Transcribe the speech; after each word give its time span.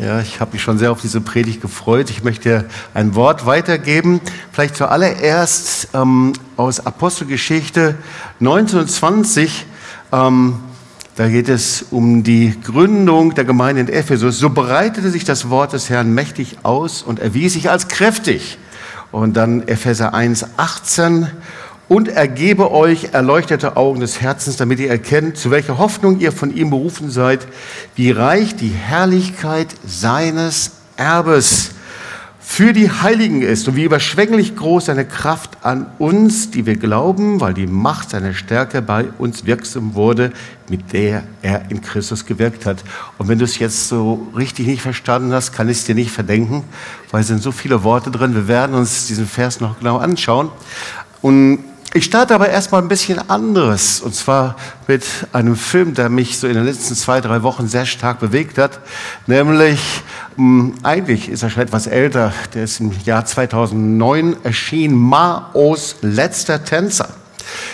Ja, 0.00 0.20
ich 0.20 0.38
habe 0.38 0.52
mich 0.52 0.62
schon 0.62 0.78
sehr 0.78 0.92
auf 0.92 1.00
diese 1.00 1.20
Predigt 1.20 1.60
gefreut. 1.60 2.08
Ich 2.08 2.22
möchte 2.22 2.66
ein 2.94 3.16
Wort 3.16 3.46
weitergeben. 3.46 4.20
Vielleicht 4.52 4.76
zuallererst 4.76 5.88
ähm, 5.92 6.34
aus 6.56 6.86
Apostelgeschichte 6.86 7.96
1920. 8.38 9.66
Ähm, 10.12 10.60
da 11.16 11.28
geht 11.28 11.48
es 11.48 11.86
um 11.90 12.22
die 12.22 12.54
Gründung 12.62 13.34
der 13.34 13.44
Gemeinde 13.44 13.80
in 13.80 13.88
Ephesus. 13.88 14.38
So 14.38 14.50
breitete 14.50 15.10
sich 15.10 15.24
das 15.24 15.50
Wort 15.50 15.72
des 15.72 15.90
Herrn 15.90 16.14
mächtig 16.14 16.58
aus 16.62 17.02
und 17.02 17.18
erwies 17.18 17.54
sich 17.54 17.68
als 17.68 17.88
kräftig. 17.88 18.56
Und 19.10 19.36
dann 19.36 19.66
Epheser 19.66 20.14
1, 20.14 20.46
18 20.58 21.26
und 21.88 22.08
er 22.08 22.28
gebe 22.28 22.70
euch 22.70 23.10
erleuchtete 23.12 23.76
Augen 23.76 24.00
des 24.00 24.20
Herzens, 24.20 24.56
damit 24.56 24.78
ihr 24.78 24.90
erkennt, 24.90 25.38
zu 25.38 25.50
welcher 25.50 25.78
Hoffnung 25.78 26.20
ihr 26.20 26.32
von 26.32 26.54
ihm 26.54 26.70
berufen 26.70 27.10
seid, 27.10 27.46
wie 27.94 28.10
reich 28.10 28.54
die 28.56 28.68
Herrlichkeit 28.68 29.68
seines 29.86 30.72
Erbes 30.96 31.70
für 32.40 32.72
die 32.72 32.90
Heiligen 32.90 33.42
ist 33.42 33.68
und 33.68 33.76
wie 33.76 33.84
überschwänglich 33.84 34.56
groß 34.56 34.86
seine 34.86 35.04
Kraft 35.04 35.58
an 35.62 35.86
uns, 35.98 36.50
die 36.50 36.64
wir 36.64 36.76
glauben, 36.76 37.40
weil 37.42 37.52
die 37.52 37.66
Macht 37.66 38.10
seiner 38.10 38.32
Stärke 38.32 38.80
bei 38.80 39.04
uns 39.18 39.44
wirksam 39.44 39.94
wurde, 39.94 40.32
mit 40.70 40.94
der 40.94 41.24
er 41.42 41.70
in 41.70 41.82
Christus 41.82 42.24
gewirkt 42.24 42.64
hat. 42.64 42.82
Und 43.18 43.28
wenn 43.28 43.38
du 43.38 43.44
es 43.44 43.58
jetzt 43.58 43.88
so 43.88 44.28
richtig 44.34 44.66
nicht 44.66 44.80
verstanden 44.80 45.32
hast, 45.32 45.52
kann 45.52 45.68
ich 45.68 45.78
es 45.78 45.84
dir 45.84 45.94
nicht 45.94 46.10
verdenken, 46.10 46.64
weil 47.10 47.20
es 47.20 47.28
sind 47.28 47.42
so 47.42 47.52
viele 47.52 47.84
Worte 47.84 48.10
drin. 48.10 48.34
Wir 48.34 48.48
werden 48.48 48.74
uns 48.74 49.06
diesen 49.06 49.26
Vers 49.26 49.60
noch 49.60 49.78
genau 49.78 49.98
anschauen. 49.98 50.50
Und 51.20 51.58
ich 51.94 52.04
starte 52.04 52.34
aber 52.34 52.50
erstmal 52.50 52.82
ein 52.82 52.88
bisschen 52.88 53.30
anderes, 53.30 54.00
und 54.00 54.14
zwar 54.14 54.56
mit 54.86 55.04
einem 55.32 55.56
Film, 55.56 55.94
der 55.94 56.10
mich 56.10 56.38
so 56.38 56.46
in 56.46 56.54
den 56.54 56.64
letzten 56.64 56.94
zwei, 56.94 57.20
drei 57.22 57.42
Wochen 57.42 57.66
sehr 57.66 57.86
stark 57.86 58.20
bewegt 58.20 58.58
hat, 58.58 58.80
nämlich, 59.26 59.80
mh, 60.36 60.44
hm, 60.44 60.74
eigentlich 60.82 61.30
ist 61.30 61.42
er 61.42 61.50
schon 61.50 61.62
etwas 61.62 61.86
älter, 61.86 62.32
der 62.52 62.64
ist 62.64 62.80
im 62.80 62.92
Jahr 63.04 63.24
2009 63.24 64.36
erschienen, 64.44 64.96
Maos 64.96 65.96
letzter 66.02 66.62
Tänzer. 66.62 67.08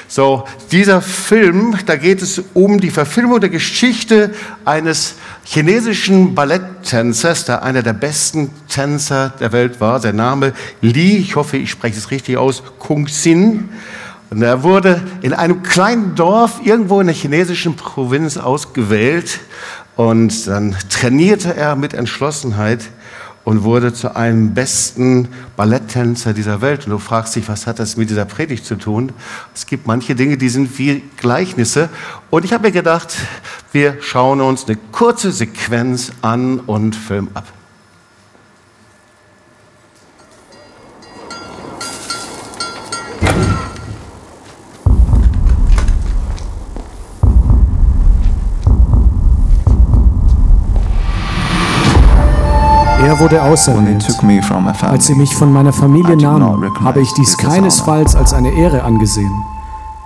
So, 0.07 0.45
dieser 0.71 1.03
Film, 1.03 1.77
da 1.87 1.97
geht 1.97 2.23
es 2.23 2.41
um 2.55 2.79
die 2.79 2.91
Verfilmung 2.91 3.41
der 3.41 3.51
Geschichte 3.51 4.33
eines 4.65 5.15
chinesischen 5.45 6.37
Balletttänzers, 6.37 7.47
der 7.47 7.65
einer 7.65 7.83
der 7.83 7.95
besten 7.95 8.51
Tänzer 8.69 9.33
der 9.41 9.51
Welt 9.51 9.81
war. 9.81 9.99
Sein 10.01 10.17
Name 10.17 10.53
Li, 10.81 11.17
ich 11.17 11.35
hoffe, 11.35 11.57
ich 11.57 11.71
spreche 11.71 11.99
es 11.99 12.13
richtig 12.13 12.37
aus, 12.37 12.63
Kung 12.79 13.09
Sin. 13.09 13.71
Und 14.31 14.43
er 14.43 14.63
wurde 14.63 15.03
in 15.23 15.33
einem 15.33 15.63
kleinen 15.63 16.15
Dorf 16.15 16.61
irgendwo 16.65 17.01
in 17.01 17.07
der 17.07 17.15
chinesischen 17.15 17.77
Provinz 17.77 18.37
ausgewählt 18.37 19.41
und 19.97 20.47
dann 20.49 20.77
trainierte 20.89 21.55
er 21.55 21.77
mit 21.77 21.95
Entschlossenheit 21.95 22.81
und 23.45 23.63
wurde 23.63 23.93
zu 23.93 24.17
einem 24.17 24.55
besten 24.55 25.29
Balletttänzer 25.57 26.33
dieser 26.33 26.61
Welt. 26.63 26.87
Und 26.87 26.93
du 26.93 26.99
fragst 26.99 27.37
dich, 27.37 27.49
was 27.49 27.67
hat 27.67 27.79
das 27.79 27.97
mit 27.97 28.11
dieser 28.11 28.25
Predigt 28.25 28.65
zu 28.65 28.77
tun? 28.77 29.13
Es 29.55 29.67
gibt 29.67 29.87
manche 29.87 30.15
Dinge, 30.15 30.39
die 30.39 30.49
sind 30.49 30.79
wie 30.79 31.03
Gleichnisse. 31.19 31.91
Und 32.31 32.45
ich 32.45 32.53
habe 32.53 32.67
mir 32.67 32.73
gedacht, 32.73 33.15
wir 33.73 33.99
schauen 34.01 34.41
uns 34.41 34.67
eine 34.67 34.79
kurze 34.93 35.31
Sequenz 35.31 36.11
an 36.23 36.59
und 36.61 36.97
filmen 36.97 37.29
ab. 37.35 37.45
Wurde 53.25 53.43
auserwählt. 53.43 54.05
Als 54.83 55.07
sie 55.07 55.15
mich 55.15 55.35
von 55.35 55.51
meiner 55.51 55.73
Familie 55.73 56.15
nahmen, 56.17 56.71
habe 56.85 57.01
ich 57.01 57.11
dies 57.15 57.39
keinesfalls 57.39 58.15
als 58.15 58.35
eine 58.35 58.51
Ehre 58.51 58.83
angesehen. 58.83 59.33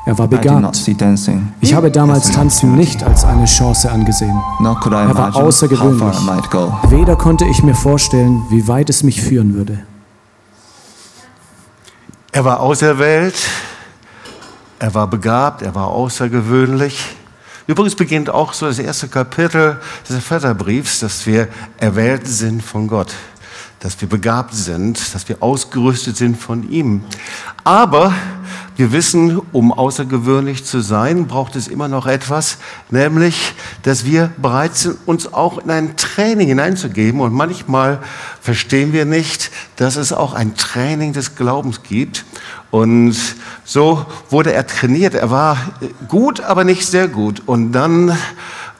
Er 0.06 0.16
war 0.19 0.28
begabt. 0.28 0.88
Ich 1.60 1.75
habe 1.75 1.91
damals 1.91 2.31
Tanzen 2.31 2.76
nicht 2.76 3.03
als 3.03 3.25
eine 3.25 3.44
Chance 3.47 3.91
angesehen. 3.91 4.41
Er 4.60 5.16
war 5.16 5.34
außergewöhnlich. 5.34 6.16
Weder 6.88 7.16
konnte 7.16 7.44
ich 7.47 7.62
mir 7.65 7.75
vorstellen, 7.75 8.44
wie 8.50 8.69
weit 8.69 8.88
es 8.88 9.03
mich 9.03 9.20
führen 9.20 9.54
würde. 9.54 9.81
Er 12.31 12.44
war 12.44 12.60
auserwählt, 12.60 13.34
er 14.78 14.94
war 14.94 15.09
begabt, 15.09 15.62
er 15.62 15.75
war 15.75 15.88
außergewöhnlich. 15.88 17.18
Übrigens 17.69 17.97
beginnt 17.97 18.31
auch 18.31 18.55
so 18.55 18.65
das 18.65 18.79
erste 18.79 19.09
Kapitel 19.09 19.79
des 20.09 20.17
Epheserbriefs, 20.17 21.01
dass 21.01 21.27
wir 21.27 21.49
erwählt 21.77 22.27
sind 22.27 22.62
von 22.62 22.89
Gott, 22.89 23.12
dass 23.81 24.01
wir 24.01 24.09
begabt 24.09 24.55
sind, 24.55 24.99
dass 25.15 25.29
wir 25.29 25.43
ausgerüstet 25.43 26.17
sind 26.17 26.39
von 26.39 26.71
ihm. 26.71 27.05
Aber 27.65 28.15
wir 28.78 28.93
wissen, 28.93 29.43
um 29.50 29.72
außergewöhnlich 29.72 30.65
zu 30.65 30.81
sein, 30.81 31.27
braucht 31.27 31.56
es 31.56 31.66
immer 31.66 31.89
noch 31.89 32.06
etwas, 32.06 32.59
nämlich, 32.91 33.55
dass 33.83 34.05
wir 34.05 34.31
bereit 34.37 34.77
sind, 34.77 34.99
uns 35.05 35.33
auch 35.34 35.59
in 35.59 35.69
ein 35.69 35.97
Training 35.97 36.47
hineinzugeben. 36.47 37.21
Und 37.21 37.33
manchmal 37.33 37.99
verstehen 38.41 38.93
wir 38.93 39.05
nicht, 39.05 39.50
dass 39.75 39.97
es 39.97 40.12
auch 40.12 40.33
ein 40.33 40.55
Training 40.55 41.12
des 41.12 41.34
Glaubens 41.34 41.83
gibt. 41.83 42.25
Und 42.71 43.17
so 43.65 44.06
wurde 44.31 44.53
er 44.53 44.65
trainiert. 44.65 45.15
Er 45.15 45.33
war 45.33 45.56
gut, 46.06 46.41
aber 46.41 46.62
nicht 46.62 46.87
sehr 46.87 47.09
gut. 47.09 47.43
Und 47.47 47.72
dann 47.72 48.17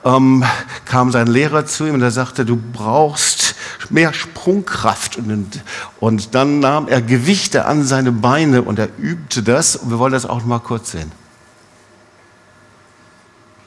ähm, 0.05 0.43
kam 0.85 1.11
sein 1.11 1.27
Lehrer 1.27 1.65
zu 1.65 1.85
ihm 1.85 1.95
und 1.95 2.01
er 2.01 2.11
sagte, 2.11 2.45
du 2.45 2.55
brauchst 2.55 3.55
mehr 3.89 4.13
Sprungkraft. 4.13 5.17
Und, 5.17 5.61
und 5.99 6.35
dann 6.35 6.59
nahm 6.59 6.87
er 6.87 7.01
Gewichte 7.01 7.65
an 7.65 7.83
seine 7.83 8.11
Beine 8.11 8.61
und 8.61 8.79
er 8.79 8.89
übte 8.97 9.43
das. 9.43 9.75
Und 9.75 9.89
wir 9.91 9.99
wollen 9.99 10.13
das 10.13 10.25
auch 10.25 10.43
mal 10.45 10.59
kurz 10.59 10.91
sehen. 10.91 11.11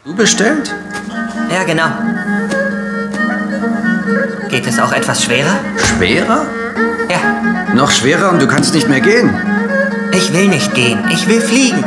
Du 0.04 0.14
bestellt? 0.16 0.74
Ja, 1.50 1.64
genau. 1.64 1.88
Geht 4.48 4.66
es 4.66 4.78
auch 4.78 4.92
etwas 4.92 5.22
schwerer? 5.22 5.60
Schwerer? 5.76 6.46
Ja. 7.08 7.74
Noch 7.74 7.90
schwerer 7.90 8.30
und 8.30 8.40
du 8.40 8.46
kannst 8.46 8.74
nicht 8.74 8.88
mehr 8.88 9.00
gehen. 9.00 9.32
Ich 10.12 10.32
will 10.32 10.48
nicht 10.48 10.74
gehen, 10.74 11.04
ich 11.10 11.26
will 11.26 11.40
fliegen. 11.40 11.82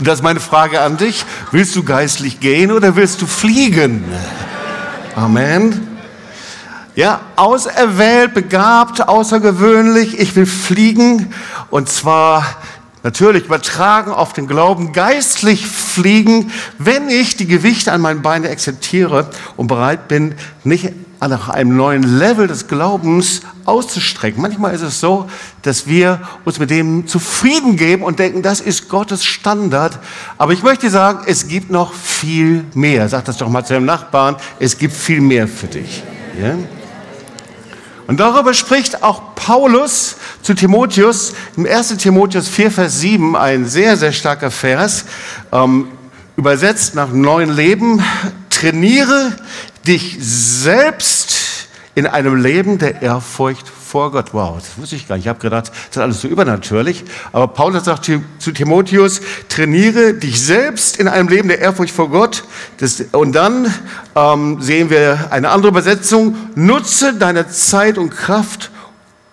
Und 0.00 0.06
das 0.06 0.20
ist 0.20 0.22
meine 0.22 0.40
Frage 0.40 0.80
an 0.80 0.96
dich. 0.96 1.26
Willst 1.52 1.76
du 1.76 1.82
geistlich 1.82 2.40
gehen 2.40 2.72
oder 2.72 2.96
willst 2.96 3.20
du 3.20 3.26
fliegen? 3.26 4.02
Amen. 5.14 5.88
Ja, 6.94 7.20
auserwählt, 7.36 8.32
begabt, 8.32 9.06
außergewöhnlich. 9.06 10.18
Ich 10.18 10.34
will 10.36 10.46
fliegen 10.46 11.34
und 11.68 11.90
zwar 11.90 12.46
natürlich 13.02 13.44
übertragen 13.44 14.10
auf 14.10 14.32
den 14.32 14.46
Glauben, 14.46 14.94
geistlich 14.94 15.66
fliegen, 15.66 16.50
wenn 16.78 17.10
ich 17.10 17.36
die 17.36 17.46
Gewichte 17.46 17.92
an 17.92 18.00
meinen 18.00 18.22
Beinen 18.22 18.50
akzeptiere 18.50 19.28
und 19.58 19.66
bereit 19.66 20.08
bin, 20.08 20.34
nicht 20.64 20.94
nach 21.28 21.48
einem 21.50 21.76
neuen 21.76 22.02
Level 22.02 22.46
des 22.46 22.66
Glaubens 22.66 23.42
auszustrecken. 23.66 24.40
Manchmal 24.40 24.74
ist 24.74 24.80
es 24.80 25.00
so, 25.00 25.28
dass 25.62 25.86
wir 25.86 26.20
uns 26.44 26.58
mit 26.58 26.70
dem 26.70 27.06
zufrieden 27.06 27.76
geben 27.76 28.02
und 28.02 28.18
denken, 28.18 28.42
das 28.42 28.60
ist 28.60 28.88
Gottes 28.88 29.24
Standard. 29.24 29.98
Aber 30.38 30.52
ich 30.52 30.62
möchte 30.62 30.88
sagen, 30.88 31.20
es 31.26 31.48
gibt 31.48 31.70
noch 31.70 31.92
viel 31.92 32.64
mehr. 32.74 33.08
Sag 33.08 33.26
das 33.26 33.36
doch 33.36 33.48
mal 33.48 33.64
zu 33.64 33.74
deinem 33.74 33.86
Nachbarn, 33.86 34.36
es 34.58 34.78
gibt 34.78 34.94
viel 34.94 35.20
mehr 35.20 35.46
für 35.46 35.66
dich. 35.66 36.02
Ja? 36.40 36.54
Und 38.06 38.18
darüber 38.18 38.54
spricht 38.54 39.04
auch 39.04 39.36
Paulus 39.36 40.16
zu 40.42 40.54
Timotheus 40.54 41.32
im 41.56 41.64
1. 41.64 41.96
Timotheus 41.98 42.48
4, 42.48 42.70
Vers 42.72 43.00
7, 43.00 43.36
ein 43.36 43.66
sehr, 43.66 43.96
sehr 43.96 44.12
starker 44.12 44.50
Vers, 44.50 45.04
ähm, 45.52 45.86
übersetzt 46.36 46.96
nach 46.96 47.10
neuen 47.12 47.54
Leben. 47.54 48.02
Trainiere 48.50 49.36
dich 49.86 50.16
selbst 50.20 51.68
in 51.94 52.06
einem 52.06 52.36
Leben 52.36 52.78
der 52.78 53.02
Ehrfurcht 53.02 53.68
vor 53.68 54.12
Gott. 54.12 54.32
Wow, 54.32 54.56
das 54.58 54.78
wusste 54.78 54.94
ich 54.94 55.08
gar 55.08 55.16
nicht. 55.16 55.24
Ich 55.24 55.28
habe 55.28 55.40
gedacht, 55.40 55.68
das 55.68 55.90
ist 55.90 55.98
alles 55.98 56.20
so 56.20 56.28
übernatürlich. 56.28 57.04
Aber 57.32 57.48
Paulus 57.48 57.84
sagt 57.84 58.04
zu 58.38 58.52
Timotheus, 58.52 59.20
trainiere 59.48 60.14
dich 60.14 60.40
selbst 60.40 60.98
in 60.98 61.08
einem 61.08 61.28
Leben 61.28 61.48
der 61.48 61.58
Ehrfurcht 61.58 61.92
vor 61.92 62.08
Gott. 62.08 62.44
Das, 62.78 63.02
und 63.12 63.32
dann 63.32 63.74
ähm, 64.14 64.62
sehen 64.62 64.90
wir 64.90 65.28
eine 65.30 65.50
andere 65.50 65.70
Übersetzung. 65.70 66.36
Nutze 66.54 67.14
deine 67.14 67.48
Zeit 67.48 67.98
und 67.98 68.10
Kraft, 68.10 68.70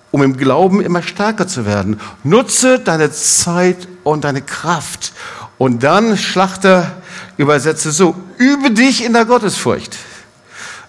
um 0.09 0.23
im 0.23 0.35
Glauben 0.35 0.81
immer 0.81 1.03
stärker 1.03 1.47
zu 1.47 1.67
werden. 1.67 1.99
Nutze 2.23 2.79
deine 2.79 3.11
Zeit 3.11 3.87
und 4.03 4.23
deine 4.23 4.41
Kraft. 4.41 5.13
Und 5.59 5.83
dann, 5.83 6.17
Schlachter 6.17 6.91
übersetze 7.37 7.91
so, 7.91 8.15
übe 8.37 8.71
dich 8.71 9.05
in 9.05 9.13
der 9.13 9.25
Gottesfurcht. 9.25 9.97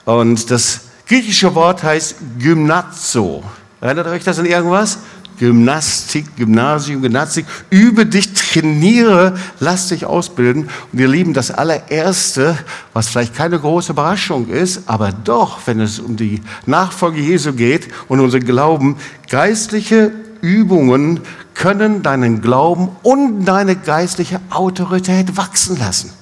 Und 0.09 0.51
das 0.51 0.81
griechische 1.07 1.55
Wort 1.55 1.83
heißt 1.83 2.15
Gymnazo. 2.39 3.43
Erinnert 3.79 4.07
euch 4.07 4.25
das 4.25 4.39
an 4.39 4.47
irgendwas? 4.47 5.01
Gymnastik, 5.39 6.35
Gymnasium, 6.35 7.03
Gymnastik. 7.03 7.45
Übe 7.69 8.07
dich, 8.07 8.33
trainiere, 8.33 9.37
lass 9.61 9.89
dich 9.89 10.07
ausbilden. 10.07 10.71
Und 10.91 10.99
ihr 10.99 11.09
Lieben, 11.09 11.35
das 11.35 11.51
allererste, 11.51 12.57
was 12.95 13.09
vielleicht 13.09 13.35
keine 13.35 13.61
große 13.61 13.93
Überraschung 13.93 14.49
ist, 14.49 14.85
aber 14.87 15.13
doch, 15.13 15.59
wenn 15.67 15.79
es 15.79 15.99
um 15.99 16.17
die 16.17 16.41
Nachfolge 16.65 17.21
Jesu 17.21 17.53
geht 17.53 17.89
und 18.09 18.21
unseren 18.21 18.47
Glauben, 18.47 18.97
geistliche 19.29 20.11
Übungen 20.41 21.21
können 21.53 22.03
deinen 22.03 22.41
Glauben 22.41 22.89
und 23.03 23.45
deine 23.45 23.77
geistliche 23.77 24.41
Autorität 24.49 25.37
wachsen 25.37 25.79
lassen. 25.79 26.13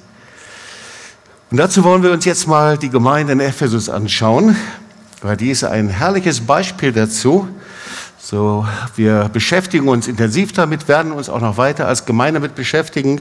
Und 1.49 1.59
dazu 1.59 1.85
wollen 1.85 2.03
wir 2.03 2.11
uns 2.11 2.25
jetzt 2.25 2.49
mal 2.49 2.77
die 2.77 2.91
Gemeinde 2.91 3.33
in 3.33 3.39
Ephesus 3.39 3.89
anschauen, 3.89 4.57
weil 5.23 5.37
die 5.37 5.53
ist 5.53 5.63
ein 5.63 5.89
herrliches 5.89 6.41
Beispiel 6.41 6.91
dazu. 6.91 7.49
So, 8.19 8.67
wir 8.97 9.31
beschäftigen 9.33 9.87
uns 9.87 10.09
intensiv 10.09 10.53
damit, 10.53 10.89
werden 10.89 11.13
uns 11.13 11.29
auch 11.29 11.41
noch 11.41 11.57
weiter 11.57 11.87
als 11.87 12.05
Gemeinde 12.05 12.41
mit 12.41 12.57
beschäftigen. 12.57 13.21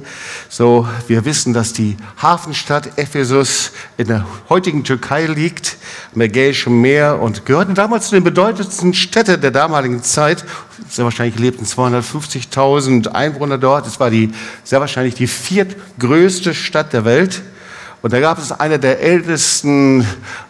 So, 0.50 0.88
wir 1.06 1.24
wissen, 1.24 1.54
dass 1.54 1.74
die 1.74 1.98
Hafenstadt 2.20 2.98
Ephesus 2.98 3.72
in 3.98 4.08
der 4.08 4.26
heutigen 4.50 4.84
Türkei 4.84 5.28
liegt, 5.28 5.78
am 6.16 6.22
Ägäischen 6.22 6.82
Meer 6.82 7.22
und 7.22 7.46
gehörte 7.46 7.76
damals 7.76 8.08
zu 8.08 8.16
den 8.16 8.24
bedeutendsten 8.24 8.96
Städten 8.96 9.40
der 9.40 9.52
damaligen 9.52 10.02
Zeit. 10.02 10.44
Sehr 10.90 11.06
wahrscheinlich 11.06 11.38
lebten 11.38 11.66
250.000 11.66 13.10
Einwohner 13.10 13.60
dort. 13.60 13.86
Es 13.86 14.00
war 14.00 14.10
die, 14.10 14.32
sehr 14.64 14.80
wahrscheinlich 14.80 15.14
die 15.14 15.28
viertgrößte 15.28 16.56
Stadt 16.56 16.92
der 16.92 17.06
Welt. 17.06 17.44
Und 18.06 18.14
da 18.14 18.20
gab 18.20 18.38
es 18.38 18.52
eine 18.52 18.78
der 18.78 19.00
ältesten 19.02 20.06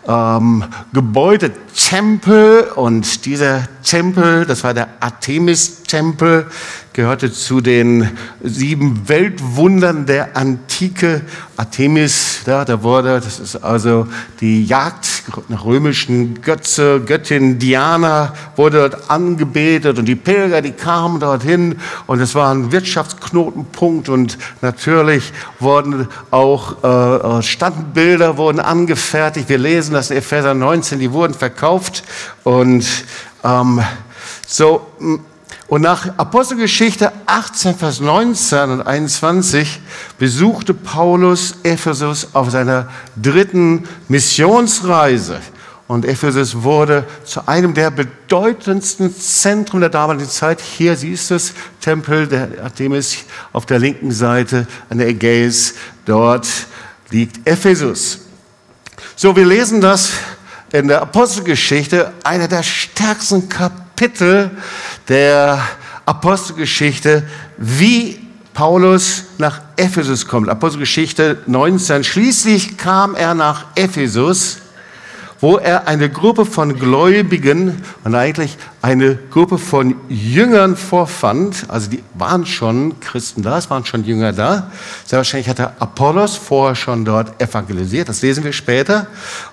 ähm, 0.08 0.64
Gebäude, 0.94 1.52
Tempel. 1.76 2.64
Und 2.76 3.26
dieser 3.26 3.68
Tempel, 3.84 4.46
das 4.46 4.64
war 4.64 4.74
der 4.74 4.88
Artemis-Tempel, 5.00 6.48
gehörte 6.94 7.32
zu 7.32 7.60
den 7.60 8.10
sieben 8.42 9.08
Weltwundern 9.08 10.06
der 10.06 10.38
Antike. 10.38 11.22
Artemis, 11.58 12.42
ja, 12.46 12.66
da 12.66 12.84
wurde, 12.84 13.20
das 13.22 13.40
ist 13.40 13.58
also 13.58 14.08
die 14.42 14.66
Jagd 14.66 15.24
nach 15.48 15.66
römischen 15.66 16.42
Götze, 16.42 17.02
Göttin 17.06 17.60
Diana 17.60 18.34
wurde 18.56 18.90
dort 18.90 19.10
angebetet 19.10 19.98
und 19.98 20.06
die 20.06 20.16
Pilger, 20.16 20.62
die 20.62 20.72
kamen 20.72 21.20
dorthin 21.20 21.76
und 22.08 22.20
es 22.20 22.36
war 22.36 22.54
ein 22.54 22.72
Wirtschaftsknotenpunkt 22.72 24.10
und 24.10 24.38
natürlich 24.62 25.32
wurden 25.60 26.08
auch 26.32 26.84
äh, 26.84 27.42
Standbilder 27.42 28.38
wurden 28.38 28.60
angefertigt. 28.60 29.50
Wir 29.50 29.58
lesen 29.58 29.95
das 29.96 30.12
in 30.12 30.18
Epheser 30.18 30.54
19, 30.54 31.00
die 31.00 31.12
wurden 31.12 31.34
verkauft 31.34 32.04
und 32.44 32.86
ähm, 33.44 33.82
so 34.46 34.88
und 35.68 35.82
nach 35.82 36.18
Apostelgeschichte 36.18 37.12
18, 37.26 37.76
Vers 37.76 38.00
19 38.00 38.70
und 38.70 38.82
21 38.84 39.82
besuchte 40.20 40.76
Paulus 40.76 41.56
Ephesus 41.64 42.30
auf 42.34 42.52
seiner 42.52 42.88
dritten 43.20 43.86
Missionsreise. 44.08 45.40
Und 45.88 46.06
Ephesus 46.06 46.62
wurde 46.62 47.06
zu 47.26 47.48
einem 47.48 47.74
der 47.74 47.92
bedeutendsten 47.92 49.16
Zentren 49.16 49.82
der 49.82 49.90
damaligen 49.90 50.30
Zeit. 50.30 50.62
Hier 50.62 50.96
siehst 50.96 51.32
du 51.32 51.36
es, 51.36 51.54
Tempel 51.80 52.28
der 52.28 52.50
Artemis 52.64 53.18
auf 53.52 53.66
der 53.66 53.80
linken 53.80 54.12
Seite 54.12 54.68
an 54.90 55.00
der 55.00 55.08
Ägäis. 55.08 55.74
Dort 56.06 56.48
liegt 57.10 57.48
Ephesus. 57.48 58.25
So, 59.16 59.36
wir 59.36 59.46
lesen 59.46 59.82
das 59.82 60.12
in 60.72 60.88
der 60.88 61.02
Apostelgeschichte, 61.02 62.14
einer 62.24 62.48
der 62.48 62.64
stärksten 62.64 63.48
Kapitel 63.50 64.52
der 65.08 65.62
Apostelgeschichte, 66.06 67.28
wie 67.58 68.20
Paulus 68.54 69.24
nach 69.38 69.62
Ephesus 69.76 70.28
kommt. 70.28 70.50
Apostelgeschichte 70.50 71.40
19. 71.46 72.04
Schließlich 72.04 72.78
kam 72.78 73.16
er 73.16 73.34
nach 73.34 73.66
Ephesus 73.76 74.58
wo 75.46 75.60
er 75.60 75.88
eine 75.88 76.10
Gruppe 76.10 76.44
von 76.44 76.80
Gläubigen 76.80 77.80
und 78.04 78.16
eigentlich 78.16 78.58
eine 78.82 79.14
Gruppe 79.30 79.60
von 79.60 79.94
Jüngern 80.10 80.76
vorfand. 80.76 81.66
Also 81.68 81.88
die 81.92 82.02
waren 82.16 82.48
schon 82.48 83.00
Christen 83.00 83.44
da, 83.44 83.56
es 83.60 83.70
waren 83.70 83.86
schon 83.86 84.06
Jünger 84.06 84.34
da. 84.34 84.72
Sehr 85.06 85.18
wahrscheinlich 85.18 85.48
hat 85.48 85.60
der 85.60 85.74
Apollos 85.78 86.36
vorher 86.36 86.74
schon 86.74 87.06
dort 87.06 87.40
evangelisiert, 87.40 88.10
das 88.10 88.24
lesen 88.24 88.44
wir 88.44 88.54
später. 88.54 89.06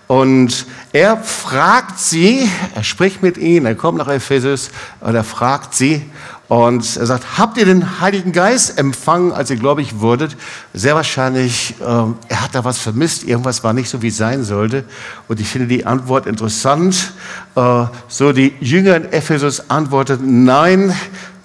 Und 0.07 0.65
er 0.95 1.19
fragt 1.19 1.99
sie, 1.99 2.49
er 2.75 2.85
spricht 2.85 3.23
mit 3.23 3.37
ihnen, 3.37 3.67
er 3.67 3.75
kommt 3.75 3.99
nach 3.99 4.09
Ephesus 4.09 4.71
und 5.01 5.15
er 5.15 5.25
fragt 5.25 5.75
sie, 5.75 6.11
und 6.53 6.99
er 6.99 7.07
sagt, 7.07 7.39
habt 7.39 7.57
ihr 7.57 7.65
den 7.65 7.99
Heiligen 8.03 8.31
Geist 8.31 8.79
empfangen, 8.79 9.33
als 9.33 9.49
ihr 9.49 9.57
gläubig 9.57 10.01
wurdet? 10.01 10.37
Sehr 10.75 10.95
wahrscheinlich, 10.95 11.75
äh, 11.81 11.85
er 11.85 12.43
hat 12.43 12.55
da 12.55 12.63
was 12.63 12.77
vermisst, 12.79 13.25
irgendwas 13.25 13.65
war 13.65 13.73
nicht 13.73 13.89
so, 13.89 14.03
wie 14.03 14.09
es 14.09 14.19
sein 14.19 14.45
sollte. 14.45 14.85
Und 15.29 15.41
ich 15.41 15.49
finde 15.49 15.67
die 15.67 15.87
Antwort 15.87 16.27
interessant. 16.27 17.15
Äh, 17.55 17.87
so 18.07 18.33
die 18.33 18.53
Jünger 18.61 18.97
in 18.97 19.11
Ephesus 19.13 19.71
antworteten, 19.71 20.45
nein, 20.45 20.95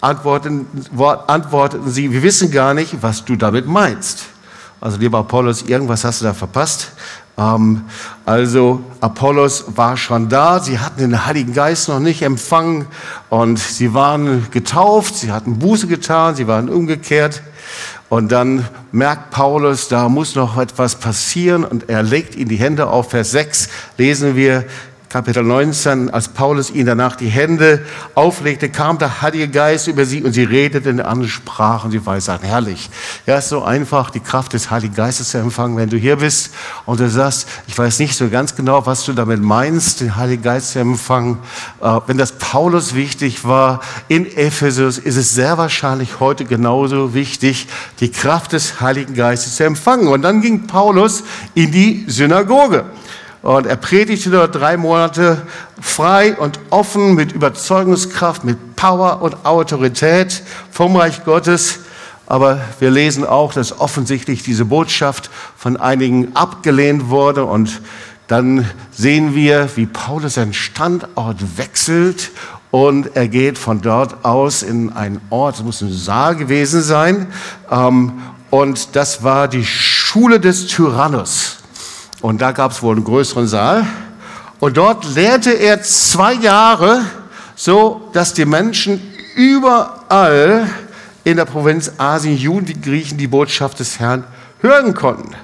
antworten, 0.02 0.66
antworteten 1.28 1.90
sie, 1.90 2.12
wir 2.12 2.22
wissen 2.22 2.52
gar 2.52 2.74
nicht, 2.74 3.02
was 3.02 3.24
du 3.24 3.38
damit 3.38 3.66
meinst. 3.66 4.26
Also 4.82 4.98
lieber 4.98 5.20
Apollos, 5.20 5.62
irgendwas 5.62 6.04
hast 6.04 6.20
du 6.20 6.26
da 6.26 6.34
verpasst. 6.34 6.92
Ähm, 7.38 7.84
also 8.26 8.82
Apollos 9.00 9.66
war 9.76 9.96
schon 9.98 10.30
da, 10.30 10.60
sie 10.60 10.80
hatten 10.80 11.00
den 11.00 11.26
Heiligen 11.26 11.54
Geist 11.54 11.88
noch 11.88 12.00
nicht 12.00 12.22
empfangen 12.22 12.88
und 13.30 13.60
sie 13.60 13.94
waren 13.94 14.48
getauft, 14.52 15.16
sie 15.16 15.32
hatten 15.32 15.60
Buße 15.60 15.88
getan, 15.88 16.36
sie 16.36 16.48
waren 16.48 16.70
umgekehrt. 16.70 17.42
Und 18.10 18.32
dann 18.32 18.66
merkt 18.94 19.32
Paulus, 19.32 19.90
da 19.90 20.08
muss 20.08 20.36
noch 20.36 20.58
etwas 20.58 20.96
passieren 20.96 21.66
und 21.66 21.90
er 21.90 22.04
legt 22.04 22.36
ihnen 22.36 22.48
die 22.48 22.56
Hände 22.56 22.88
auf. 22.88 23.10
Vers 23.10 23.32
6 23.32 23.68
lesen 23.98 24.36
wir, 24.36 24.64
Kapitel 25.10 25.42
19, 25.42 26.10
als 26.10 26.28
Paulus 26.28 26.70
ihnen 26.70 26.88
danach 26.88 27.16
die 27.16 27.30
Hände 27.30 27.82
auflegte, 28.14 28.68
kam 28.68 28.98
der 28.98 29.22
Heilige 29.22 29.48
Geist 29.48 29.88
über 29.88 30.04
sie 30.04 30.22
und 30.22 30.34
sie 30.34 30.44
redeten 30.44 31.00
in 31.00 31.02
anderen 31.02 31.30
Sprachen. 31.30 31.92
Sie 31.92 32.06
weissagten, 32.06 32.46
herrlich. 32.46 32.90
Ja, 33.26 33.38
ist 33.38 33.48
so 33.48 33.64
einfach, 33.64 34.10
die 34.10 34.20
Kraft 34.20 34.52
des 34.52 34.70
Heiligen 34.70 34.96
Geistes 34.96 35.30
zu 35.30 35.38
empfangen, 35.38 35.78
wenn 35.78 35.90
du 35.90 35.96
hier 35.96 36.18
bist 36.18 36.54
und 36.86 37.00
du 37.00 37.10
sagst, 37.10 37.48
ich 37.68 37.78
weiß 37.78 38.00
nicht 38.00 38.18
so 38.18 38.28
ganz 38.28 38.58
genau, 38.58 38.86
was 38.86 39.06
du 39.06 39.14
damit 39.14 39.42
meinst, 39.42 40.02
den 40.02 40.18
Heiligen 40.18 40.44
Geist 40.44 40.72
zu 40.72 40.80
empfangen. 40.80 41.38
Äh, 41.82 42.02
wenn 42.08 42.18
das 42.18 42.34
Paulus 42.34 42.94
wichtig 42.94 43.46
war 43.46 43.80
in 44.10 44.26
Ephesus, 44.36 44.98
ist 44.98 45.16
es 45.16 45.34
sehr 45.34 45.58
wahrscheinlich 45.58 46.20
heute 46.20 46.44
genauso 46.44 47.14
wichtig, 47.14 47.68
die 48.02 48.12
Kraft 48.12 48.52
des 48.52 48.82
Heiligen 48.82 49.14
Geistes 49.14 49.56
zu 49.56 49.64
empfangen. 49.64 50.10
Und 50.10 50.24
dann 50.24 50.42
ging 50.42 50.68
Paulus 50.68 51.24
in 51.54 51.72
die 51.72 52.04
Synagoge. 52.08 52.84
Und 53.48 53.66
er 53.66 53.78
predigte 53.78 54.30
dort 54.30 54.56
drei 54.56 54.76
Monate 54.76 55.42
frei 55.80 56.36
und 56.36 56.60
offen 56.70 57.16
mit 57.16 57.32
Überzeugungskraft, 57.32 58.44
mit 58.44 58.76
Power 58.76 59.22
und 59.22 59.46
Autorität 59.46 60.44
vom 60.70 60.98
Reich 60.98 61.24
Gottes. 61.24 61.80
Aber 62.26 62.60
wir 62.80 62.92
lesen 62.92 63.26
auch, 63.26 63.54
dass 63.54 63.80
offensichtlich 63.80 64.44
diese 64.44 64.66
Botschaft 64.66 65.30
von 65.56 65.78
einigen 65.78 66.36
abgelehnt 66.36 67.08
wurde. 67.08 67.46
Und 67.46 67.82
dann 68.28 68.70
sehen 68.92 69.34
wir, 69.34 69.70
wie 69.76 69.86
Paulus 69.86 70.34
seinen 70.34 70.52
Standort 70.52 71.58
wechselt 71.58 72.32
und 72.70 73.16
er 73.16 73.30
geht 73.30 73.58
von 73.58 73.80
dort 73.80 74.26
aus 74.26 74.62
in 74.62 74.92
einen 74.92 75.22
Ort, 75.30 75.56
es 75.56 75.64
muss 75.64 75.82
ein 75.82 75.94
Saal 75.94 76.36
gewesen 76.36 76.82
sein. 76.82 77.28
Ähm, 77.72 78.12
und 78.50 78.98
das 78.98 79.24
war 79.24 79.48
die 79.48 79.64
Schule 79.64 80.42
des 80.42 80.68
Tyrannus. 80.68 81.57
Und 82.22 82.42
da 82.42 82.52
gab 82.52 82.72
es 82.72 82.82
wohl 82.82 82.96
einen 82.96 83.04
größeren 83.06 83.48
Saal. 83.48 83.86
Und 84.60 84.78
dort 84.78 85.06
lehrte 85.16 85.52
er 85.52 85.82
zwei 85.84 86.34
Jahre, 86.34 87.02
so 87.56 88.10
dass 88.14 88.34
die 88.34 88.46
Menschen 88.46 89.02
überall 89.36 90.68
in 91.24 91.38
der 91.38 91.46
Provinz 91.46 91.92
Asien, 91.98 92.38
Juden 92.38 92.68
wie 92.68 92.80
Griechen, 92.80 93.18
die 93.18 93.28
Botschaft 93.28 93.80
des 93.80 94.00
Herrn 94.00 94.24
hören 94.62 94.94
konnten. 94.94 95.36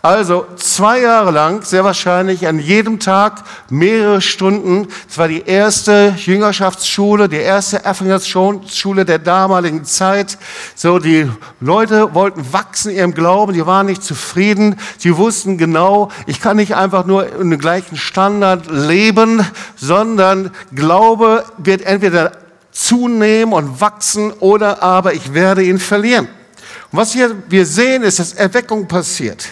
Also 0.00 0.46
zwei 0.54 1.00
Jahre 1.00 1.32
lang, 1.32 1.62
sehr 1.62 1.82
wahrscheinlich 1.82 2.46
an 2.46 2.60
jedem 2.60 3.00
Tag 3.00 3.42
mehrere 3.68 4.20
Stunden. 4.20 4.86
Es 5.10 5.18
war 5.18 5.26
die 5.26 5.42
erste 5.42 6.14
Jüngerschaftsschule, 6.16 7.28
die 7.28 7.36
erste 7.36 7.84
Erfahrungsschule 7.84 9.04
der 9.04 9.18
damaligen 9.18 9.84
Zeit. 9.84 10.38
So, 10.76 11.00
die 11.00 11.28
Leute 11.58 12.14
wollten 12.14 12.52
wachsen 12.52 12.92
in 12.92 12.96
ihrem 12.98 13.14
Glauben, 13.14 13.54
die 13.54 13.66
waren 13.66 13.86
nicht 13.86 14.04
zufrieden. 14.04 14.76
Sie 14.98 15.16
wussten 15.16 15.58
genau, 15.58 16.12
ich 16.26 16.40
kann 16.40 16.58
nicht 16.58 16.76
einfach 16.76 17.04
nur 17.04 17.34
in 17.34 17.50
dem 17.50 17.58
gleichen 17.58 17.96
Standard 17.96 18.70
leben, 18.70 19.44
sondern 19.74 20.52
Glaube 20.72 21.44
wird 21.58 21.82
entweder 21.82 22.32
zunehmen 22.70 23.52
und 23.52 23.80
wachsen 23.80 24.30
oder 24.34 24.80
aber 24.80 25.14
ich 25.14 25.34
werde 25.34 25.64
ihn 25.64 25.80
verlieren. 25.80 26.28
Und 26.92 27.00
was 27.00 27.12
hier 27.12 27.34
wir 27.48 27.66
sehen, 27.66 28.04
ist, 28.04 28.20
dass 28.20 28.32
Erweckung 28.32 28.86
passiert. 28.86 29.48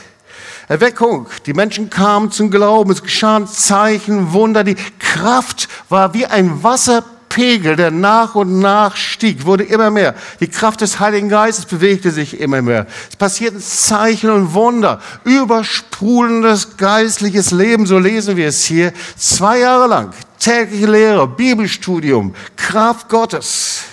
Erweckung. 0.69 1.27
Die 1.47 1.55
Menschen 1.55 1.91
kamen 1.91 2.31
zum 2.31 2.51
Glauben. 2.51 2.91
Es 2.91 3.03
geschahen 3.03 3.47
Zeichen, 3.47 4.33
Wunder. 4.33 4.65
Die 4.65 4.77
Kraft 4.99 5.69
war 5.89 6.13
wie 6.15 6.27
ein 6.27 6.63
Wasserpegel, 6.63 7.77
der 7.77 7.93
nach 7.93 8.35
und 8.35 8.59
nach 8.59 8.97
stieg, 8.97 9.47
wurde 9.47 9.63
immer 9.65 9.91
mehr. 9.91 10.15
Die 10.41 10.49
Kraft 10.49 10.81
des 10.81 10.99
Heiligen 10.99 11.29
Geistes 11.29 11.67
bewegte 11.67 12.11
sich 12.11 12.41
immer 12.41 12.63
mehr. 12.63 12.87
Es 13.09 13.17
passierten 13.17 13.61
Zeichen 13.61 14.31
und 14.31 14.55
Wunder. 14.55 15.01
Übersprudelndes 15.25 16.77
geistliches 16.77 17.53
Leben, 17.53 17.87
so 17.87 17.99
lesen 17.99 18.37
wir 18.37 18.49
es 18.49 18.65
hier. 18.65 18.93
Zwei 19.17 19.61
Jahre 19.61 19.87
lang. 19.87 20.11
Tägliche 20.41 20.87
Lehre, 20.87 21.29
Bibelstudium, 21.29 22.35
Kraft 22.57 23.09
Gottes. 23.09 23.85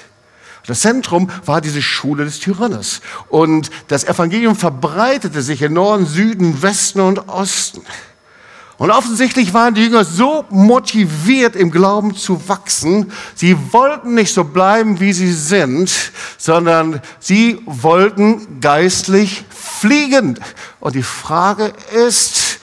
Das 0.65 0.79
Zentrum 0.79 1.29
war 1.45 1.59
diese 1.59 1.81
Schule 1.81 2.23
des 2.23 2.39
Tyrannes. 2.39 3.01
Und 3.29 3.69
das 3.89 4.05
Evangelium 4.05 4.55
verbreitete 4.55 5.41
sich 5.41 5.61
in 5.61 5.73
Norden, 5.73 6.05
Süden, 6.05 6.61
Westen 6.61 7.01
und 7.01 7.27
Osten. 7.27 7.81
Und 8.77 8.89
offensichtlich 8.89 9.53
waren 9.53 9.75
die 9.75 9.83
Jünger 9.83 10.03
so 10.03 10.45
motiviert, 10.49 11.55
im 11.55 11.69
Glauben 11.69 12.15
zu 12.15 12.47
wachsen. 12.49 13.11
Sie 13.35 13.55
wollten 13.71 14.15
nicht 14.15 14.33
so 14.33 14.43
bleiben, 14.43 14.99
wie 14.99 15.13
sie 15.13 15.31
sind, 15.31 15.91
sondern 16.37 17.01
sie 17.19 17.61
wollten 17.65 18.59
geistlich 18.61 19.45
fliegen. 19.49 20.39
Und 20.79 20.95
die 20.95 21.03
Frage 21.03 21.73
ist, 22.07 22.59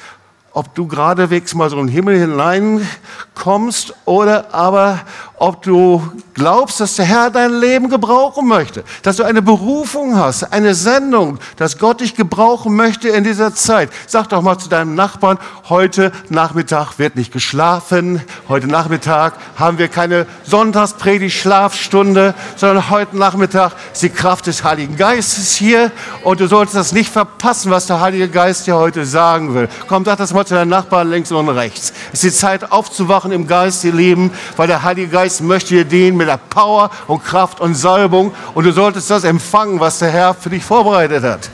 ob 0.53 0.75
du 0.75 0.87
geradewegs 0.89 1.55
mal 1.55 1.71
so 1.71 1.79
in 1.79 1.87
den 1.87 1.93
Himmel 1.93 2.19
hineinkommst 2.19 3.95
oder 4.05 4.53
aber 4.53 5.01
ob 5.41 5.63
du 5.63 6.03
glaubst, 6.35 6.81
dass 6.81 6.97
der 6.97 7.07
Herr 7.07 7.31
dein 7.31 7.55
Leben 7.55 7.89
gebrauchen 7.89 8.47
möchte, 8.47 8.85
dass 9.03 9.17
du 9.17 9.25
eine 9.25 9.41
Berufung 9.41 10.17
hast, 10.17 10.53
eine 10.53 10.75
Sendung, 10.75 11.39
dass 11.57 11.79
Gott 11.79 12.03
dich 12.03 12.15
gebrauchen 12.15 12.77
möchte 12.77 13.09
in 13.09 13.25
dieser 13.25 13.55
Zeit. 13.55 13.89
Sag 14.07 14.29
doch 14.29 14.43
mal 14.43 14.59
zu 14.59 14.69
deinem 14.69 14.95
Nachbarn, 14.95 15.39
heute 15.71 16.13
Nachmittag 16.29 16.99
wird 16.99 17.17
nicht 17.17 17.33
geschlafen, 17.33 18.21
heute 18.51 18.67
Nachmittag 18.67 19.33
haben 19.57 19.79
wir 19.79 19.89
keine 19.89 20.27
Sonntagspredigt 20.45 21.35
Schlafstunde, 21.35 22.35
sondern 22.57 22.91
heute 22.91 23.17
Nachmittag 23.17 23.73
ist 23.93 24.03
die 24.03 24.11
Kraft 24.11 24.47
des 24.47 24.63
Heiligen 24.63 24.99
Geistes 24.99 25.55
hier 25.55 25.91
und 26.23 26.41
du 26.41 26.49
solltest 26.49 26.77
das 26.77 26.93
nicht 26.93 27.11
verpassen, 27.11 27.71
was 27.71 27.87
der 27.87 28.01
Heilige 28.01 28.29
Geist 28.29 28.67
dir 28.67 28.77
heute 28.77 29.07
sagen 29.07 29.55
will. 29.55 29.71
Komm, 29.89 30.05
sag 30.05 30.19
das 30.19 30.35
mal 30.35 30.45
zu 30.45 30.53
deinem 30.53 30.69
Nachbarn 30.69 31.11
links 31.11 31.33
und 31.33 31.49
rechts. 31.49 31.95
Es 32.13 32.23
ist 32.23 32.35
die 32.35 32.39
Zeit 32.39 32.71
aufzuwachen 32.71 33.33
im 33.33 33.47
Geist, 33.47 33.85
ihr 33.85 33.95
Lieben, 33.95 34.31
weil 34.57 34.67
der 34.67 34.83
Heilige 34.83 35.09
Geist 35.09 35.30
Geist 35.31 35.43
möchte 35.43 35.75
dir 35.75 35.85
dienen 35.85 36.17
mit 36.17 36.27
der 36.27 36.39
Power 36.39 36.91
und 37.07 37.25
Kraft 37.25 37.61
und 37.61 37.77
Salbung 37.77 38.35
und 38.53 38.65
du 38.65 38.73
solltest 38.73 39.09
das 39.11 39.23
empfangen, 39.23 39.79
was 39.79 40.01
der 40.01 40.11
Herr 40.11 40.35
für 40.35 40.51
dich 40.51 40.65
vorbereitet 40.65 41.23
hat. 41.23 41.49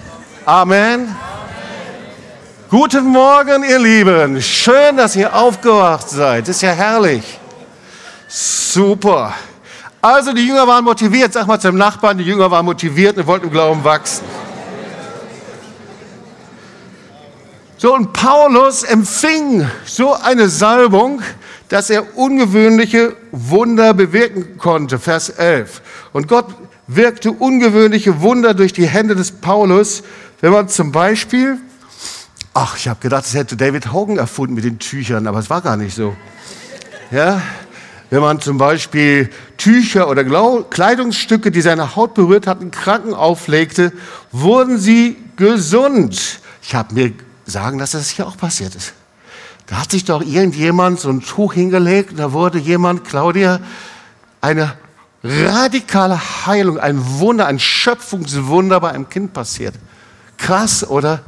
Amen. 0.47 1.15
Guten 2.71 3.07
Morgen, 3.09 3.65
ihr 3.65 3.79
Lieben. 3.79 4.41
Schön, 4.41 4.97
dass 4.97 5.15
ihr 5.15 5.35
aufgewacht 5.35 6.09
seid. 6.09 6.49
Ist 6.49 6.63
ja 6.63 6.71
herrlich. 6.71 7.39
Super. 8.29 9.35
Also 10.01 10.33
die 10.33 10.47
Jünger 10.47 10.67
waren 10.67 10.83
motiviert. 10.83 11.35
Sag 11.35 11.47
mal 11.47 11.61
zum 11.61 11.77
Nachbarn, 11.77 12.17
die 12.17 12.25
Jünger 12.25 12.51
waren 12.51 12.65
motiviert 12.65 13.19
und 13.19 13.27
wollten 13.27 13.45
im 13.45 13.53
Glauben 13.53 13.85
wachsen. 13.85 14.25
So, 17.79 17.95
und 17.95 18.15
Paulus 18.15 18.85
empfing 18.85 19.69
so 19.85 20.15
eine 20.15 20.49
Salbung, 20.49 21.21
dass 21.69 21.91
er 21.91 22.17
ungewöhnliche 22.17 23.15
Wunder 23.33 23.93
bewirken 23.93 24.57
konnte. 24.57 24.99
Vers 24.99 25.29
11. 25.29 25.83
Und 26.15 26.27
Gott 26.27 26.47
wirkte 26.87 27.33
ungewöhnliche 27.33 28.23
Wunder 28.23 28.55
durch 28.55 28.73
die 28.73 28.87
Hände 28.87 29.15
des 29.15 29.31
Paulus, 29.31 30.03
wenn 30.41 30.53
man 30.53 30.69
zum 30.69 30.91
Beispiel, 30.91 31.59
ach, 32.55 32.79
ich 32.79 32.89
habe 32.89 33.01
gedacht, 33.01 33.25
das 33.27 33.35
hätte 33.35 33.57
David 33.57 33.93
Hogan 33.93 34.17
erfunden 34.17 34.55
mit 34.55 34.65
den 34.65 34.79
Tüchern, 34.79 35.27
aber 35.27 35.41
es 35.41 35.51
war 35.51 35.61
gar 35.61 35.77
nicht 35.77 35.95
so. 35.95 36.17
Ja, 37.11 37.43
wenn 38.09 38.21
man 38.21 38.41
zum 38.41 38.57
Beispiel 38.57 39.29
Tücher 39.59 40.09
oder 40.09 40.25
Kleidungsstücke, 40.25 41.51
die 41.51 41.61
seine 41.61 41.95
Haut 41.95 42.15
berührt 42.15 42.47
hatten, 42.47 42.71
Kranken 42.71 43.13
auflegte, 43.13 43.93
wurden 44.33 44.79
sie 44.79 45.17
gesund. 45.37 46.41
Ich 46.63 46.75
habe 46.75 46.95
mir 46.95 47.13
sagen 47.47 47.79
dass 47.79 47.93
das 47.93 48.11
hier 48.11 48.27
auch 48.27 48.37
passiert 48.37 48.75
ist. 48.75 48.93
Da 49.67 49.81
hat 49.81 49.91
sich 49.91 50.05
doch 50.05 50.23
irgendjemand 50.23 51.01
so 51.01 51.09
ein 51.11 51.23
Tuch 51.23 51.55
hingelegt, 51.55 52.19
da 52.19 52.33
wurde 52.33 52.59
jemand, 52.59 53.05
Claudia, 53.05 53.61
eine 54.41 54.75
radikale 55.25 56.21
Heilung, 56.47 56.79
ein 56.79 57.01
Wunder, 57.19 57.47
ein 57.47 57.59
Schöpfungswunder 57.59 58.81
bei 58.81 58.93
einem 58.93 59.09
Kind 59.09 59.33
passiert. 59.33 59.75
Krass, 60.39 60.89
oder? 60.89 61.23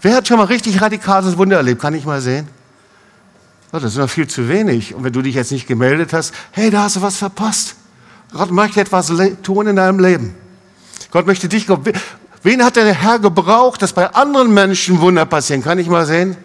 Wer 0.00 0.16
hat 0.16 0.26
schon 0.26 0.38
mal 0.38 0.44
richtig 0.44 0.80
radikales 0.80 1.38
Wunder 1.38 1.56
erlebt? 1.56 1.80
Kann 1.80 1.94
ich 1.94 2.04
mal 2.04 2.20
sehen? 2.20 2.48
Oh, 3.72 3.78
das 3.78 3.92
ist 3.92 3.98
noch 3.98 4.10
viel 4.10 4.26
zu 4.26 4.48
wenig. 4.48 4.94
Und 4.94 5.04
wenn 5.04 5.12
du 5.12 5.22
dich 5.22 5.34
jetzt 5.34 5.52
nicht 5.52 5.66
gemeldet 5.66 6.12
hast, 6.12 6.34
hey, 6.50 6.70
da 6.70 6.84
hast 6.84 6.96
du 6.96 7.02
was 7.02 7.16
verpasst. 7.16 7.76
Gott 8.32 8.50
möchte 8.50 8.80
etwas 8.80 9.12
tun 9.42 9.66
in 9.68 9.76
deinem 9.76 10.00
Leben. 10.00 10.34
Gott 11.10 11.26
möchte 11.26 11.48
dich. 11.48 11.66
Wen 12.44 12.62
hat 12.62 12.76
der 12.76 12.92
Herr 12.92 13.18
gebraucht, 13.18 13.80
dass 13.80 13.94
bei 13.94 14.06
anderen 14.12 14.52
Menschen 14.52 15.00
Wunder 15.00 15.24
passieren? 15.24 15.62
Kann 15.62 15.78
ich 15.78 15.88
mal 15.88 16.04
sehen? 16.04 16.36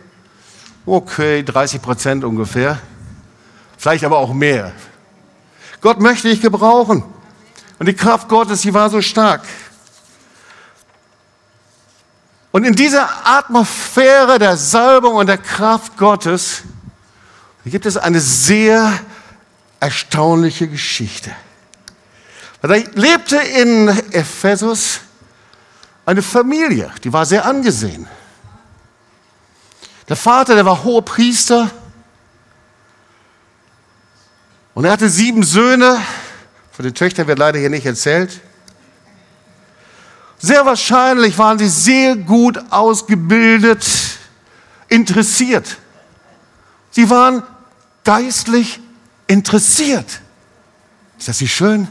Okay, 0.86 1.44
30 1.44 1.82
Prozent 1.82 2.24
ungefähr. 2.24 2.80
Vielleicht 3.78 4.06
aber 4.06 4.18
auch 4.18 4.34
mehr. 4.34 4.72
Gott 5.82 6.00
möchte 6.00 6.30
dich 6.30 6.42
gebrauchen. 6.42 7.04
Und 7.80 7.86
die 7.86 7.94
Kraft 7.94 8.30
Gottes, 8.30 8.62
die 8.62 8.74
war 8.74 8.90
so 8.90 9.02
stark. 9.02 9.42
Und 12.52 12.64
in 12.64 12.76
dieser 12.76 13.10
Atmosphäre 13.28 14.40
der 14.40 14.56
Salbung 14.56 15.16
und 15.16 15.28
der 15.28 15.38
Kraft 15.38 15.98
Gottes 15.98 16.64
gibt 17.66 17.86
es 17.86 17.98
eine 17.98 18.22
sehr 18.22 18.98
erstaunliche 19.82 20.70
Geschichte. 20.70 21.32
Da 22.62 22.74
lebte 22.74 23.36
in 23.36 23.90
Ephesus 24.12 25.02
eine 26.10 26.24
Familie, 26.24 26.92
die 27.04 27.14
war 27.14 27.24
sehr 27.24 27.46
angesehen. 27.46 28.08
Der 30.08 30.16
Vater, 30.16 30.56
der 30.56 30.66
war 30.66 30.84
hoher 30.84 31.06
Priester. 31.06 31.70
Und 34.74 34.86
er 34.86 34.92
hatte 34.92 35.08
sieben 35.08 35.44
Söhne. 35.44 36.02
Von 36.72 36.86
den 36.86 36.96
Töchtern 36.96 37.28
wird 37.28 37.38
leider 37.38 37.60
hier 37.60 37.70
nicht 37.70 37.86
erzählt. 37.86 38.42
Sehr 40.40 40.66
wahrscheinlich 40.66 41.38
waren 41.38 41.60
sie 41.60 41.70
sehr 41.70 42.16
gut 42.16 42.58
ausgebildet, 42.72 43.86
interessiert. 44.88 45.78
Sie 46.90 47.08
waren 47.12 47.44
geistlich 48.04 48.80
interessiert. 49.28 50.22
Ist 51.20 51.28
das 51.28 51.40
nicht 51.40 51.54
schön? 51.54 51.88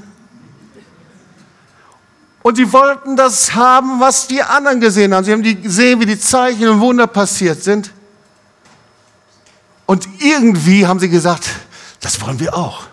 Und 2.48 2.54
sie 2.54 2.72
wollten 2.72 3.14
das 3.14 3.54
haben, 3.54 4.00
was 4.00 4.26
die 4.26 4.42
anderen 4.42 4.80
gesehen 4.80 5.12
haben. 5.12 5.22
Sie 5.22 5.32
haben 5.32 5.42
gesehen, 5.42 6.00
wie 6.00 6.06
die 6.06 6.18
Zeichen 6.18 6.66
und 6.66 6.80
Wunder 6.80 7.06
passiert 7.06 7.62
sind. 7.62 7.90
Und 9.84 10.08
irgendwie 10.18 10.86
haben 10.86 10.98
sie 10.98 11.10
gesagt, 11.10 11.46
das 12.00 12.18
wollen 12.22 12.40
wir 12.40 12.56
auch. 12.56 12.84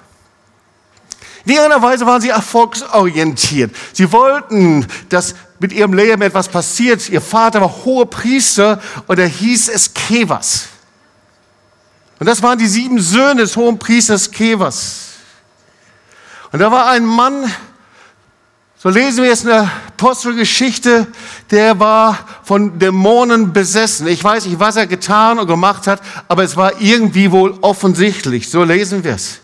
In 1.45 1.53
irgendeiner 1.53 1.81
Weise 1.81 2.05
waren 2.05 2.19
sie 2.19 2.31
erfolgsorientiert. 2.31 3.73
Sie 3.93 4.11
wollten, 4.11 4.87
dass 5.07 5.35
mit 5.59 5.71
ihrem 5.71 5.93
Leben 5.93 6.21
etwas 6.21 6.49
passiert. 6.49 7.07
Ihr 7.07 7.21
Vater 7.21 7.61
war 7.61 7.85
hoher 7.85 8.09
Priester 8.09 8.81
und 9.07 9.17
er 9.19 9.27
hieß 9.27 9.69
es 9.69 9.93
Kevas. 9.93 10.67
Und 12.19 12.27
das 12.27 12.43
waren 12.43 12.59
die 12.59 12.67
sieben 12.67 12.99
Söhne 12.99 13.43
des 13.43 13.55
hohen 13.55 13.79
Priesters 13.79 14.29
Kevas. 14.29 15.11
Und 16.51 16.59
da 16.59 16.69
war 16.69 16.89
ein 16.89 17.05
Mann, 17.05 17.49
so 18.85 18.91
lesen 18.91 19.23
wir 19.23 19.33
in 19.33 19.47
der 19.47 19.71
Apostelgeschichte, 19.87 21.07
der 21.49 21.79
war 21.79 22.19
von 22.43 22.77
Dämonen 22.77 23.51
besessen. 23.51 24.05
Ich 24.05 24.23
weiß 24.23 24.45
nicht, 24.45 24.59
was 24.59 24.75
er 24.75 24.85
getan 24.85 25.39
und 25.39 25.47
gemacht 25.47 25.87
hat, 25.87 26.03
aber 26.27 26.43
es 26.43 26.55
war 26.55 26.79
irgendwie 26.79 27.31
wohl 27.31 27.57
offensichtlich. 27.61 28.47
So 28.47 28.63
lesen 28.63 29.03
wir 29.03 29.15
es. 29.15 29.39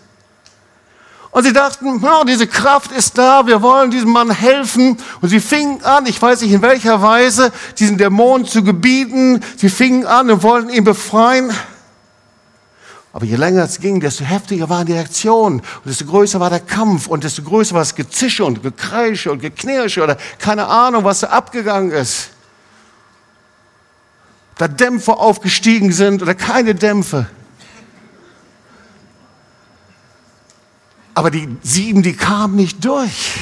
Und 1.31 1.43
sie 1.43 1.53
dachten, 1.53 2.03
oh, 2.03 2.23
diese 2.23 2.45
Kraft 2.45 2.91
ist 2.91 3.17
da, 3.17 3.47
wir 3.47 3.63
wollen 3.63 3.89
diesem 3.89 4.11
Mann 4.11 4.29
helfen. 4.29 4.95
Und 5.21 5.29
sie 5.29 5.39
fingen 5.39 5.83
an, 5.83 6.05
ich 6.05 6.21
weiß 6.21 6.41
nicht 6.41 6.51
in 6.51 6.61
welcher 6.61 7.01
Weise, 7.01 7.51
diesen 7.79 7.97
Dämonen 7.97 8.45
zu 8.45 8.63
gebieten. 8.63 9.39
Sie 9.57 9.69
fingen 9.69 10.05
an 10.05 10.29
und 10.29 10.43
wollten 10.43 10.69
ihn 10.69 10.83
befreien. 10.83 11.51
Aber 13.13 13.25
je 13.25 13.35
länger 13.35 13.63
es 13.63 13.79
ging, 13.79 13.99
desto 13.99 14.23
heftiger 14.23 14.69
waren 14.69 14.85
die 14.85 14.93
Reaktionen 14.93 15.59
und 15.59 15.85
desto 15.85 16.05
größer 16.05 16.39
war 16.39 16.49
der 16.49 16.61
Kampf 16.61 17.07
und 17.07 17.23
desto 17.23 17.43
größer 17.43 17.73
war 17.73 17.81
das 17.81 17.95
Gezische 17.95 18.45
und 18.45 18.63
Gekreische 18.63 19.31
und 19.31 19.39
Geknirsche 19.39 20.01
oder 20.01 20.17
keine 20.39 20.67
Ahnung, 20.67 21.03
was 21.03 21.19
da 21.19 21.27
abgegangen 21.27 21.91
ist. 21.91 22.29
Da 24.57 24.67
Dämpfe 24.67 25.17
aufgestiegen 25.17 25.91
sind 25.91 26.21
oder 26.21 26.35
keine 26.35 26.73
Dämpfe. 26.73 27.27
Aber 31.13 31.31
die 31.31 31.49
sieben, 31.61 32.03
die 32.03 32.13
kamen 32.13 32.55
nicht 32.55 32.83
durch. 32.85 33.33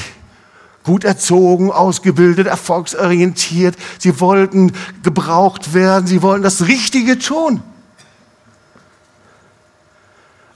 gut 0.82 1.04
erzogen, 1.04 1.70
ausgebildet, 1.70 2.46
erfolgsorientiert. 2.46 3.76
Sie 3.98 4.18
wollten 4.18 4.72
gebraucht 5.02 5.74
werden, 5.74 6.06
sie 6.06 6.22
wollten 6.22 6.42
das 6.42 6.66
Richtige 6.66 7.18
tun. 7.18 7.62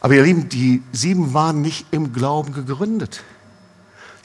Aber 0.04 0.16
ihr 0.16 0.22
Lieben, 0.22 0.50
die 0.50 0.82
sieben 0.92 1.32
waren 1.32 1.62
nicht 1.62 1.86
im 1.90 2.12
Glauben 2.12 2.52
gegründet. 2.52 3.22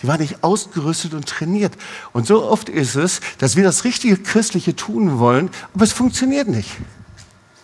Die 0.02 0.10
waren 0.10 0.20
nicht 0.20 0.44
ausgerüstet 0.44 1.14
und 1.14 1.26
trainiert. 1.26 1.72
Und 2.12 2.28
so 2.28 2.44
oft 2.44 2.68
ist 2.68 2.96
es, 2.96 3.22
dass 3.38 3.56
wir 3.56 3.64
das 3.64 3.86
richtige 3.86 4.18
Christliche 4.18 4.76
tun 4.76 5.20
wollen, 5.20 5.50
aber 5.74 5.86
es 5.86 5.94
funktioniert 5.94 6.50
nicht. 6.50 6.70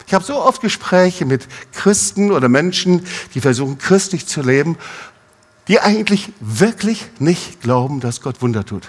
Ich 0.07 0.13
habe 0.13 0.24
so 0.24 0.38
oft 0.38 0.62
Gespräche 0.62 1.25
mit 1.25 1.45
Christen 1.74 2.31
oder 2.31 2.48
Menschen, 2.48 3.05
die 3.34 3.41
versuchen, 3.41 3.79
christlich 3.79 4.25
zu 4.27 4.41
leben, 4.41 4.77
die 5.67 5.81
eigentlich 5.81 6.31
wirklich 6.39 7.07
nicht 7.19 7.60
glauben, 7.60 8.00
dass 8.00 8.22
Gott 8.22 8.41
Wunder 8.41 8.65
tut. 8.65 8.88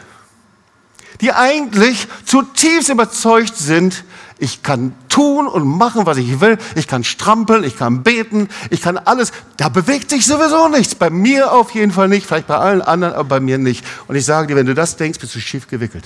Die 1.20 1.32
eigentlich 1.32 2.06
zutiefst 2.26 2.90
überzeugt 2.90 3.56
sind, 3.56 4.04
ich 4.38 4.62
kann 4.62 4.94
tun 5.08 5.46
und 5.46 5.66
machen, 5.66 6.04
was 6.04 6.18
ich 6.18 6.40
will. 6.40 6.58
Ich 6.74 6.86
kann 6.86 7.04
strampeln, 7.04 7.64
ich 7.64 7.78
kann 7.78 8.02
beten, 8.02 8.48
ich 8.68 8.82
kann 8.82 8.98
alles. 8.98 9.32
Da 9.56 9.70
bewegt 9.70 10.10
sich 10.10 10.26
sowieso 10.26 10.68
nichts. 10.68 10.94
Bei 10.94 11.08
mir 11.08 11.52
auf 11.52 11.70
jeden 11.70 11.90
Fall 11.90 12.08
nicht, 12.08 12.26
vielleicht 12.26 12.46
bei 12.46 12.56
allen 12.56 12.82
anderen, 12.82 13.14
aber 13.14 13.24
bei 13.24 13.40
mir 13.40 13.56
nicht. 13.56 13.84
Und 14.08 14.16
ich 14.16 14.26
sage 14.26 14.48
dir, 14.48 14.56
wenn 14.56 14.66
du 14.66 14.74
das 14.74 14.96
denkst, 14.96 15.18
bist 15.20 15.34
du 15.34 15.40
schief 15.40 15.66
gewickelt. 15.68 16.04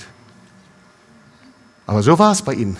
Aber 1.87 2.01
so 2.03 2.17
war 2.17 2.31
es 2.31 2.41
bei 2.41 2.53
ihnen. 2.53 2.77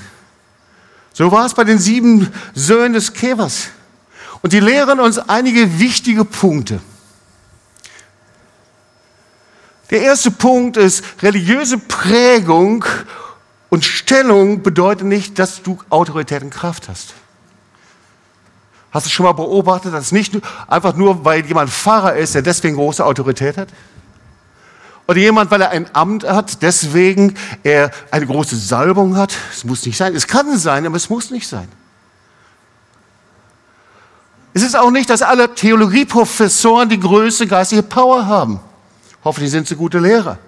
So 1.12 1.29
war 1.34 1.46
es 1.46 1.53
bei 1.53 1.65
den 1.65 1.79
sieben 1.79 2.31
Söhnen 2.53 2.93
des 2.93 3.12
Kevers. 3.13 3.67
Und 4.41 4.53
die 4.53 4.62
lehren 4.62 5.01
uns 5.01 5.17
einige 5.17 5.79
wichtige 5.79 6.24
Punkte. 6.24 6.79
Der 9.89 10.01
erste 10.01 10.31
Punkt 10.31 10.77
ist 10.77 11.03
religiöse 11.22 11.77
Prägung 11.77 12.86
und 13.71 13.85
Stellung 13.85 14.63
bedeutet 14.63 15.07
nicht, 15.07 15.39
dass 15.39 15.63
du 15.63 15.79
Autorität 15.89 16.43
und 16.43 16.49
Kraft 16.49 16.89
hast. 16.89 17.13
Hast 18.91 19.05
du 19.05 19.09
schon 19.09 19.25
mal 19.25 19.31
beobachtet, 19.31 19.93
dass 19.93 20.11
nicht 20.11 20.37
einfach 20.67 20.93
nur, 20.97 21.23
weil 21.23 21.45
jemand 21.45 21.69
Pfarrer 21.69 22.17
ist, 22.17 22.35
der 22.35 22.41
deswegen 22.41 22.75
große 22.75 23.03
Autorität 23.03 23.55
hat? 23.55 23.69
Oder 25.07 25.19
jemand, 25.19 25.51
weil 25.51 25.61
er 25.61 25.69
ein 25.69 25.89
Amt 25.93 26.25
hat, 26.25 26.61
deswegen 26.61 27.35
er 27.63 27.91
eine 28.11 28.27
große 28.27 28.57
Salbung 28.57 29.15
hat? 29.15 29.33
Es 29.49 29.63
muss 29.63 29.85
nicht 29.85 29.95
sein. 29.95 30.13
Es 30.13 30.27
kann 30.27 30.57
sein, 30.57 30.85
aber 30.85 30.97
es 30.97 31.09
muss 31.09 31.31
nicht 31.31 31.47
sein. 31.47 31.69
Es 34.53 34.63
ist 34.63 34.75
auch 34.75 34.91
nicht, 34.91 35.09
dass 35.09 35.21
alle 35.21 35.55
Theologieprofessoren 35.55 36.89
die 36.89 36.99
größte 36.99 37.47
geistige 37.47 37.83
Power 37.83 38.25
haben. 38.25 38.59
Hoffentlich 39.23 39.51
sind 39.51 39.65
sie 39.65 39.77
gute 39.77 39.99
Lehrer. 39.99 40.39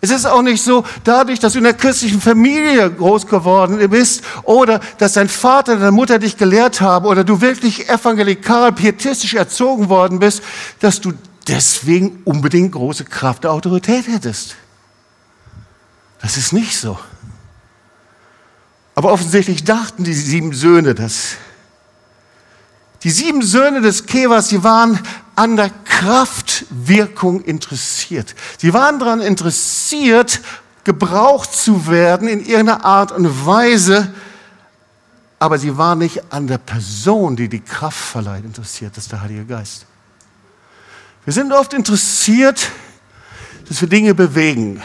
Es 0.00 0.10
ist 0.10 0.26
auch 0.26 0.42
nicht 0.42 0.62
so, 0.62 0.84
dadurch, 1.02 1.40
dass 1.40 1.54
du 1.54 1.58
in 1.58 1.64
der 1.64 1.74
christlichen 1.74 2.20
Familie 2.20 2.88
groß 2.88 3.26
geworden 3.26 3.90
bist 3.90 4.22
oder 4.44 4.80
dass 4.98 5.14
dein 5.14 5.28
Vater, 5.28 5.76
deine 5.76 5.90
Mutter 5.90 6.20
dich 6.20 6.36
gelehrt 6.36 6.80
haben 6.80 7.06
oder 7.06 7.24
du 7.24 7.40
wirklich 7.40 7.88
evangelikal, 7.88 8.72
pietistisch 8.72 9.34
erzogen 9.34 9.88
worden 9.88 10.20
bist, 10.20 10.42
dass 10.78 11.00
du 11.00 11.12
deswegen 11.48 12.22
unbedingt 12.24 12.72
große 12.72 13.04
Kraft 13.04 13.44
der 13.44 13.52
Autorität 13.52 14.06
hättest. 14.06 14.54
Das 16.20 16.36
ist 16.36 16.52
nicht 16.52 16.76
so. 16.76 16.98
Aber 18.94 19.12
offensichtlich 19.12 19.64
dachten 19.64 20.04
die 20.04 20.14
sieben 20.14 20.52
Söhne 20.52 20.94
das. 20.94 21.36
Die 23.04 23.10
sieben 23.10 23.42
Söhne 23.42 23.80
des 23.80 24.06
Kevers, 24.06 24.48
die 24.48 24.64
waren 24.64 24.98
an 25.36 25.56
der 25.56 25.70
Kraftwirkung 25.84 27.42
interessiert. 27.42 28.34
Sie 28.58 28.72
waren 28.72 28.98
daran 28.98 29.20
interessiert, 29.20 30.40
gebraucht 30.82 31.54
zu 31.54 31.86
werden 31.86 32.26
in 32.26 32.40
irgendeiner 32.40 32.84
Art 32.84 33.12
und 33.12 33.46
Weise, 33.46 34.12
aber 35.38 35.58
sie 35.58 35.76
waren 35.76 35.98
nicht 35.98 36.32
an 36.32 36.48
der 36.48 36.58
Person, 36.58 37.36
die 37.36 37.48
die 37.48 37.60
Kraft 37.60 37.98
verleiht, 37.98 38.44
interessiert, 38.44 38.96
das 38.96 39.04
ist 39.04 39.12
der 39.12 39.20
Heilige 39.20 39.44
Geist. 39.44 39.86
Wir 41.24 41.32
sind 41.32 41.52
oft 41.52 41.74
interessiert, 41.74 42.70
dass 43.68 43.80
wir 43.80 43.88
Dinge 43.88 44.14
bewegen. 44.14 44.82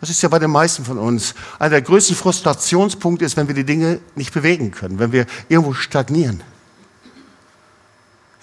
Das 0.00 0.10
ist 0.10 0.22
ja 0.22 0.28
bei 0.28 0.38
den 0.38 0.50
meisten 0.50 0.84
von 0.84 0.98
uns. 0.98 1.34
Einer 1.58 1.70
der 1.70 1.82
größten 1.82 2.16
Frustrationspunkte 2.16 3.24
ist, 3.24 3.36
wenn 3.36 3.46
wir 3.46 3.54
die 3.54 3.64
Dinge 3.64 4.00
nicht 4.16 4.32
bewegen 4.32 4.70
können, 4.70 4.98
wenn 4.98 5.12
wir 5.12 5.26
irgendwo 5.48 5.74
stagnieren. 5.74 6.42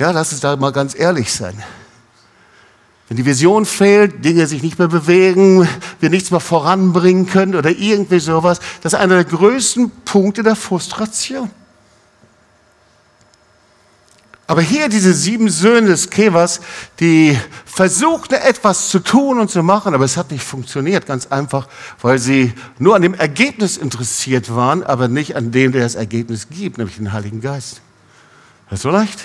Ja, 0.02 0.10
lass 0.10 0.32
uns 0.32 0.42
da 0.42 0.56
mal 0.56 0.72
ganz 0.72 0.98
ehrlich 0.98 1.32
sein. 1.32 1.62
Wenn 3.08 3.18
die 3.18 3.26
Vision 3.26 3.68
fehlt, 3.68 4.26
Dinge 4.26 4.48
sich 4.48 4.64
nicht 4.64 4.80
mehr 4.80 4.88
bewegen, 4.88 5.70
wir 6.00 6.10
nichts 6.10 6.32
mehr 6.32 6.40
voranbringen 6.40 7.28
können 7.28 7.54
oder 7.54 7.70
irgendwie 7.70 8.18
sowas, 8.18 8.60
das 8.82 8.94
ist 8.94 9.00
einer 9.00 9.24
der 9.24 9.26
größten 9.26 9.92
Punkte 10.04 10.42
der 10.42 10.56
Frustration. 10.56 11.52
Aber 14.48 14.62
hier 14.62 14.90
diese 14.90 15.14
sieben 15.14 15.50
Söhne 15.50 15.90
des 15.90 16.10
Kevers, 16.10 16.62
die 17.00 17.38
versuchten 17.66 18.34
etwas 18.34 18.90
zu 18.90 19.02
tun 19.02 19.40
und 19.40 19.52
zu 19.52 19.62
machen, 19.62 19.94
aber 19.94 20.06
es 20.06 20.18
hat 20.18 20.32
nicht 20.32 20.44
funktioniert, 20.44 21.06
ganz 21.06 21.28
einfach, 21.28 21.68
weil 22.02 22.18
sie 22.18 22.54
nur 22.80 22.96
an 22.96 23.04
dem 23.04 23.14
Ergebnis 23.14 23.78
interessiert 23.78 24.56
waren, 24.56 24.82
aber 24.84 25.08
nicht 25.08 25.36
an 25.36 25.52
dem, 25.52 25.74
der 25.74 25.84
das 25.84 25.94
Ergebnis 25.94 26.48
gibt, 26.50 26.80
nämlich 26.80 26.98
den 26.98 27.14
Heiligen 27.14 27.40
Geist. 27.40 27.82
Das 28.68 28.80
ist 28.80 28.82
so 28.82 28.90
leicht. 28.90 29.20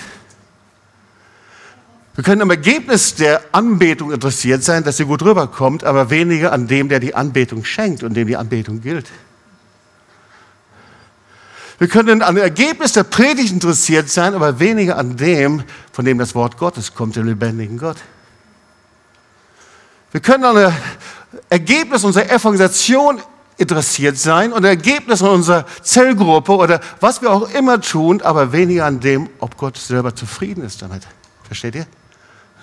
Wir 2.17 2.23
können 2.23 2.41
am 2.41 2.49
Ergebnis 2.49 3.13
der 3.13 3.43
Anbetung 3.51 4.11
interessiert 4.11 4.63
sein, 4.63 4.83
dass 4.83 4.97
sie 4.97 5.05
gut 5.05 5.21
rüberkommt, 5.21 5.83
aber 5.83 6.09
weniger 6.09 6.51
an 6.51 6.65
dem, 6.67 6.89
der 6.89 6.99
die 6.99 7.13
Anbetung 7.13 7.63
schenkt 7.63 8.01
und 8.01 8.15
dem 8.15 8.27
die 8.27 8.35
Anbetung 8.35 8.81
gilt. 8.81 9.05
Wir 11.77 11.87
können 11.87 12.23
an 12.23 12.33
dem 12.33 12.41
Ergebnis 12.41 12.93
der 12.93 13.03
Predigt 13.03 13.51
interessiert 13.51 14.09
sein, 14.09 14.33
aber 14.33 14.59
weniger 14.59 14.97
an 14.97 15.15
dem, 15.15 15.63
von 15.91 16.05
dem 16.05 16.17
das 16.17 16.33
Wort 16.33 16.57
Gottes 16.57 16.95
kommt, 16.95 17.15
dem 17.15 17.27
lebendigen 17.27 17.77
Gott. 17.77 17.97
Wir 20.11 20.19
können 20.19 20.43
an 20.43 20.55
dem 20.55 20.73
Ergebnis 21.51 22.03
unserer 22.03 22.31
Evangelisation 22.31 23.21
interessiert 23.57 24.17
sein 24.17 24.53
und 24.53 24.63
Ergebnis 24.63 25.21
unserer 25.21 25.67
Zellgruppe 25.83 26.53
oder 26.53 26.81
was 26.99 27.21
wir 27.21 27.29
auch 27.29 27.53
immer 27.53 27.79
tun, 27.79 28.23
aber 28.23 28.51
weniger 28.51 28.85
an 28.85 28.99
dem, 28.99 29.29
ob 29.37 29.55
Gott 29.55 29.77
selber 29.77 30.15
zufrieden 30.15 30.63
ist 30.63 30.81
damit. 30.81 31.03
Versteht 31.43 31.75
ihr? 31.75 31.85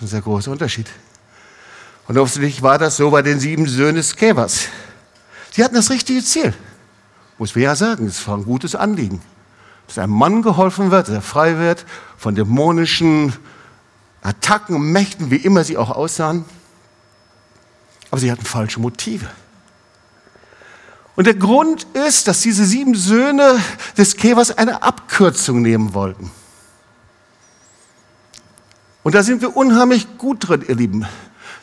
Das 0.00 0.10
ist 0.10 0.14
ein 0.14 0.22
großer 0.22 0.50
Unterschied. 0.50 0.88
Und 2.06 2.18
offensichtlich 2.18 2.62
war 2.62 2.78
das 2.78 2.96
so 2.96 3.10
bei 3.10 3.22
den 3.22 3.40
sieben 3.40 3.66
Söhnen 3.66 3.96
des 3.96 4.16
Käfers. 4.16 4.68
Sie 5.52 5.64
hatten 5.64 5.74
das 5.74 5.90
richtige 5.90 6.22
Ziel. 6.22 6.52
Muss 7.38 7.54
man 7.54 7.64
ja 7.64 7.76
sagen, 7.76 8.06
es 8.06 8.26
war 8.26 8.36
ein 8.36 8.44
gutes 8.44 8.74
Anliegen. 8.74 9.22
Dass 9.86 9.98
einem 9.98 10.12
Mann 10.12 10.42
geholfen 10.42 10.90
wird, 10.90 11.08
dass 11.08 11.14
er 11.14 11.22
frei 11.22 11.58
wird 11.58 11.84
von 12.16 12.34
dämonischen 12.34 13.32
Attacken 14.22 14.76
und 14.76 14.92
Mächten, 14.92 15.30
wie 15.30 15.36
immer 15.36 15.64
sie 15.64 15.76
auch 15.76 15.90
aussahen. 15.90 16.44
Aber 18.10 18.20
sie 18.20 18.30
hatten 18.30 18.44
falsche 18.44 18.80
Motive. 18.80 19.26
Und 21.16 21.26
der 21.26 21.34
Grund 21.34 21.86
ist, 21.94 22.26
dass 22.26 22.40
diese 22.40 22.64
sieben 22.64 22.94
Söhne 22.94 23.58
des 23.96 24.16
Käfers 24.16 24.56
eine 24.56 24.82
Abkürzung 24.82 25.62
nehmen 25.62 25.94
wollten. 25.94 26.30
Und 29.04 29.14
da 29.14 29.22
sind 29.22 29.42
wir 29.42 29.56
unheimlich 29.56 30.18
gut 30.18 30.48
drin, 30.48 30.64
ihr 30.66 30.74
Lieben. 30.74 31.06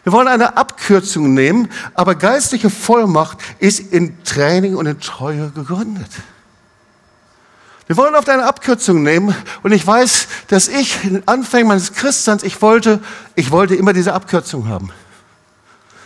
Wir 0.04 0.13
wollen 0.13 0.27
eine 0.27 0.58
Abkürzung 0.58 1.34
nehmen, 1.34 1.69
aber 1.95 2.15
geistliche 2.15 2.69
Vollmacht 2.69 3.39
ist 3.60 3.80
in 3.80 4.23
Training 4.23 4.75
und 4.75 4.86
in 4.86 4.99
Treue 4.99 5.49
gegründet. 5.49 6.10
Wir 7.88 7.97
wollen 7.97 8.15
oft 8.15 8.30
eine 8.30 8.45
Abkürzung 8.45 9.04
nehmen 9.04 9.36
und 9.63 9.71
ich 9.73 9.86
weiß, 9.86 10.27
dass 10.47 10.67
ich 10.67 11.04
in 11.04 11.27
Anfängen 11.27 11.67
meines 11.67 11.93
Christseins, 11.93 12.43
ich 12.43 12.62
wollte, 12.62 12.99
ich 13.36 13.51
wollte 13.51 13.75
immer 13.75 13.91
diese 13.91 14.13
Abkürzung 14.13 14.69
haben. 14.69 14.91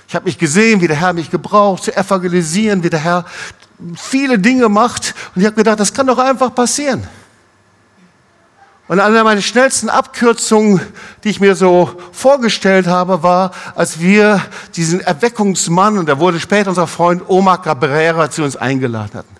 Ich 0.08 0.15
habe 0.15 0.26
mich 0.26 0.38
gesehen, 0.38 0.82
wie 0.82 0.88
der 0.88 1.00
Herr 1.00 1.13
mich 1.13 1.32
gebraucht, 1.32 1.84
zu 1.84 1.95
evangelisieren, 1.95 2.84
wie 2.84 2.89
der 2.89 3.00
Herr 3.00 3.26
viele 3.95 4.39
Dinge 4.39 4.69
macht 4.69 5.13
und 5.36 5.41
ich 5.41 5.45
habe 5.45 5.58
gedacht, 5.58 5.80
das 5.80 5.93
kann 5.93 6.08
doch 6.08 6.17
einfach 6.17 6.56
passieren. 6.56 7.06
Und 8.88 9.00
eine 9.00 9.24
meiner 9.24 9.41
schnellsten 9.41 9.89
Abkürzungen, 9.89 10.80
die 11.24 11.30
ich 11.30 11.39
mir 11.39 11.56
so 11.56 11.89
vorgestellt 12.12 12.86
habe, 12.86 13.24
war, 13.24 13.52
als 13.74 14.00
wir 14.00 14.39
diesen 14.76 15.02
Erweckungsmann, 15.02 15.98
und 15.98 16.08
der 16.08 16.19
wurde 16.19 16.39
später 16.39 16.69
unser 16.69 16.86
Freund 16.86 17.24
Omar 17.28 17.62
Cabrera 17.62 18.30
zu 18.30 18.43
uns 18.43 18.56
eingeladen 18.56 19.12
hatten. 19.15 19.36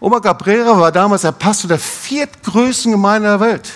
Omar 0.00 0.22
Cabrera 0.22 0.78
war 0.80 0.90
damals 0.90 1.22
der 1.22 1.32
Pastor 1.32 1.68
der 1.68 1.78
viertgrößten 1.78 2.92
Gemeinde 2.92 3.28
der 3.28 3.40
Welt. 3.40 3.70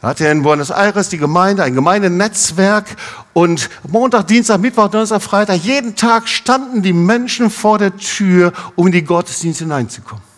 Er 0.00 0.08
hatte 0.08 0.26
in 0.26 0.42
Buenos 0.42 0.70
Aires 0.70 1.10
die 1.10 1.18
Gemeinde, 1.18 1.62
ein 1.62 1.76
Gemeindenetzwerk 1.76 2.96
und 3.34 3.70
Montag, 3.86 4.26
Dienstag, 4.26 4.58
Mittwoch, 4.58 4.88
Donnerstag, 4.88 5.22
Freitag, 5.22 5.58
jeden 5.62 5.94
Tag 5.94 6.26
standen 6.26 6.82
die 6.82 6.92
Menschen 6.92 7.50
vor 7.50 7.78
der 7.78 7.96
Tür, 7.96 8.52
um 8.74 8.88
in 8.88 8.92
die 8.92 9.04
Gottesdienste 9.04 9.62
hineinzukommen. 9.62 10.31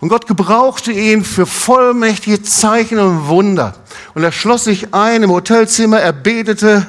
Und 0.00 0.08
Gott 0.08 0.26
gebrauchte 0.26 0.92
ihn 0.92 1.24
für 1.24 1.46
vollmächtige 1.46 2.42
Zeichen 2.42 2.98
und 2.98 3.28
Wunder. 3.28 3.74
Und 4.14 4.22
er 4.22 4.32
schloss 4.32 4.64
sich 4.64 4.92
ein 4.92 5.22
im 5.22 5.30
Hotelzimmer, 5.30 6.00
er 6.00 6.12
betete 6.12 6.86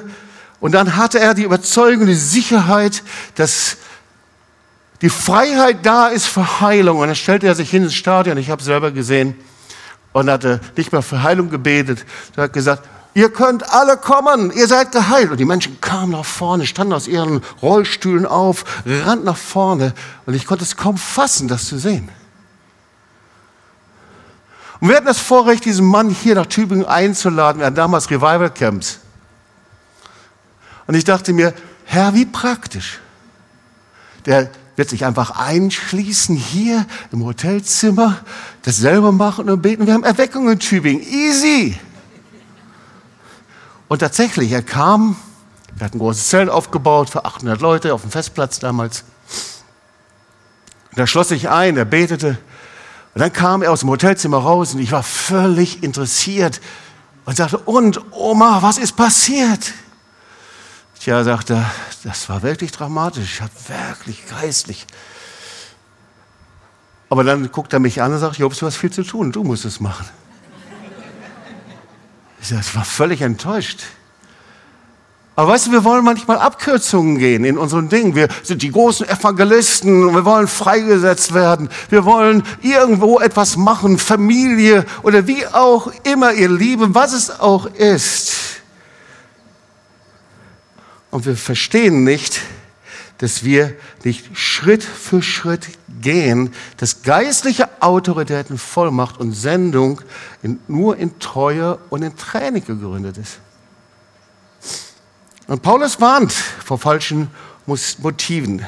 und 0.60 0.72
dann 0.72 0.96
hatte 0.96 1.20
er 1.20 1.36
die 1.36 1.44
Überzeugung, 1.44 2.08
die 2.08 2.16
Sicherheit, 2.16 3.04
dass 3.36 3.78
die 5.02 5.10
Freiheit 5.10 5.86
da 5.86 6.08
ist 6.08 6.26
für 6.26 6.60
Heilung. 6.60 6.98
Und 6.98 7.08
dann 7.08 7.16
stellte 7.16 7.46
er 7.46 7.54
sich 7.54 7.70
hin 7.70 7.84
ins 7.84 7.94
Stadion, 7.94 8.38
ich 8.38 8.50
habe 8.50 8.62
es 8.62 8.66
selber 8.66 8.90
gesehen, 8.92 9.36
und 10.14 10.28
hatte 10.28 10.62
nicht 10.76 10.92
mehr 10.92 11.02
für 11.02 11.22
Heilung 11.22 11.50
gebetet. 11.52 12.06
Er 12.36 12.46
hat 12.46 12.54
gesagt, 12.54 12.88
ihr 13.14 13.30
könnt 13.32 13.70
alle 13.74 13.98
kommen, 13.98 14.52
ihr 14.52 14.68
seid 14.68 14.92
geheilt. 14.92 15.30
Und 15.30 15.38
die 15.38 15.46
Menschen 15.46 15.80
kamen 15.82 16.14
nach 16.14 16.26
vorne, 16.26 16.66
standen 16.66 16.94
aus 16.94 17.08
ihren 17.08 17.42
Rollstühlen 17.62 18.26
auf, 18.26 18.64
rannten 18.86 19.26
nach 19.26 19.38
vorne. 19.38 19.94
Und 20.26 20.34
ich 20.34 20.48
konnte 20.48 20.64
es 20.64 20.78
kaum 20.78 20.98
fassen, 20.98 21.48
das 21.48 21.66
zu 21.66 21.78
sehen. 21.78 22.10
Und 24.86 24.90
wir 24.90 24.98
hatten 24.98 25.08
das 25.08 25.18
Vorrecht, 25.18 25.66
diesen 25.66 25.88
Mann 25.88 26.12
hier 26.12 26.36
nach 26.36 26.46
Tübingen 26.46 26.86
einzuladen. 26.86 27.60
Wir 27.60 27.66
hatten 27.66 27.76
damals 27.76 28.12
Revival 28.12 28.52
Camps. 28.52 29.00
Und 30.86 30.94
ich 30.94 31.04
dachte 31.04 31.34
mir, 31.34 31.56
Herr, 31.86 32.14
wie 32.14 32.28
praktisch. 32.28 33.00
Der 34.28 34.52
wird 34.76 34.90
sich 34.90 35.04
einfach 35.04 35.40
einschließen 35.40 36.36
hier 36.36 36.86
im 37.12 37.26
Hotelzimmer, 37.26 38.20
das 38.62 38.78
selber 38.78 39.12
machen 39.12 39.50
und 39.50 39.64
beten. 39.64 39.88
Wir 39.88 39.96
haben 39.96 40.04
Erweckung 40.04 40.52
in 40.52 40.60
Tübingen. 40.60 41.02
Easy. 41.02 41.80
Und 43.88 43.98
tatsächlich, 43.98 44.52
er 44.52 44.62
kam, 44.62 45.16
wir 45.74 45.88
hatten 45.88 45.98
großes 45.98 46.30
Zelt 46.30 46.48
aufgebaut 46.48 47.10
für 47.10 47.26
800 47.26 47.60
Leute 47.60 47.92
auf 47.92 48.02
dem 48.02 48.12
Festplatz 48.12 48.60
damals. 48.60 49.04
Und 50.92 51.00
er 51.00 51.08
schloss 51.08 51.30
sich 51.30 51.50
ein, 51.50 51.76
er 51.76 51.86
betete. 51.86 52.38
Und 53.16 53.22
dann 53.22 53.32
kam 53.32 53.62
er 53.62 53.72
aus 53.72 53.80
dem 53.80 53.90
Hotelzimmer 53.90 54.40
raus 54.40 54.74
und 54.74 54.82
ich 54.82 54.92
war 54.92 55.02
völlig 55.02 55.84
interessiert 55.84 56.60
und 57.24 57.38
sagte, 57.38 57.58
und 57.60 58.02
Oma, 58.12 58.62
was 58.62 58.78
ist 58.78 58.98
passiert? 58.98 59.74
Tja, 61.00 61.24
sagt 61.24 61.50
er, 61.50 61.72
das 62.04 62.28
war 62.28 62.44
wirklich 62.44 62.74
dramatisch, 62.74 63.36
ich 63.36 63.42
habe 63.42 63.54
wirklich 63.68 64.28
geistlich. 64.28 64.86
Aber 67.10 67.24
dann 67.24 67.50
guckt 67.54 67.72
er 67.72 67.80
mich 67.80 68.02
an 68.02 68.12
und 68.12 68.20
sagt, 68.20 68.38
Jobs, 68.38 68.60
du 68.60 68.66
hast 68.66 68.76
viel 68.76 68.92
zu 68.92 69.04
tun, 69.04 69.32
du 69.32 69.46
musst 69.46 69.64
es 69.64 69.80
machen. 69.80 70.06
Ich 72.42 72.50
sag, 72.50 72.76
war 72.76 72.84
völlig 72.84 73.22
enttäuscht. 73.22 73.84
Aber 75.36 75.52
weißt 75.52 75.68
du, 75.68 75.72
wir 75.74 75.84
wollen 75.84 76.06
manchmal 76.06 76.38
Abkürzungen 76.38 77.18
gehen 77.18 77.44
in 77.44 77.58
unseren 77.58 77.90
Dingen. 77.90 78.16
Wir 78.16 78.30
sind 78.44 78.62
die 78.62 78.72
großen 78.72 79.08
Evangelisten 79.08 80.06
und 80.08 80.16
wir 80.16 80.24
wollen 80.24 80.48
freigesetzt 80.48 81.34
werden. 81.34 81.70
Wir 81.90 82.06
wollen 82.06 82.44
irgendwo 82.62 83.20
etwas 83.20 83.58
machen, 83.58 83.98
Familie 83.98 84.86
oder 85.04 85.28
wie 85.28 85.46
auch 85.48 85.92
immer, 86.04 86.32
ihr 86.32 86.50
Lieben, 86.50 86.96
was 86.96 87.12
es 87.12 87.40
auch 87.40 87.66
ist. 87.66 88.34
Und 91.12 91.26
wir 91.26 91.36
verstehen 91.36 92.06
nicht, 92.06 92.42
dass 93.18 93.44
wir 93.44 93.74
nicht 94.06 94.38
Schritt 94.38 94.84
für 94.84 95.22
Schritt 95.22 95.68
gehen, 96.02 96.54
dass 96.78 97.04
geistliche 97.04 97.70
Autorität 97.82 98.50
in 98.50 98.58
Vollmacht 98.58 99.20
und 99.20 99.34
Sendung 99.34 100.02
in, 100.44 100.60
nur 100.68 100.96
in 100.98 101.20
Treue 101.20 101.78
und 101.90 102.04
in 102.04 102.16
Training 102.16 102.66
gegründet 102.66 103.18
ist. 103.18 103.40
Und 105.48 105.62
Paulus 105.62 106.02
warnt 106.02 106.32
vor 106.32 106.80
falschen 106.80 107.30
Motiven. 107.66 108.66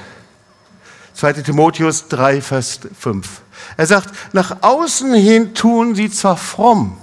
2. 1.13 1.34
Timotheus 1.34 2.08
3, 2.10 2.42
Vers 2.42 2.80
5. 3.00 3.42
Er 3.76 3.88
sagt, 3.88 4.13
nach 4.34 4.58
außen 4.62 5.13
hin 5.16 5.56
tun 5.56 5.96
sie 5.96 6.12
zwar 6.12 6.38
fromm. 6.38 6.98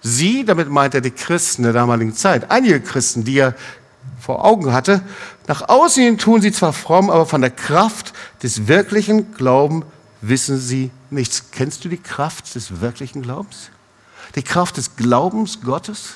Sie, 0.00 0.46
damit 0.46 0.70
meint 0.70 0.94
er 0.94 1.02
die 1.02 1.10
Christen 1.10 1.64
der 1.64 1.74
damaligen 1.74 2.14
Zeit, 2.14 2.50
einige 2.50 2.80
Christen, 2.80 3.24
die 3.24 3.38
er 3.38 3.54
vor 4.18 4.46
Augen 4.46 4.72
hatte. 4.72 5.02
Nach 5.46 5.68
außen 5.68 6.02
hin 6.02 6.16
tun 6.16 6.40
sie 6.40 6.52
zwar 6.52 6.72
fromm, 6.72 7.10
aber 7.10 7.26
von 7.26 7.42
der 7.42 7.50
Kraft 7.50 8.14
des 8.42 8.66
wirklichen 8.66 9.34
Glaubens 9.34 9.84
wissen 10.22 10.58
sie 10.58 10.90
nichts. 11.10 11.50
Kennst 11.50 11.84
du 11.84 11.90
die 11.90 11.98
Kraft 11.98 12.54
des 12.54 12.80
wirklichen 12.80 13.20
Glaubens? 13.20 13.70
Die 14.36 14.42
Kraft 14.42 14.78
des 14.78 14.96
Glaubens 14.96 15.60
Gottes? 15.62 16.14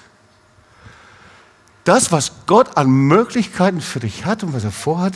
Das, 1.85 2.13
was 2.13 2.33
Gott 2.47 2.77
an 2.77 2.89
Möglichkeiten 2.89 3.81
für 3.81 4.01
dich 4.01 4.25
hat 4.25 4.43
und 4.43 4.55
was 4.55 4.65
er 4.65 4.73
vorhat? 4.73 5.15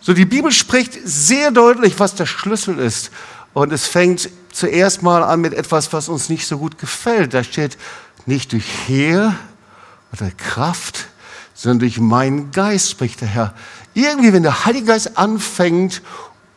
So, 0.00 0.14
die 0.14 0.24
Bibel 0.24 0.52
spricht 0.52 0.94
sehr 1.04 1.50
deutlich, 1.50 1.98
was 1.98 2.14
der 2.14 2.26
Schlüssel 2.26 2.78
ist. 2.78 3.10
Und 3.52 3.72
es 3.72 3.86
fängt 3.86 4.30
zuerst 4.52 5.02
mal 5.02 5.24
an 5.24 5.40
mit 5.40 5.52
etwas, 5.52 5.92
was 5.92 6.08
uns 6.08 6.28
nicht 6.28 6.46
so 6.46 6.58
gut 6.58 6.78
gefällt. 6.78 7.34
Da 7.34 7.42
steht 7.42 7.76
nicht 8.26 8.52
durch 8.52 8.66
Heer, 8.86 9.34
oder 10.12 10.30
Kraft, 10.30 11.06
sondern 11.54 11.80
durch 11.80 11.98
meinen 11.98 12.50
Geist, 12.50 12.90
spricht 12.90 13.20
der 13.20 13.28
Herr. 13.28 13.54
Irgendwie, 13.94 14.32
wenn 14.32 14.42
der 14.42 14.64
Heilige 14.64 14.86
Geist 14.86 15.16
anfängt, 15.16 16.02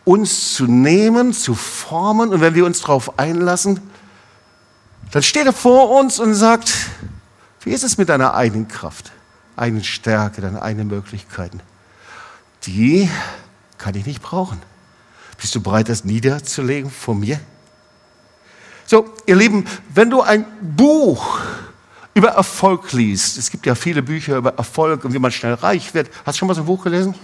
uns 0.06 0.54
zu 0.56 0.66
nehmen, 0.66 1.34
zu 1.34 1.56
formen, 1.56 2.30
und 2.30 2.42
wenn 2.42 2.56
wir 2.56 2.66
uns 2.66 2.82
darauf 2.82 3.20
einlassen, 3.20 3.80
dann 5.12 5.24
steht 5.24 5.46
er 5.46 5.54
vor 5.54 5.90
uns 6.00 6.20
und 6.20 6.34
sagt, 6.34 6.74
wie 7.62 7.72
ist 7.72 7.84
es 7.84 7.98
mit 7.98 8.10
deiner 8.10 8.34
eigenen 8.34 8.68
Kraft, 8.68 9.12
eigenen 9.56 9.84
Stärke, 9.84 10.42
deinen 10.42 10.58
eigenen 10.58 10.88
Möglichkeiten? 10.88 11.62
Die 12.64 13.10
kann 13.78 13.96
ich 13.96 14.06
nicht 14.06 14.22
brauchen. 14.22 14.62
Bist 15.40 15.56
du 15.56 15.62
bereit, 15.62 15.90
das 15.90 16.04
niederzulegen 16.04 16.92
vor 16.92 17.16
mir? 17.16 17.40
So, 18.86 19.14
ihr 19.26 19.36
Lieben, 19.36 19.66
wenn 19.94 20.10
du 20.10 20.22
ein 20.22 20.46
Buch 20.62 21.40
über 22.14 22.30
Erfolg 22.30 22.92
liest, 22.92 23.38
es 23.38 23.52
gibt 23.52 23.66
ja 23.66 23.76
viele 23.76 24.02
Bücher 24.02 24.38
über 24.38 24.56
Erfolg 24.56 25.06
und 25.06 25.14
wie 25.14 25.20
man 25.20 25.32
schnell 25.32 25.54
reich 25.54 25.94
wird. 25.94 26.10
Hast 26.26 26.36
du 26.36 26.40
schon 26.40 26.48
mal 26.48 26.56
so 26.56 26.62
ein 26.62 26.66
Buch 26.66 26.84
gelesen? 26.84 27.16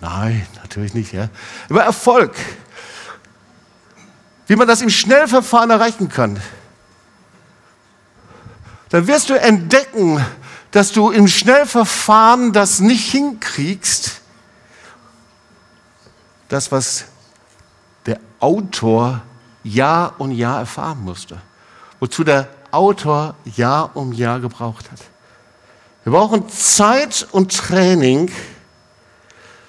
Nein, 0.00 0.46
natürlich 0.62 0.94
nicht. 0.94 1.12
Ja? 1.12 1.28
Über 1.68 1.82
Erfolg, 1.82 2.34
wie 4.46 4.56
man 4.56 4.68
das 4.68 4.80
im 4.80 4.90
Schnellverfahren 4.90 5.70
erreichen 5.70 6.08
kann. 6.08 6.40
Dann 8.90 9.06
wirst 9.06 9.30
du 9.30 9.34
entdecken, 9.34 10.24
dass 10.70 10.92
du 10.92 11.10
im 11.10 11.28
Schnellverfahren 11.28 12.52
das 12.52 12.80
nicht 12.80 13.10
hinkriegst. 13.10 14.20
Das, 16.48 16.72
was 16.72 17.06
der 18.06 18.20
Autor 18.40 19.22
Jahr 19.62 20.14
und 20.18 20.32
Jahr 20.32 20.60
erfahren 20.60 21.02
musste. 21.02 21.40
Wozu 22.00 22.24
der 22.24 22.48
Autor 22.70 23.34
Jahr 23.44 23.96
um 23.96 24.12
Jahr 24.12 24.40
gebraucht 24.40 24.90
hat. 24.90 25.00
Wir 26.04 26.12
brauchen 26.12 26.48
Zeit 26.48 27.26
und 27.32 27.54
Training, 27.54 28.30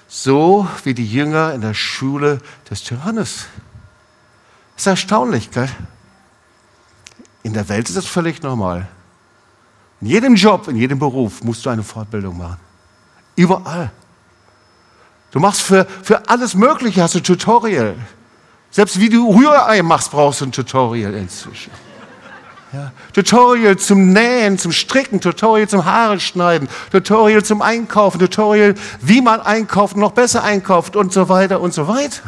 so 0.08 0.66
wie 0.84 0.94
die 0.94 1.06
Jünger 1.06 1.52
in 1.52 1.60
der 1.60 1.74
Schule 1.74 2.38
des 2.70 2.88
Johannes. 2.88 3.46
Das 4.74 4.82
ist 4.82 4.86
erstaunlich, 4.86 5.50
gell? 5.50 5.68
In 7.42 7.52
der 7.52 7.68
Welt 7.68 7.88
ist 7.88 7.96
das 7.96 8.06
völlig 8.06 8.42
normal. 8.42 8.88
In 10.00 10.06
jedem 10.06 10.34
Job, 10.34 10.68
in 10.68 10.76
jedem 10.76 10.98
Beruf 10.98 11.42
musst 11.42 11.64
du 11.64 11.70
eine 11.70 11.82
Fortbildung 11.82 12.38
machen. 12.38 12.56
Überall. 13.36 13.90
Du 15.30 15.38
machst 15.38 15.62
für, 15.62 15.86
für 16.02 16.28
alles 16.28 16.54
Mögliche, 16.54 17.02
hast 17.02 17.14
du 17.14 17.20
Tutorial. 17.20 17.94
Selbst 18.70 18.98
wie 18.98 19.08
du 19.08 19.30
Rührei 19.30 19.82
machst, 19.82 20.10
brauchst 20.10 20.40
du 20.40 20.46
ein 20.46 20.52
Tutorial 20.52 21.14
inzwischen. 21.14 21.70
Ja. 22.72 22.92
Tutorial 23.12 23.76
zum 23.78 24.12
Nähen, 24.12 24.56
zum 24.56 24.70
Stricken, 24.70 25.20
Tutorial 25.20 25.68
zum 25.68 25.84
Haare 25.84 26.20
schneiden, 26.20 26.68
Tutorial 26.92 27.44
zum 27.44 27.62
Einkaufen, 27.62 28.20
Tutorial, 28.20 28.76
wie 29.00 29.20
man 29.20 29.40
einkauft, 29.40 29.96
noch 29.96 30.12
besser 30.12 30.44
einkauft 30.44 30.94
und 30.94 31.12
so 31.12 31.28
weiter 31.28 31.60
und 31.60 31.74
so 31.74 31.88
weiter. 31.88 32.22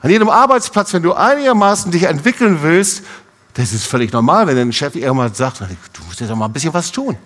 An 0.00 0.10
jedem 0.10 0.28
Arbeitsplatz, 0.28 0.92
wenn 0.92 1.04
du 1.04 1.12
einigermaßen 1.12 1.92
dich 1.92 2.02
entwickeln 2.02 2.58
willst, 2.62 3.04
das 3.54 3.72
ist 3.72 3.84
völlig 3.84 4.12
normal, 4.12 4.46
wenn 4.46 4.56
ein 4.56 4.72
Chef 4.72 4.94
irgendwann 4.94 5.34
sagt, 5.34 5.60
du 5.60 6.04
musst 6.04 6.20
jetzt 6.20 6.30
doch 6.30 6.36
mal 6.36 6.46
ein 6.46 6.52
bisschen 6.52 6.72
was 6.72 6.90
tun. 6.90 7.16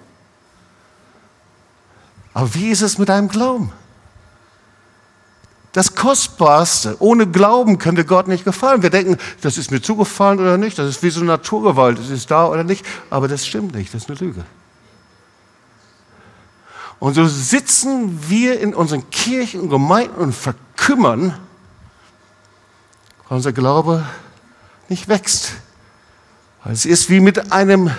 Aber 2.34 2.52
wie 2.54 2.70
ist 2.70 2.82
es 2.82 2.98
mit 2.98 3.08
deinem 3.08 3.28
Glauben? 3.28 3.72
das 5.76 5.94
Kostbarste. 5.94 6.96
Ohne 7.00 7.26
Glauben 7.26 7.76
können 7.76 7.98
wir 7.98 8.04
Gott 8.04 8.28
nicht 8.28 8.46
gefallen. 8.46 8.82
Wir 8.82 8.88
denken, 8.88 9.18
das 9.42 9.58
ist 9.58 9.70
mir 9.70 9.82
zugefallen 9.82 10.40
oder 10.40 10.56
nicht. 10.56 10.78
Das 10.78 10.88
ist 10.88 11.02
wie 11.02 11.10
so 11.10 11.20
eine 11.20 11.26
Naturgewalt. 11.26 11.98
Das 11.98 12.08
ist 12.08 12.30
da 12.30 12.46
oder 12.46 12.64
nicht. 12.64 12.82
Aber 13.10 13.28
das 13.28 13.46
stimmt 13.46 13.74
nicht. 13.74 13.92
Das 13.92 14.04
ist 14.04 14.08
eine 14.08 14.18
Lüge. 14.18 14.42
Und 16.98 17.12
so 17.12 17.26
sitzen 17.26 18.26
wir 18.26 18.58
in 18.58 18.74
unseren 18.74 19.10
Kirchen 19.10 19.60
und 19.60 19.68
Gemeinden 19.68 20.16
und 20.16 20.34
verkümmern, 20.34 21.38
weil 23.28 23.36
unser 23.36 23.52
Glaube 23.52 24.02
nicht 24.88 25.08
wächst. 25.08 25.52
Es 26.70 26.84
ist 26.84 27.10
wie 27.10 27.20
mit 27.20 27.52
einem, 27.52 27.90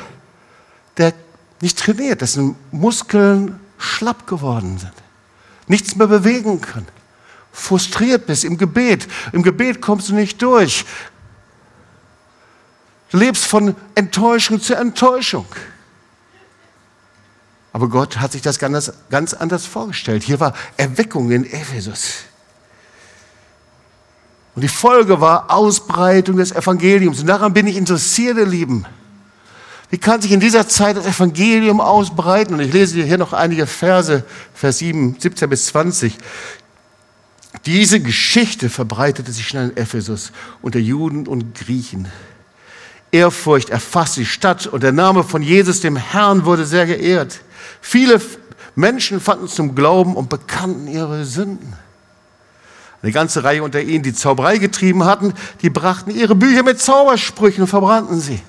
der 0.98 1.14
nicht 1.62 1.80
trainiert, 1.80 2.22
dessen 2.22 2.56
Muskeln 2.72 3.60
schlapp 3.78 4.28
geworden 4.28 4.78
sind, 4.78 4.94
nichts 5.68 5.96
mehr 5.96 6.08
bewegen 6.08 6.62
kann 6.62 6.86
frustriert 7.58 8.28
bist 8.28 8.44
im 8.46 8.58
Gebet. 8.58 9.08
Im 9.34 9.44
Gebet 9.44 9.82
kommst 9.82 10.10
du 10.10 10.16
nicht 10.16 10.42
durch. 10.42 10.86
Du 13.10 13.18
lebst 13.18 13.48
von 13.48 13.76
Enttäuschung 13.96 14.62
zu 14.62 14.76
Enttäuschung. 14.76 15.48
Aber 17.74 17.90
Gott 17.90 18.18
hat 18.20 18.32
sich 18.32 18.42
das 18.42 18.60
ganz 18.60 19.34
anders 19.34 19.66
vorgestellt. 19.66 20.24
Hier 20.24 20.40
war 20.40 20.54
Erweckung 20.78 21.32
in 21.32 21.46
Ephesus. 21.46 22.24
Und 24.58 24.64
die 24.64 24.70
Folge 24.70 25.22
war 25.22 25.52
Ausbreitung 25.52 26.38
des 26.38 26.52
Evangeliums. 26.52 27.20
Und 27.20 27.28
daran 27.28 27.54
bin 27.54 27.68
ich 27.68 27.78
interessiert, 27.78 28.40
ihr 28.40 28.48
Lieben. 28.48 28.88
Wie 29.92 30.00
kann 30.00 30.20
sich 30.20 30.32
in 30.32 30.40
dieser 30.40 30.68
Zeit 30.68 30.98
das 30.98 31.06
Evangelium 31.06 31.80
ausbreiten? 31.80 32.56
Und 32.56 32.62
ich 32.62 32.74
lese 32.74 33.04
hier 33.04 33.20
noch 33.20 33.34
einige 33.34 33.68
Verse, 33.68 34.24
Vers 34.56 34.80
7, 34.80 35.18
17 35.20 35.48
bis 35.48 35.68
20. 35.68 36.18
Diese 37.68 38.00
Geschichte 38.00 38.70
verbreitete 38.70 39.32
sich 39.32 39.48
schnell 39.48 39.70
in 39.70 39.78
Ephesus 39.78 40.32
unter 40.64 40.80
Juden 40.80 41.28
und 41.28 41.54
Griechen. 41.54 42.08
Ehrfurcht 43.12 43.70
erfasste 43.70 44.22
die 44.22 44.26
Stadt 44.26 44.66
und 44.66 44.82
der 44.82 44.92
Name 44.92 45.24
von 45.24 45.44
Jesus, 45.44 45.82
dem 45.82 45.98
Herrn, 45.98 46.46
wurde 46.46 46.66
sehr 46.66 46.88
geehrt. 46.88 47.42
Viele 47.80 48.20
Menschen 48.74 49.22
fanden 49.22 49.50
zum 49.50 49.76
Glauben 49.76 50.16
und 50.16 50.30
bekannten 50.30 50.88
ihre 50.88 51.26
Sünden. 51.26 51.76
Eine 53.02 53.12
ganze 53.12 53.44
Reihe 53.44 53.64
unter 53.64 53.82
ihnen, 53.82 54.04
die 54.04 54.14
Zauberei 54.14 54.58
getrieben 54.58 55.06
hatten, 55.06 55.34
die 55.62 55.70
brachten 55.70 56.12
ihre 56.12 56.36
Bücher 56.36 56.64
mit 56.64 56.82
Zaubersprüchen 56.82 57.62
und 57.62 57.68
verbrannten 57.68 58.20
sie. 58.20 58.42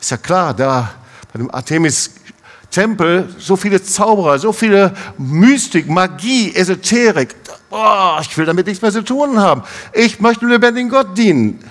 Ist 0.00 0.10
ja 0.10 0.16
klar, 0.16 0.54
da 0.54 0.90
bei 1.32 1.38
dem 1.38 1.50
Artemis-Tempel 1.52 3.34
so 3.38 3.56
viele 3.56 3.82
Zauberer, 3.82 4.38
so 4.38 4.52
viele 4.52 4.94
Mystik, 5.18 5.88
Magie, 5.88 6.54
Esoterik. 6.54 7.36
Oh, 7.70 8.16
ich 8.20 8.36
will 8.36 8.46
damit 8.46 8.66
nichts 8.66 8.80
mehr 8.80 8.92
zu 8.92 9.02
tun 9.02 9.38
haben. 9.38 9.62
Ich 9.92 10.20
möchte 10.20 10.40
dem 10.40 10.50
lebendigen 10.50 10.88
Gott 10.88 11.16
dienen. 11.16 11.62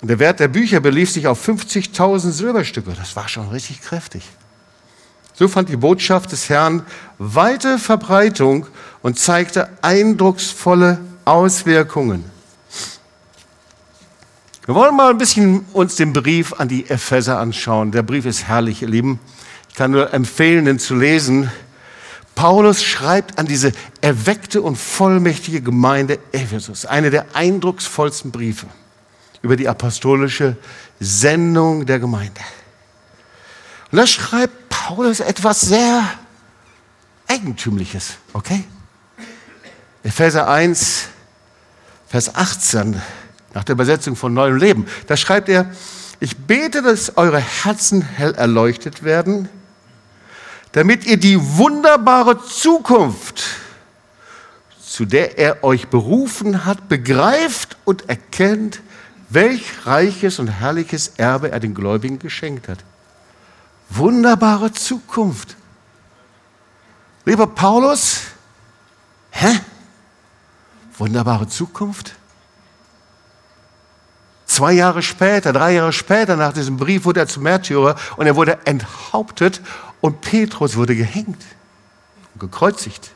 Und 0.00 0.08
der 0.08 0.18
Wert 0.18 0.40
der 0.40 0.48
Bücher 0.48 0.80
belief 0.80 1.10
sich 1.10 1.26
auf 1.26 1.46
50.000 1.46 2.30
Silberstücke. 2.30 2.92
Das 2.92 3.14
war 3.16 3.28
schon 3.28 3.48
richtig 3.50 3.82
kräftig. 3.82 4.22
So 5.36 5.48
fand 5.48 5.68
die 5.68 5.76
Botschaft 5.76 6.30
des 6.30 6.48
Herrn 6.48 6.82
weite 7.18 7.78
Verbreitung 7.78 8.66
und 9.02 9.18
zeigte 9.18 9.68
eindrucksvolle 9.82 11.00
Auswirkungen. 11.24 12.24
Wir 14.64 14.74
wollen 14.74 14.96
mal 14.96 15.10
ein 15.10 15.18
bisschen 15.18 15.66
uns 15.72 15.96
den 15.96 16.12
Brief 16.12 16.54
an 16.54 16.68
die 16.68 16.88
Epheser 16.88 17.38
anschauen. 17.38 17.90
Der 17.90 18.02
Brief 18.02 18.24
ist 18.24 18.44
herrlich, 18.44 18.80
ihr 18.80 18.88
Lieben. 18.88 19.18
Ich 19.68 19.74
kann 19.74 19.90
nur 19.90 20.14
empfehlen, 20.14 20.64
den 20.64 20.78
zu 20.78 20.94
lesen. 20.94 21.50
Paulus 22.36 22.82
schreibt 22.82 23.38
an 23.38 23.46
diese 23.46 23.72
erweckte 24.00 24.62
und 24.62 24.76
vollmächtige 24.76 25.60
Gemeinde 25.60 26.18
Ephesus, 26.32 26.86
eine 26.86 27.10
der 27.10 27.26
eindrucksvollsten 27.34 28.30
Briefe 28.30 28.66
über 29.42 29.56
die 29.56 29.68
apostolische 29.68 30.56
Sendung 30.98 31.86
der 31.86 31.98
Gemeinde. 31.98 32.40
Und 33.92 33.98
da 33.98 34.06
schreibt 34.06 34.63
Paulus 34.86 35.20
etwas 35.20 35.62
sehr 35.62 36.04
Eigentümliches, 37.26 38.18
okay? 38.34 38.64
Epheser 40.02 40.46
1, 40.46 41.06
Vers 42.06 42.34
18, 42.34 43.00
nach 43.54 43.64
der 43.64 43.72
Übersetzung 43.72 44.14
von 44.14 44.34
Neuem 44.34 44.58
Leben, 44.58 44.86
da 45.06 45.16
schreibt 45.16 45.48
er, 45.48 45.70
ich 46.20 46.36
bete, 46.36 46.82
dass 46.82 47.16
eure 47.16 47.38
Herzen 47.38 48.02
hell 48.02 48.34
erleuchtet 48.34 49.02
werden, 49.04 49.48
damit 50.72 51.06
ihr 51.06 51.16
die 51.16 51.40
wunderbare 51.40 52.44
Zukunft, 52.44 53.42
zu 54.86 55.06
der 55.06 55.38
er 55.38 55.64
euch 55.64 55.88
berufen 55.88 56.66
hat, 56.66 56.90
begreift 56.90 57.78
und 57.86 58.10
erkennt, 58.10 58.82
welch 59.30 59.86
reiches 59.86 60.38
und 60.38 60.48
herrliches 60.48 61.12
Erbe 61.16 61.50
er 61.50 61.60
den 61.60 61.72
Gläubigen 61.72 62.18
geschenkt 62.18 62.68
hat. 62.68 62.84
Wunderbare 63.90 64.72
Zukunft. 64.72 65.56
Lieber 67.24 67.46
Paulus, 67.46 68.20
hä? 69.30 69.60
Wunderbare 70.98 71.48
Zukunft? 71.48 72.14
Zwei 74.46 74.72
Jahre 74.72 75.02
später, 75.02 75.52
drei 75.52 75.72
Jahre 75.72 75.92
später 75.92 76.36
nach 76.36 76.52
diesem 76.52 76.76
Brief 76.76 77.04
wurde 77.04 77.20
er 77.20 77.26
zum 77.26 77.42
Märtyrer 77.42 77.96
und 78.16 78.26
er 78.26 78.36
wurde 78.36 78.58
enthauptet 78.66 79.60
und 80.00 80.20
Petrus 80.20 80.76
wurde 80.76 80.94
gehängt 80.94 81.42
und 82.34 82.40
gekreuzigt. 82.40 83.10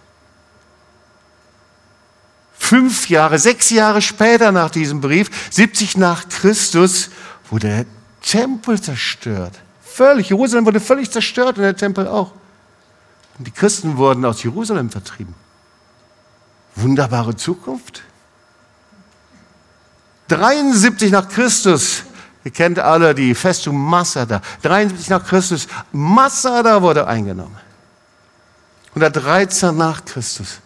Fünf 2.59 3.09
Jahre, 3.09 3.38
sechs 3.38 3.70
Jahre 3.70 4.02
später 4.02 4.52
nach 4.52 4.70
diesem 4.70 5.00
Brief, 5.00 5.31
70 5.50 5.96
nach 5.96 6.28
Christus, 6.28 7.11
wurde 7.50 7.68
der 7.68 7.87
Tempel 8.20 8.81
zerstört. 8.81 9.54
Völlig, 9.98 10.28
Jerusalem 10.28 10.64
wurde 10.64 10.78
völlig 10.78 11.11
zerstört 11.11 11.56
und 11.56 11.64
der 11.64 11.76
Tempel 11.76 12.06
auch. 12.06 12.30
Und 13.37 13.48
die 13.48 13.50
Christen 13.50 13.96
wurden 13.96 14.24
aus 14.24 14.44
Jerusalem 14.44 14.90
vertrieben. 14.90 15.34
Wunderbare 16.76 17.34
Zukunft. 17.34 18.02
73 20.28 21.11
nach 21.11 21.28
Christus, 21.28 22.04
ihr 22.44 22.52
kennt 22.52 22.78
alle 22.78 23.12
die 23.12 23.34
Festung 23.34 23.76
Massada. 23.76 24.40
73 24.62 25.08
nach 25.08 25.26
Christus, 25.26 25.66
Massada 25.90 26.80
wurde 26.80 27.04
eingenommen. 27.04 27.58
113 28.90 29.76
nach 29.76 30.04
Christus, 30.04 30.61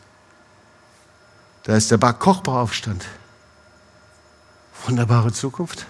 da 1.63 1.75
ist 1.75 1.91
der 1.91 1.97
Bar 1.97 2.19
Kochba 2.19 2.61
Aufstand. 2.61 3.07
Wunderbare 4.85 5.33
Zukunft. 5.33 5.87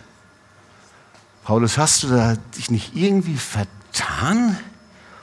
Paulus, 1.44 1.76
hast 1.76 2.05
du 2.05 2.09
da 2.09 2.37
dich 2.57 2.70
nicht 2.70 2.94
irgendwie 2.94 3.37
vertan? 3.37 4.57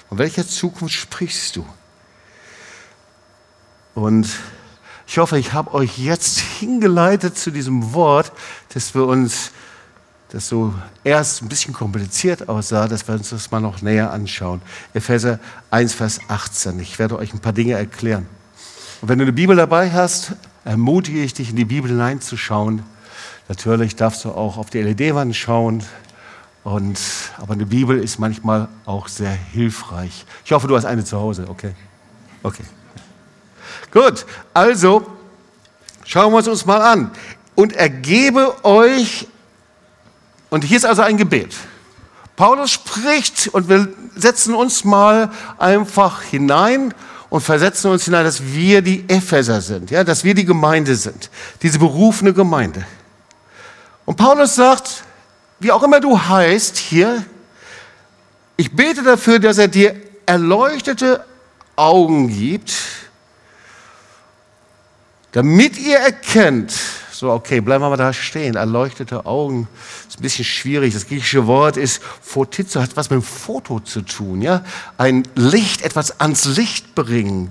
Von 0.09 0.17
welcher 0.17 0.45
Zukunft 0.45 0.93
sprichst 0.93 1.55
du? 1.55 1.65
Und 3.95 4.27
ich 5.07 5.17
hoffe, 5.17 5.39
ich 5.39 5.53
habe 5.53 5.73
euch 5.73 5.97
jetzt 5.97 6.39
hingeleitet 6.59 7.37
zu 7.37 7.51
diesem 7.51 7.93
Wort, 7.93 8.33
dass 8.73 8.93
wir 8.93 9.05
uns 9.05 9.51
das 10.31 10.47
so 10.47 10.73
erst 11.03 11.41
ein 11.41 11.49
bisschen 11.49 11.73
kompliziert 11.73 12.49
aussah, 12.49 12.87
dass 12.87 13.07
wir 13.07 13.15
uns 13.15 13.29
das 13.29 13.49
mal 13.49 13.61
noch 13.61 13.81
näher 13.81 14.11
anschauen. 14.11 14.61
Epheser 14.93 15.39
1, 15.71 15.93
Vers 15.93 16.19
18. 16.27 16.79
Ich 16.81 16.99
werde 16.99 17.17
euch 17.17 17.33
ein 17.33 17.39
paar 17.39 17.53
Dinge 17.53 17.73
erklären. 17.73 18.27
Und 19.01 19.07
wenn 19.07 19.17
du 19.17 19.23
eine 19.23 19.33
Bibel 19.33 19.55
dabei 19.55 19.89
hast, 19.91 20.33
ermutige 20.65 21.23
ich 21.23 21.33
dich, 21.33 21.49
in 21.49 21.55
die 21.55 21.65
Bibel 21.65 21.89
hineinzuschauen. 21.89 22.83
Natürlich 23.47 23.95
darfst 23.95 24.25
du 24.25 24.29
auch 24.29 24.57
auf 24.57 24.69
die 24.69 24.81
LED-Wand 24.81 25.35
schauen. 25.35 25.83
Und, 26.69 26.99
aber 27.39 27.53
eine 27.53 27.65
Bibel 27.65 27.97
ist 27.97 28.19
manchmal 28.19 28.67
auch 28.85 29.07
sehr 29.07 29.31
hilfreich. 29.31 30.23
Ich 30.45 30.51
hoffe, 30.51 30.67
du 30.67 30.75
hast 30.75 30.85
eine 30.85 31.03
zu 31.03 31.17
Hause, 31.17 31.47
okay? 31.49 31.71
Okay. 32.43 32.63
Gut, 33.91 34.23
also 34.53 35.07
schauen 36.05 36.31
wir 36.31 36.37
es 36.37 36.47
uns 36.47 36.67
mal 36.67 36.79
an. 36.79 37.09
Und 37.55 37.73
ergebe 37.73 38.63
euch, 38.63 39.27
und 40.51 40.63
hier 40.63 40.77
ist 40.77 40.85
also 40.85 41.01
ein 41.01 41.17
Gebet. 41.17 41.55
Paulus 42.35 42.69
spricht 42.69 43.47
und 43.47 43.67
wir 43.67 43.87
setzen 44.15 44.53
uns 44.53 44.83
mal 44.83 45.31
einfach 45.57 46.21
hinein 46.21 46.93
und 47.31 47.41
versetzen 47.41 47.89
uns 47.89 48.05
hinein, 48.05 48.25
dass 48.25 48.43
wir 48.43 48.83
die 48.83 49.09
Epheser 49.09 49.61
sind, 49.61 49.89
ja, 49.89 50.03
dass 50.03 50.23
wir 50.23 50.35
die 50.35 50.45
Gemeinde 50.45 50.95
sind, 50.95 51.31
diese 51.63 51.79
berufene 51.79 52.31
Gemeinde. 52.31 52.85
Und 54.05 54.17
Paulus 54.17 54.53
sagt, 54.53 55.03
wie 55.59 55.71
auch 55.71 55.83
immer 55.83 55.99
du 55.99 56.19
heißt 56.19 56.77
hier, 56.77 57.23
ich 58.57 58.75
bete 58.75 59.03
dafür, 59.03 59.39
dass 59.39 59.57
er 59.57 59.67
dir 59.67 59.95
erleuchtete 60.25 61.23
Augen 61.75 62.27
gibt, 62.27 62.73
damit 65.31 65.77
ihr 65.77 65.97
erkennt, 65.97 66.73
so, 67.19 67.31
okay, 67.31 67.59
bleiben 67.59 67.83
wir 67.83 67.89
mal 67.89 67.97
da 67.97 68.13
stehen. 68.13 68.55
Erleuchtete 68.55 69.25
Augen 69.25 69.67
ist 70.07 70.19
ein 70.19 70.21
bisschen 70.21 70.45
schwierig. 70.45 70.93
Das 70.93 71.05
griechische 71.05 71.47
Wort 71.47 71.75
ist 71.75 72.01
Fotizo, 72.21 72.81
hat 72.81 72.95
was 72.95 73.09
mit 73.09 73.19
dem 73.19 73.23
Foto 73.23 73.81
zu 73.81 74.03
tun. 74.03 74.41
Ja? 74.41 74.63
Ein 74.97 75.23
Licht, 75.35 75.81
etwas 75.81 76.21
ans 76.21 76.45
Licht 76.45 76.95
bringen. 76.95 77.49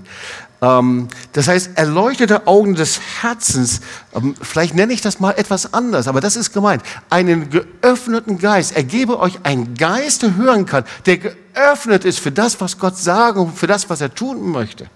Ähm, 0.61 1.09
das 1.33 1.49
heißt, 1.49 1.71
erleuchtete 1.77 2.47
Augen 2.47 2.75
des 2.75 3.01
Herzens. 3.21 3.81
Ähm, 4.15 4.35
vielleicht 4.41 4.75
nenne 4.75 4.93
ich 4.93 5.01
das 5.01 5.21
mal 5.21 5.33
etwas 5.33 5.73
anders, 5.73 6.09
aber 6.09 6.21
das 6.21 6.37
ist 6.37 6.53
gemeint. 6.53 6.83
Einen 7.11 7.51
geöffneten 7.51 8.39
Geist. 8.39 8.77
Ergebe 8.77 9.21
euch 9.21 9.39
einen 9.45 9.75
Geist, 9.75 10.23
der 10.23 10.37
hören 10.37 10.67
kann, 10.67 10.85
der 11.07 11.19
geöffnet 11.19 12.05
ist 12.05 12.19
für 12.19 12.33
das, 12.33 12.61
was 12.61 12.79
Gott 12.79 12.97
sagt 12.97 13.39
und 13.39 13.57
für 13.57 13.67
das, 13.67 13.89
was 13.89 14.01
er 14.01 14.15
tun 14.15 14.51
möchte 14.51 14.89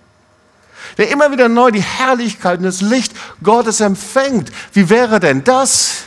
der 0.98 1.10
immer 1.10 1.30
wieder 1.32 1.48
neu 1.48 1.70
die 1.70 1.82
Herrlichkeit 1.82 2.58
und 2.58 2.64
das 2.64 2.80
Licht 2.80 3.12
Gottes 3.42 3.80
empfängt. 3.80 4.50
Wie 4.72 4.90
wäre 4.90 5.20
denn 5.20 5.44
das, 5.44 6.04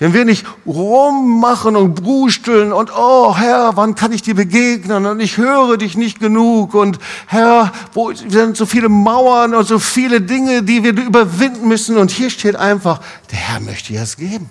Wenn 0.00 0.14
wir 0.14 0.24
nicht 0.24 0.46
rummachen 0.64 1.74
und 1.74 1.96
brusteln 1.96 2.72
und, 2.72 2.92
oh 2.96 3.36
Herr, 3.36 3.76
wann 3.76 3.96
kann 3.96 4.12
ich 4.12 4.22
dir 4.22 4.36
begegnen 4.36 5.06
und 5.06 5.18
ich 5.18 5.38
höre 5.38 5.76
dich 5.76 5.96
nicht 5.96 6.20
genug 6.20 6.74
und 6.74 7.00
Herr, 7.26 7.72
wo 7.94 8.12
sind 8.12 8.56
so 8.56 8.64
viele 8.64 8.88
Mauern 8.88 9.54
und 9.54 9.66
so 9.66 9.80
viele 9.80 10.20
Dinge, 10.20 10.62
die 10.62 10.84
wir 10.84 10.96
überwinden 10.96 11.66
müssen 11.66 11.96
und 11.96 12.12
hier 12.12 12.30
steht 12.30 12.54
einfach, 12.54 13.00
der 13.32 13.38
Herr 13.38 13.60
möchte 13.60 13.92
dir 13.92 14.00
das 14.00 14.16
geben. 14.16 14.48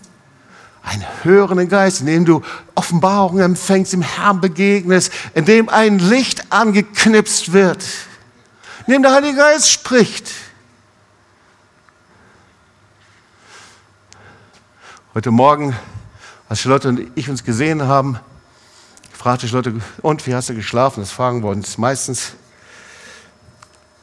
Einen 0.84 1.06
hörenden 1.24 1.70
Geist, 1.70 2.02
in 2.02 2.08
dem 2.08 2.26
du 2.26 2.42
Offenbarungen 2.76 3.44
empfängst, 3.44 3.94
im 3.94 4.02
Herrn 4.02 4.42
begegnest, 4.42 5.12
in 5.34 5.46
dem 5.46 5.70
ein 5.70 6.00
Licht 6.00 6.52
angeknipst 6.52 7.54
wird, 7.54 7.86
in 8.86 8.94
dem 8.94 9.02
der 9.02 9.14
Heilige 9.14 9.38
Geist 9.38 9.70
spricht. 9.70 10.30
Heute 15.18 15.32
Morgen, 15.32 15.76
als 16.48 16.62
Charlotte 16.62 16.90
und 16.90 17.12
ich 17.16 17.28
uns 17.28 17.44
gesehen 17.44 17.82
haben, 17.82 18.20
fragte 19.12 19.48
Charlotte, 19.48 19.82
und 20.04 20.28
wie 20.28 20.36
hast 20.36 20.50
du 20.50 20.54
geschlafen? 20.54 21.00
Das 21.00 21.10
fragen 21.10 21.42
wir 21.42 21.50
uns 21.50 21.80
meistens. 21.80 22.34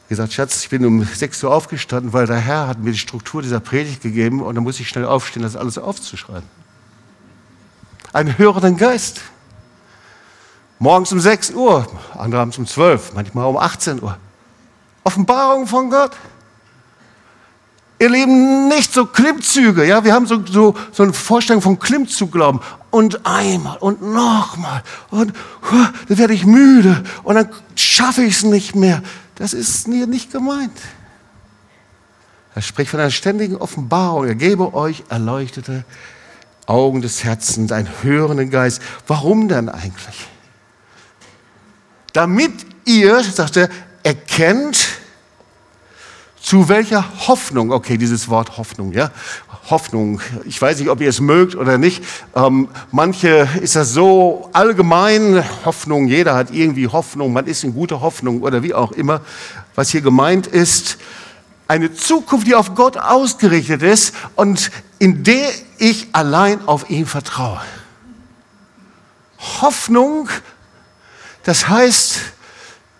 Gesagt, 0.09 0.33
Schatz, 0.33 0.63
ich 0.63 0.69
bin 0.69 0.85
um 0.85 1.05
6 1.05 1.41
Uhr 1.45 1.53
aufgestanden, 1.53 2.11
weil 2.11 2.27
der 2.27 2.35
Herr 2.35 2.67
hat 2.67 2.79
mir 2.79 2.91
die 2.91 2.97
Struktur 2.97 3.41
dieser 3.41 3.61
Predigt 3.61 4.01
gegeben 4.01 4.41
und 4.41 4.55
dann 4.55 4.65
muss 4.65 4.77
ich 4.81 4.89
schnell 4.89 5.05
aufstehen, 5.05 5.43
das 5.43 5.55
alles 5.55 5.77
aufzuschreiben. 5.77 6.49
Einen 8.11 8.37
hörenden 8.37 8.75
Geist. 8.75 9.21
Morgens 10.79 11.13
um 11.13 11.21
6 11.21 11.51
Uhr, 11.51 11.87
andere 12.17 12.41
abends 12.41 12.57
um 12.57 12.67
12, 12.67 13.13
manchmal 13.13 13.45
um 13.45 13.55
18 13.55 14.03
Uhr. 14.03 14.17
Offenbarung 15.05 15.65
von 15.65 15.89
Gott. 15.89 16.11
Ihr 18.05 18.11
Lieben, 18.11 18.67
nicht 18.67 18.93
so 18.93 19.07
Klimmzüge. 19.07 19.83
Ja, 19.83 20.03
wir 20.03 20.13
haben 20.13 20.27
so, 20.27 20.45
so, 20.45 20.75
so 20.91 21.01
eine 21.01 21.11
Vorstellung 21.11 21.63
von 21.63 21.79
Klimmzugglauben. 21.79 22.61
Und 22.91 23.25
einmal 23.25 23.77
und 23.77 24.03
nochmal. 24.03 24.83
Und 25.09 25.33
huh, 25.71 25.87
dann 26.07 26.17
werde 26.19 26.35
ich 26.35 26.45
müde. 26.45 27.03
Und 27.23 27.33
dann 27.33 27.49
schaffe 27.73 28.21
ich 28.21 28.35
es 28.35 28.43
nicht 28.43 28.75
mehr. 28.75 29.01
Das 29.33 29.53
ist 29.53 29.87
hier 29.87 30.05
nicht 30.05 30.31
gemeint. 30.31 30.77
Er 32.53 32.61
spricht 32.61 32.91
von 32.91 32.99
einer 32.99 33.09
ständigen 33.09 33.55
Offenbarung. 33.55 34.27
Er 34.27 34.35
gebe 34.35 34.75
euch 34.75 35.03
erleuchtete 35.09 35.83
Augen 36.67 37.01
des 37.01 37.23
Herzens, 37.23 37.71
einen 37.71 37.89
hörenden 38.03 38.51
Geist. 38.51 38.83
Warum 39.07 39.47
denn 39.47 39.67
eigentlich? 39.67 40.27
Damit 42.13 42.53
ihr, 42.85 43.23
sagt 43.23 43.57
er, 43.57 43.67
erkennt, 44.03 44.84
zu 46.45 46.69
welcher 46.69 47.03
Hoffnung, 47.27 47.71
okay, 47.71 47.97
dieses 47.97 48.29
Wort 48.29 48.57
Hoffnung, 48.59 48.93
ja, 48.93 49.09
Hoffnung, 49.71 50.21
ich 50.45 50.61
weiß 50.61 50.77
nicht, 50.77 50.89
ob 50.89 51.01
ihr 51.01 51.09
es 51.09 51.19
mögt 51.19 51.55
oder 51.55 51.79
nicht. 51.79 52.03
Ähm, 52.35 52.69
manche 52.91 53.49
ist 53.61 53.75
das 53.75 53.93
so 53.93 54.47
allgemein, 54.53 55.43
Hoffnung, 55.65 56.07
jeder 56.07 56.35
hat 56.35 56.51
irgendwie 56.51 56.87
Hoffnung, 56.87 57.33
man 57.33 57.47
ist 57.47 57.63
in 57.63 57.73
guter 57.73 57.99
Hoffnung 57.99 58.43
oder 58.43 58.61
wie 58.61 58.75
auch 58.75 58.91
immer. 58.91 59.21
Was 59.73 59.89
hier 59.89 60.01
gemeint 60.01 60.45
ist, 60.45 60.99
eine 61.67 61.91
Zukunft, 61.95 62.45
die 62.45 62.53
auf 62.53 62.75
Gott 62.75 62.95
ausgerichtet 62.95 63.81
ist 63.81 64.13
und 64.35 64.69
in 64.99 65.23
der 65.23 65.49
ich 65.79 66.09
allein 66.11 66.67
auf 66.67 66.91
ihn 66.91 67.07
vertraue. 67.07 67.59
Hoffnung, 69.61 70.29
das 71.41 71.67
heißt, 71.67 72.19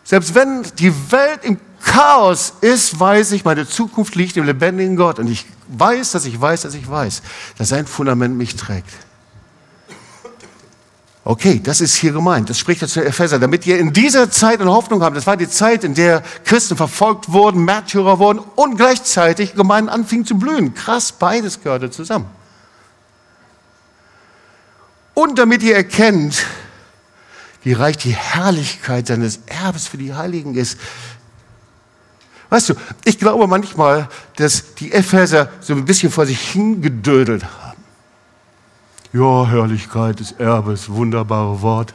selbst 0.03 0.33
wenn 0.33 0.63
die 0.79 0.91
Welt 1.11 1.41
im 1.43 1.59
Chaos 1.85 2.53
ist, 2.61 2.99
weiß 2.99 3.31
ich, 3.33 3.45
meine 3.45 3.67
Zukunft 3.67 4.15
liegt 4.15 4.35
im 4.37 4.43
lebendigen 4.43 4.95
Gott. 4.95 5.19
Und 5.19 5.29
ich 5.29 5.45
weiß, 5.67 6.11
dass 6.11 6.25
ich 6.25 6.39
weiß, 6.39 6.63
dass 6.63 6.73
ich 6.73 6.89
weiß, 6.89 7.21
dass 7.57 7.69
sein 7.69 7.85
Fundament 7.85 8.35
mich 8.35 8.55
trägt. 8.55 8.89
Okay, 11.23 11.61
das 11.63 11.81
ist 11.81 11.95
hier 11.95 12.11
gemeint. 12.11 12.49
Das 12.49 12.57
spricht 12.59 12.81
jetzt 12.81 12.95
der 12.95 13.05
Epheser, 13.05 13.39
damit 13.39 13.65
ihr 13.65 13.79
in 13.79 13.93
dieser 13.93 14.29
Zeit 14.29 14.61
eine 14.61 14.71
Hoffnung 14.71 15.03
habt. 15.03 15.15
Das 15.15 15.25
war 15.25 15.37
die 15.37 15.47
Zeit, 15.47 15.83
in 15.83 15.93
der 15.93 16.21
Christen 16.43 16.75
verfolgt 16.75 17.31
wurden, 17.31 17.63
Märtyrer 17.65 18.19
wurden 18.19 18.39
und 18.55 18.77
gleichzeitig 18.77 19.55
Gemeinden 19.55 19.89
anfingen 19.89 20.25
zu 20.25 20.37
blühen. 20.37 20.73
Krass, 20.73 21.11
beides 21.11 21.61
gehörte 21.61 21.89
zusammen. 21.91 22.25
Und 25.13 25.39
damit 25.39 25.63
ihr 25.63 25.75
erkennt, 25.75 26.45
wie 27.63 27.73
reich 27.73 27.97
die 27.97 28.15
Herrlichkeit 28.15 29.07
seines 29.07 29.39
Erbes 29.47 29.87
für 29.87 29.97
die 29.97 30.13
Heiligen 30.13 30.55
ist, 30.55 30.77
Weißt 32.49 32.69
du, 32.69 32.73
ich 33.03 33.17
glaube 33.17 33.47
manchmal, 33.47 34.07
dass 34.35 34.75
die 34.75 34.91
Epheser 34.91 35.49
so 35.61 35.73
ein 35.73 35.85
bisschen 35.85 36.11
vor 36.11 36.25
sich 36.25 36.39
hingedödelt 36.39 37.43
haben. 37.43 37.83
Ja, 39.13 39.47
Herrlichkeit 39.47 40.19
des 40.19 40.33
Erbes, 40.33 40.89
wunderbare 40.89 41.61
Wort. 41.61 41.93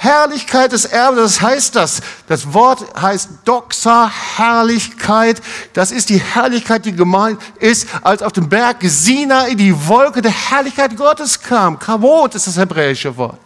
Herrlichkeit 0.00 0.70
des 0.70 0.84
Erbes, 0.84 1.20
das 1.20 1.40
heißt 1.42 1.76
das. 1.76 2.00
Das 2.28 2.54
Wort 2.54 2.84
heißt 3.00 3.30
Doxa, 3.44 4.08
Herrlichkeit. 4.36 5.42
Das 5.72 5.90
ist 5.90 6.08
die 6.08 6.20
Herrlichkeit, 6.20 6.84
die 6.86 6.94
gemeint 6.94 7.40
ist, 7.58 7.88
als 8.02 8.22
auf 8.22 8.32
dem 8.32 8.48
Berg 8.48 8.76
Sinai 8.82 9.54
die 9.54 9.74
Wolke 9.88 10.22
der 10.22 10.30
Herrlichkeit 10.30 10.96
Gottes 10.96 11.40
kam. 11.40 11.80
Kavot 11.80 12.36
ist 12.36 12.46
das 12.46 12.56
hebräische 12.56 13.16
Wort. 13.16 13.40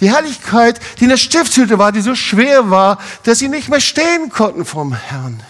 Die 0.00 0.10
Herrlichkeit, 0.10 0.78
die 0.98 1.04
in 1.04 1.10
der 1.10 1.16
Stiftshütte 1.16 1.78
war, 1.78 1.92
die 1.92 2.02
so 2.02 2.14
schwer 2.14 2.70
war, 2.70 2.98
dass 3.22 3.38
sie 3.38 3.48
nicht 3.48 3.68
mehr 3.68 3.80
stehen 3.80 4.30
konnten 4.30 4.64
vom 4.64 4.92
Herrn. 4.94 5.42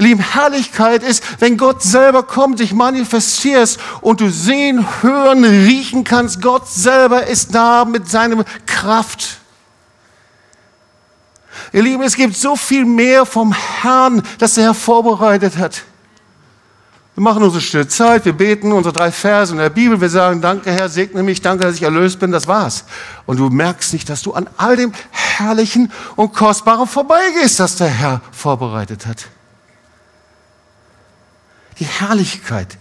Lieben, 0.00 0.20
Herrlichkeit 0.20 1.02
ist, 1.02 1.22
wenn 1.40 1.56
Gott 1.56 1.82
selber 1.82 2.22
kommt, 2.22 2.58
sich 2.58 2.72
manifestierst 2.72 3.80
und 4.00 4.20
du 4.20 4.30
sehen, 4.30 4.86
hören, 5.02 5.44
riechen 5.44 6.04
kannst. 6.04 6.40
Gott 6.40 6.68
selber 6.68 7.26
ist 7.26 7.52
da 7.52 7.84
mit 7.84 8.08
seiner 8.08 8.44
Kraft. 8.64 9.38
Ihr 11.72 11.82
Lieben, 11.82 12.04
es 12.04 12.14
gibt 12.14 12.36
so 12.36 12.54
viel 12.54 12.84
mehr 12.84 13.26
vom 13.26 13.52
Herrn, 13.52 14.22
das 14.38 14.56
er 14.56 14.72
vorbereitet 14.72 15.58
hat. 15.58 15.82
Wir 17.18 17.22
machen 17.22 17.42
unsere 17.42 17.60
stille 17.60 17.88
Zeit, 17.88 18.26
wir 18.26 18.32
beten 18.32 18.70
unsere 18.70 18.92
drei 18.92 19.10
Verse 19.10 19.52
in 19.52 19.58
der 19.58 19.70
Bibel, 19.70 20.00
wir 20.00 20.08
sagen, 20.08 20.40
danke 20.40 20.70
Herr, 20.70 20.88
segne 20.88 21.24
mich, 21.24 21.42
danke, 21.42 21.64
dass 21.64 21.74
ich 21.74 21.82
erlöst 21.82 22.20
bin, 22.20 22.30
das 22.30 22.46
war's. 22.46 22.84
Und 23.26 23.40
du 23.40 23.50
merkst 23.50 23.92
nicht, 23.92 24.08
dass 24.08 24.22
du 24.22 24.34
an 24.34 24.48
all 24.56 24.76
dem 24.76 24.92
Herrlichen 25.10 25.90
und 26.14 26.32
Kostbaren 26.32 26.86
vorbeigehst, 26.86 27.58
das 27.58 27.74
der 27.74 27.88
Herr 27.88 28.20
vorbereitet 28.30 29.04
hat. 29.04 29.26
Die 31.80 31.86
Herrlichkeit. 31.86 32.78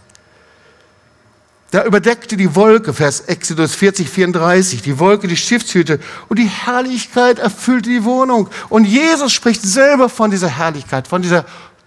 Da 1.71 1.84
überdeckte 1.84 2.38
die 2.38 2.54
Wolke, 2.54 2.93
Vers 2.93 3.21
Exodus 3.21 3.73
40, 3.73 4.08
34, 4.08 4.84
die 4.84 5.00
Wolke 5.00 5.28
die 5.28 5.36
Stiftshüte 5.36 6.00
und 6.30 6.38
die 6.38 6.45
Herrlichkeit 6.45 7.39
erfüllte 7.39 7.89
die 7.89 8.04
Wohnung. 8.04 8.52
Und 8.69 8.86
Jesus 8.86 9.34
spricht 9.34 9.63
selber 9.63 10.10
von 10.10 10.30
dieser 10.30 10.50
Herrlichkeit, 10.50 11.08
von 11.08 11.23
dieser 11.23 11.43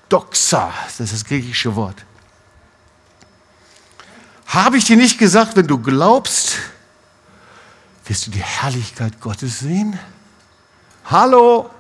Doxa, 0.09 0.73
das 0.87 0.99
ist 0.99 1.13
das 1.13 1.25
griechische 1.25 1.77
Wort. 1.77 2.05
Habe 4.51 4.79
ich 4.79 4.85
dir 4.85 4.97
nicht 4.97 5.17
gesagt, 5.17 5.55
wenn 5.55 5.69
du 5.69 5.79
glaubst, 5.79 6.59
wirst 8.05 8.27
du 8.27 8.33
die 8.33 8.43
Herrlichkeit 8.43 9.21
Gottes 9.21 9.61
sehen? 9.61 9.97
Hallo? 11.05 11.71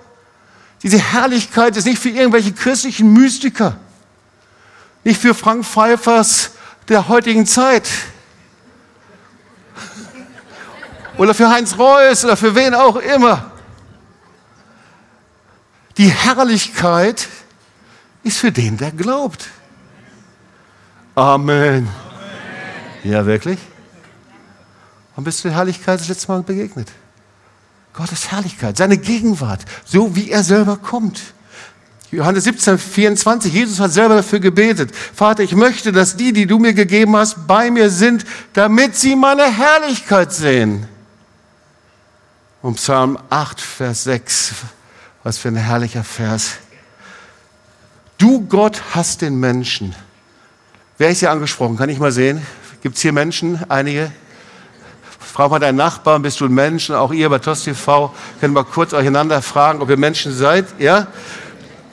Diese 0.81 0.99
Herrlichkeit 0.99 1.77
ist 1.77 1.85
nicht 1.85 2.01
für 2.01 2.11
irgendwelche 2.11 2.53
christlichen 2.53 3.13
Mystiker, 3.13 3.77
nicht 5.03 5.21
für 5.21 5.35
Frank 5.35 5.67
Pfeiffers 5.67 6.53
der 6.89 7.09
heutigen 7.09 7.45
Zeit 7.45 7.89
oder 11.17 11.35
für 11.35 11.51
Heinz 11.51 11.77
Reuss 11.77 12.25
oder 12.25 12.37
für 12.37 12.55
wen 12.55 12.73
auch 12.75 12.97
immer. 12.97 13.51
Die 15.97 16.09
Herrlichkeit 16.09 17.27
ist 18.23 18.39
für 18.39 18.53
den, 18.53 18.77
der 18.77 18.93
glaubt. 18.93 19.49
Amen. 21.17 21.89
Ja, 23.05 23.25
wirklich? 23.25 23.59
Wann 25.15 25.25
bist 25.25 25.41
du 25.41 25.49
der 25.49 25.57
Herrlichkeit 25.57 26.01
das 26.01 26.09
letzte 26.09 26.29
Mal 26.29 26.43
begegnet? 26.43 26.89
Gottes 27.93 28.31
Herrlichkeit, 28.31 28.77
seine 28.77 28.99
Gegenwart, 28.99 29.65
so 29.85 30.15
wie 30.15 30.31
er 30.31 30.45
selber 30.45 30.77
kommt. 30.77 31.21
Johannes 32.13 32.45
17, 32.45 32.79
24, 32.79 33.53
Jesus 33.53 33.79
hat 33.79 33.93
selber 33.93 34.17
dafür 34.17 34.41
gebetet. 34.41 34.95
Vater, 34.95 35.43
ich 35.43 35.55
möchte, 35.55 35.93
dass 35.93 36.17
die, 36.17 36.33
die 36.33 36.47
du 36.47 36.59
mir 36.59 36.75
gegeben 36.75 37.17
hast, 37.17 37.47
bei 37.47 37.71
mir 37.71 37.89
sind, 37.89 38.25
damit 38.53 38.97
sie 38.97 39.15
meine 39.15 39.45
Herrlichkeit 39.45 40.33
sehen. 40.33 40.89
Und 42.63 42.77
Psalm 42.77 43.19
8, 43.31 43.61
Vers 43.61 44.05
6, 44.05 44.53
was 45.23 45.39
für 45.39 45.49
ein 45.49 45.57
herrlicher 45.57 46.05
Vers. 46.05 46.55
Du 48.19 48.47
Gott 48.47 48.83
hast 48.91 49.23
den 49.23 49.39
Menschen. 49.39 49.95
Wer 50.99 51.11
ist 51.11 51.21
hier 51.21 51.31
angesprochen? 51.31 51.77
Kann 51.77 51.89
ich 51.89 51.99
mal 51.99 52.13
sehen? 52.13 52.45
Gibt 52.83 52.97
es 52.97 53.03
hier 53.03 53.13
Menschen? 53.13 53.61
Einige? 53.69 54.11
Frag 55.19 55.51
mal 55.51 55.59
deinen 55.59 55.77
Nachbarn, 55.77 56.23
bist 56.23 56.41
du 56.41 56.47
ein 56.47 56.55
Mensch? 56.55 56.91
Auch 56.91 57.13
ihr 57.13 57.29
bei 57.29 57.39
TOS 57.39 57.65
TV 57.65 58.13
können 58.41 58.55
wir 58.55 58.65
kurz 58.65 58.95
eucheinander 58.95 59.43
fragen, 59.43 59.83
ob 59.83 59.91
ihr 59.91 59.99
Menschen 59.99 60.35
seid. 60.35 60.65
Ja? 60.79 61.09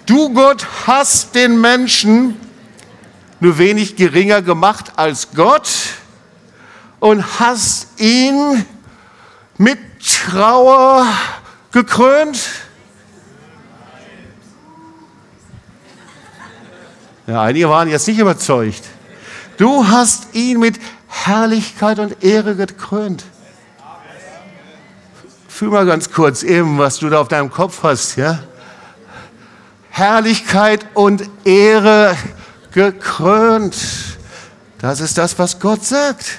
Du 0.06 0.34
Gott 0.34 0.66
hast 0.86 1.36
den 1.36 1.60
Menschen 1.60 2.40
nur 3.42 3.58
wenig 3.58 3.98
geringer 3.98 4.42
gemacht 4.42 4.94
als 4.96 5.28
Gott 5.36 5.70
und 7.00 7.40
hast 7.40 8.00
ihn 8.00 8.66
mit 9.58 9.80
Trauer 10.32 11.06
gekrönt? 11.72 12.40
Ja, 17.28 17.42
einige 17.42 17.68
waren 17.68 17.90
jetzt 17.90 18.08
nicht 18.08 18.20
überzeugt. 18.20 18.84
Du 19.58 19.88
hast 19.88 20.36
ihn 20.36 20.60
mit 20.60 20.80
Herrlichkeit 21.08 22.00
und 22.00 22.24
Ehre 22.24 22.56
gekrönt. 22.56 23.24
Fühl 25.48 25.70
mal 25.70 25.86
ganz 25.86 26.12
kurz 26.12 26.44
eben, 26.44 26.78
was 26.78 27.00
du 27.00 27.10
da 27.10 27.20
auf 27.20 27.28
deinem 27.28 27.50
Kopf 27.50 27.82
hast, 27.82 28.16
ja? 28.16 28.40
Herrlichkeit 29.90 30.86
und 30.94 31.28
Ehre 31.44 32.16
gekrönt. 32.72 33.76
Das 34.78 35.00
ist 35.00 35.18
das, 35.18 35.40
was 35.40 35.60
Gott 35.60 35.84
sagt. 35.84 36.38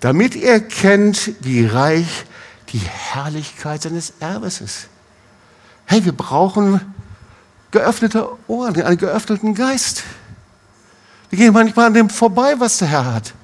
Damit 0.00 0.34
ihr 0.34 0.60
kennt, 0.60 1.32
wie 1.40 1.66
reich 1.66 2.24
die 2.72 2.78
Herrlichkeit 2.78 3.82
seines 3.82 4.14
Erbes 4.20 4.62
ist. 4.62 4.88
Hey, 5.84 6.02
wir 6.06 6.12
brauchen 6.12 6.94
geöffnete 7.70 8.28
Ohren, 8.46 8.80
einen 8.80 8.96
geöffneten 8.96 9.54
Geist. 9.54 10.04
Wir 11.30 11.38
gehen 11.38 11.52
manchmal 11.52 11.86
an 11.86 11.94
dem 11.94 12.10
vorbei, 12.10 12.54
was 12.58 12.78
der 12.78 12.88
Herr 12.88 13.14
hat. 13.14 13.34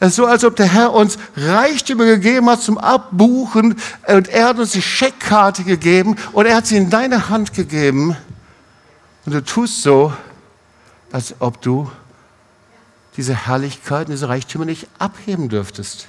Es 0.00 0.10
ist 0.10 0.16
so, 0.16 0.26
als 0.26 0.44
ob 0.44 0.54
der 0.54 0.66
Herr 0.66 0.92
uns 0.92 1.18
Reichtümer 1.36 2.04
gegeben 2.04 2.48
hat 2.48 2.62
zum 2.62 2.78
Abbuchen 2.78 3.76
und 4.06 4.28
er 4.28 4.48
hat 4.48 4.58
uns 4.58 4.70
die 4.70 4.82
Scheckkarte 4.82 5.64
gegeben 5.64 6.14
und 6.32 6.46
er 6.46 6.56
hat 6.56 6.66
sie 6.66 6.76
in 6.76 6.88
deine 6.88 7.28
Hand 7.30 7.52
gegeben 7.52 8.16
und 9.26 9.34
du 9.34 9.44
tust 9.44 9.82
so, 9.82 10.12
als 11.10 11.34
ob 11.40 11.60
du 11.62 11.90
diese 13.16 13.34
Herrlichkeit 13.34 14.06
und 14.06 14.12
diese 14.12 14.28
Reichtümer 14.28 14.64
nicht 14.64 14.86
abheben 15.00 15.48
dürftest. 15.48 16.06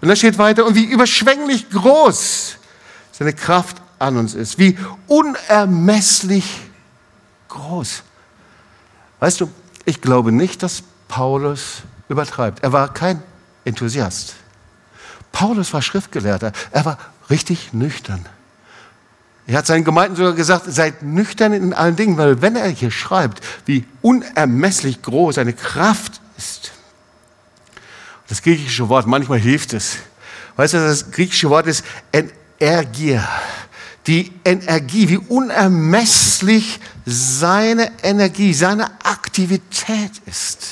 Und 0.00 0.08
da 0.08 0.16
steht 0.16 0.38
weiter, 0.38 0.64
und 0.64 0.74
wie 0.74 0.84
überschwänglich 0.84 1.68
groß 1.70 2.56
seine 3.12 3.34
Kraft 3.34 3.76
an 3.98 4.16
uns 4.16 4.34
ist, 4.34 4.58
wie 4.58 4.78
unermesslich 5.06 6.62
groß. 7.48 8.02
Weißt 9.24 9.40
du, 9.40 9.50
ich 9.86 10.02
glaube 10.02 10.32
nicht, 10.32 10.62
dass 10.62 10.82
Paulus 11.08 11.76
übertreibt. 12.10 12.62
Er 12.62 12.74
war 12.74 12.92
kein 12.92 13.22
Enthusiast. 13.64 14.34
Paulus 15.32 15.72
war 15.72 15.80
Schriftgelehrter. 15.80 16.52
Er 16.72 16.84
war 16.84 16.98
richtig 17.30 17.72
nüchtern. 17.72 18.26
Er 19.46 19.56
hat 19.56 19.66
seinen 19.66 19.84
Gemeinden 19.84 20.16
sogar 20.16 20.34
gesagt, 20.34 20.66
seid 20.68 21.02
nüchtern 21.02 21.54
in 21.54 21.72
allen 21.72 21.96
Dingen, 21.96 22.18
weil 22.18 22.42
wenn 22.42 22.54
er 22.54 22.68
hier 22.68 22.90
schreibt, 22.90 23.42
wie 23.64 23.86
unermesslich 24.02 25.00
groß 25.00 25.36
seine 25.36 25.54
Kraft 25.54 26.20
ist, 26.36 26.72
das 28.28 28.42
griechische 28.42 28.90
Wort, 28.90 29.06
manchmal 29.06 29.38
hilft 29.38 29.72
es. 29.72 29.96
Weißt 30.56 30.74
du, 30.74 30.78
das 30.80 31.10
griechische 31.12 31.48
Wort 31.48 31.66
ist 31.66 31.82
Energia. 32.60 33.26
Die 34.06 34.32
Energie, 34.44 35.08
wie 35.08 35.16
unermesslich 35.16 36.78
seine 37.06 37.90
Energie, 38.02 38.52
seine 38.52 38.86
Aktivität 39.04 40.20
ist. 40.26 40.66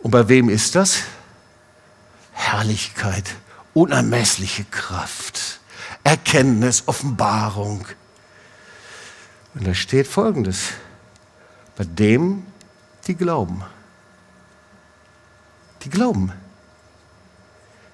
Und 0.00 0.10
bei 0.10 0.28
wem 0.28 0.48
ist 0.48 0.74
das? 0.74 1.02
Herrlichkeit, 2.32 3.24
unermessliche 3.72 4.64
Kraft, 4.64 5.60
Erkenntnis, 6.02 6.82
Offenbarung. 6.86 7.86
Und 9.54 9.66
da 9.66 9.74
steht 9.74 10.06
folgendes, 10.08 10.72
bei 11.76 11.84
dem, 11.84 12.46
die 13.06 13.14
glauben. 13.14 13.62
Die 15.82 15.90
glauben. 15.90 16.32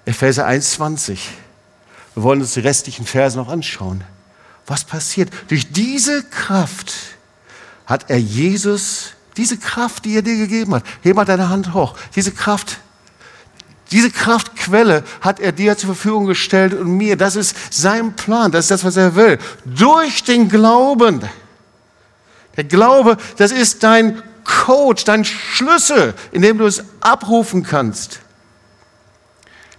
Epheser 0.08 0.48
1,20. 0.48 1.18
Wir 2.14 2.22
wollen 2.22 2.40
uns 2.40 2.54
die 2.54 2.60
restlichen 2.60 3.04
Verse 3.04 3.36
noch 3.36 3.48
anschauen. 3.48 4.02
Was 4.66 4.84
passiert? 4.84 5.30
Durch 5.48 5.70
diese 5.70 6.22
Kraft 6.24 6.94
hat 7.86 8.08
er 8.08 8.18
Jesus 8.18 9.12
diese 9.36 9.58
Kraft, 9.58 10.04
die 10.04 10.16
er 10.16 10.22
dir 10.22 10.36
gegeben 10.36 10.74
hat, 10.74 10.82
heb 11.02 11.14
mal 11.14 11.24
deine 11.24 11.48
Hand 11.48 11.74
hoch. 11.74 11.94
Diese 12.16 12.32
Kraft, 12.32 12.78
diese 13.92 14.10
Kraftquelle 14.10 15.04
hat 15.20 15.40
er 15.40 15.52
dir 15.52 15.76
zur 15.76 15.94
Verfügung 15.94 16.26
gestellt 16.26 16.74
und 16.74 16.96
mir. 16.96 17.16
Das 17.16 17.36
ist 17.36 17.54
sein 17.70 18.16
Plan, 18.16 18.50
das 18.50 18.64
ist 18.64 18.70
das, 18.70 18.84
was 18.84 18.96
er 18.96 19.14
will. 19.14 19.38
Durch 19.64 20.24
den 20.24 20.48
Glauben. 20.48 21.20
Der 22.56 22.64
Glaube, 22.64 23.18
das 23.36 23.52
ist 23.52 23.84
dein 23.84 24.22
Code, 24.42 25.02
dein 25.04 25.24
Schlüssel, 25.24 26.14
in 26.32 26.42
dem 26.42 26.58
du 26.58 26.66
es 26.66 26.82
abrufen 27.00 27.62
kannst. 27.62 28.20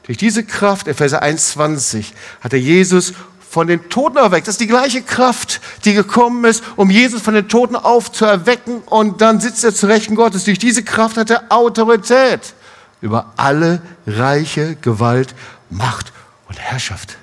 Durch 0.09 0.17
diese 0.17 0.43
Kraft, 0.43 0.87
Epheser 0.87 1.21
1,20, 1.21 2.13
hat 2.41 2.51
er 2.53 2.57
Jesus 2.57 3.13
von 3.47 3.67
den 3.67 3.89
Toten 3.89 4.17
erweckt. 4.17 4.47
Das 4.47 4.55
ist 4.55 4.59
die 4.59 4.65
gleiche 4.65 5.03
Kraft, 5.03 5.61
die 5.85 5.93
gekommen 5.93 6.45
ist, 6.45 6.63
um 6.77 6.89
Jesus 6.89 7.21
von 7.21 7.35
den 7.35 7.47
Toten 7.47 7.75
aufzuerwecken 7.75 8.79
und 8.87 9.21
dann 9.21 9.39
sitzt 9.39 9.63
er 9.63 9.71
zu 9.71 9.85
Rechten 9.85 10.15
Gottes. 10.15 10.45
Durch 10.45 10.57
diese 10.57 10.81
Kraft 10.81 11.17
hat 11.17 11.29
er 11.29 11.43
Autorität 11.49 12.55
über 13.01 13.33
alle 13.37 13.83
Reiche, 14.07 14.77
Gewalt, 14.81 15.35
Macht 15.69 16.11
und 16.47 16.57
Herrschaft. 16.57 17.15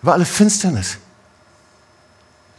Über 0.00 0.12
alle 0.12 0.24
Finsternis. 0.24 0.98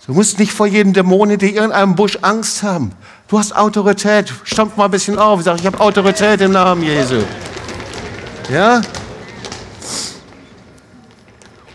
Du 0.05 0.11
musst 0.11 0.37
nicht 0.37 0.51
vor 0.51 0.67
jedem 0.67 0.91
Dämon 0.91 1.29
in 1.29 1.39
irgendeinem 1.39 1.95
Busch 1.95 2.17
Angst 2.21 2.61
haben. 2.61 2.91
Du 3.29 3.39
hast 3.39 3.55
Autorität. 3.55 4.33
Stampf 4.43 4.75
mal 4.75 4.83
ein 4.83 4.91
bisschen 4.91 5.17
auf. 5.17 5.43
Sag, 5.43 5.61
ich 5.61 5.65
habe 5.65 5.79
Autorität 5.79 6.41
im 6.41 6.51
Namen 6.51 6.83
Jesu. 6.83 7.23
Ja? 8.49 8.81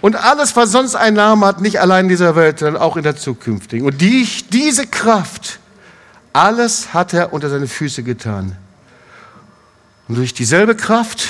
Und 0.07 0.15
alles, 0.15 0.55
was 0.55 0.71
sonst 0.71 0.95
einen 0.95 1.17
Namen 1.17 1.45
hat, 1.45 1.61
nicht 1.61 1.81
allein 1.81 2.05
in 2.05 2.09
dieser 2.11 2.37
Welt, 2.37 2.61
sondern 2.61 2.81
auch 2.81 2.97
in 2.97 3.03
der 3.03 3.17
zukünftigen. 3.17 3.85
Und 3.85 4.01
die, 4.01 4.25
diese 4.53 4.87
Kraft, 4.87 5.59
alles 6.33 6.95
hat 6.95 7.13
er 7.13 7.33
unter 7.33 7.51
seine 7.51 7.67
Füße 7.67 8.05
getan. 8.05 8.57
Und 10.07 10.15
durch 10.15 10.33
dieselbe 10.33 10.77
Kraft 10.77 11.27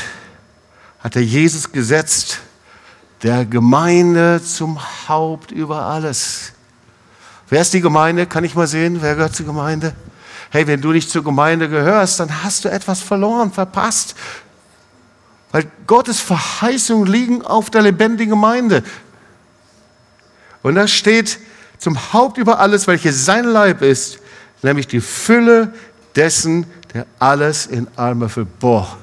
hat 0.98 1.16
er 1.16 1.22
Jesus 1.22 1.72
gesetzt, 1.72 2.40
der 3.22 3.46
Gemeinde 3.46 4.42
zum 4.44 4.78
Haupt 5.08 5.52
über 5.52 5.84
alles. 5.84 6.52
Wer 7.48 7.62
ist 7.62 7.72
die 7.72 7.80
Gemeinde? 7.80 8.26
Kann 8.26 8.44
ich 8.44 8.54
mal 8.54 8.66
sehen, 8.66 9.00
wer 9.00 9.14
gehört 9.14 9.34
zur 9.34 9.46
Gemeinde? 9.46 9.94
Hey, 10.50 10.66
wenn 10.66 10.82
du 10.82 10.92
nicht 10.92 11.08
zur 11.08 11.24
Gemeinde 11.24 11.70
gehörst, 11.70 12.20
dann 12.20 12.44
hast 12.44 12.66
du 12.66 12.68
etwas 12.68 13.00
verloren, 13.00 13.52
verpasst. 13.52 14.14
Weil 15.56 15.70
Gottes 15.86 16.20
Verheißungen 16.20 17.06
liegen 17.06 17.40
auf 17.40 17.70
der 17.70 17.80
lebendigen 17.80 18.28
Gemeinde. 18.28 18.82
Und 20.62 20.74
da 20.74 20.86
steht 20.86 21.38
zum 21.78 22.12
Haupt 22.12 22.36
über 22.36 22.58
alles, 22.58 22.86
welches 22.86 23.24
sein 23.24 23.46
Leib 23.46 23.80
ist, 23.80 24.18
nämlich 24.60 24.86
die 24.86 25.00
Fülle 25.00 25.72
dessen, 26.14 26.70
der 26.92 27.06
alles 27.18 27.64
in 27.64 27.88
allem 27.96 28.20
erfüllt. 28.20 28.58
Boah, 28.58 28.98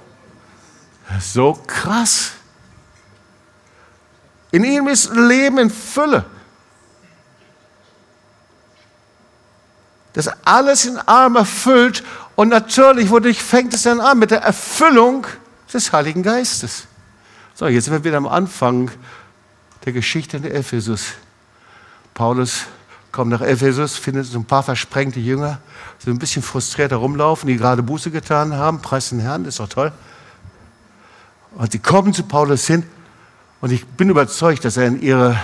so 1.19 1.59
krass. 1.65 2.33
In 4.51 4.63
ihm 4.63 4.87
ist 4.89 5.09
Leben 5.09 5.57
in 5.57 5.71
Fülle. 5.71 6.23
Das 10.13 10.29
alles 10.45 10.85
in 10.85 10.99
allem 10.99 11.35
erfüllt. 11.35 12.03
Und 12.35 12.49
natürlich, 12.49 13.09
wodurch 13.09 13.41
fängt 13.41 13.73
es 13.73 13.81
dann 13.81 13.99
an? 13.99 14.19
Mit 14.19 14.29
der 14.29 14.43
Erfüllung 14.43 15.25
des 15.73 15.91
Heiligen 15.91 16.23
Geistes. 16.23 16.87
So, 17.55 17.67
jetzt 17.67 17.85
sind 17.85 17.93
wir 17.93 18.03
wieder 18.03 18.17
am 18.17 18.27
Anfang 18.27 18.91
der 19.85 19.93
Geschichte 19.93 20.37
in 20.37 20.45
Ephesus. 20.45 21.13
Paulus 22.13 22.65
kommt 23.11 23.31
nach 23.31 23.41
Ephesus, 23.41 23.95
findet 23.95 24.25
so 24.25 24.39
ein 24.39 24.45
paar 24.45 24.63
versprengte 24.63 25.19
Jünger, 25.19 25.59
die 26.03 26.09
ein 26.09 26.19
bisschen 26.19 26.41
frustriert 26.41 26.91
herumlaufen, 26.91 27.47
die 27.47 27.57
gerade 27.57 27.83
Buße 27.83 28.11
getan 28.11 28.53
haben. 28.53 28.81
Preis 28.81 29.09
den 29.09 29.19
Herrn, 29.19 29.45
ist 29.45 29.59
doch 29.59 29.69
toll. 29.69 29.91
Und 31.55 31.71
sie 31.71 31.79
kommen 31.79 32.13
zu 32.13 32.23
Paulus 32.23 32.65
hin 32.65 32.83
und 33.61 33.71
ich 33.71 33.85
bin 33.85 34.09
überzeugt, 34.09 34.65
dass 34.65 34.77
er 34.77 34.87
in 34.87 35.01
ihre 35.01 35.39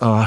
äh, 0.00 0.22
äh, 0.22 0.26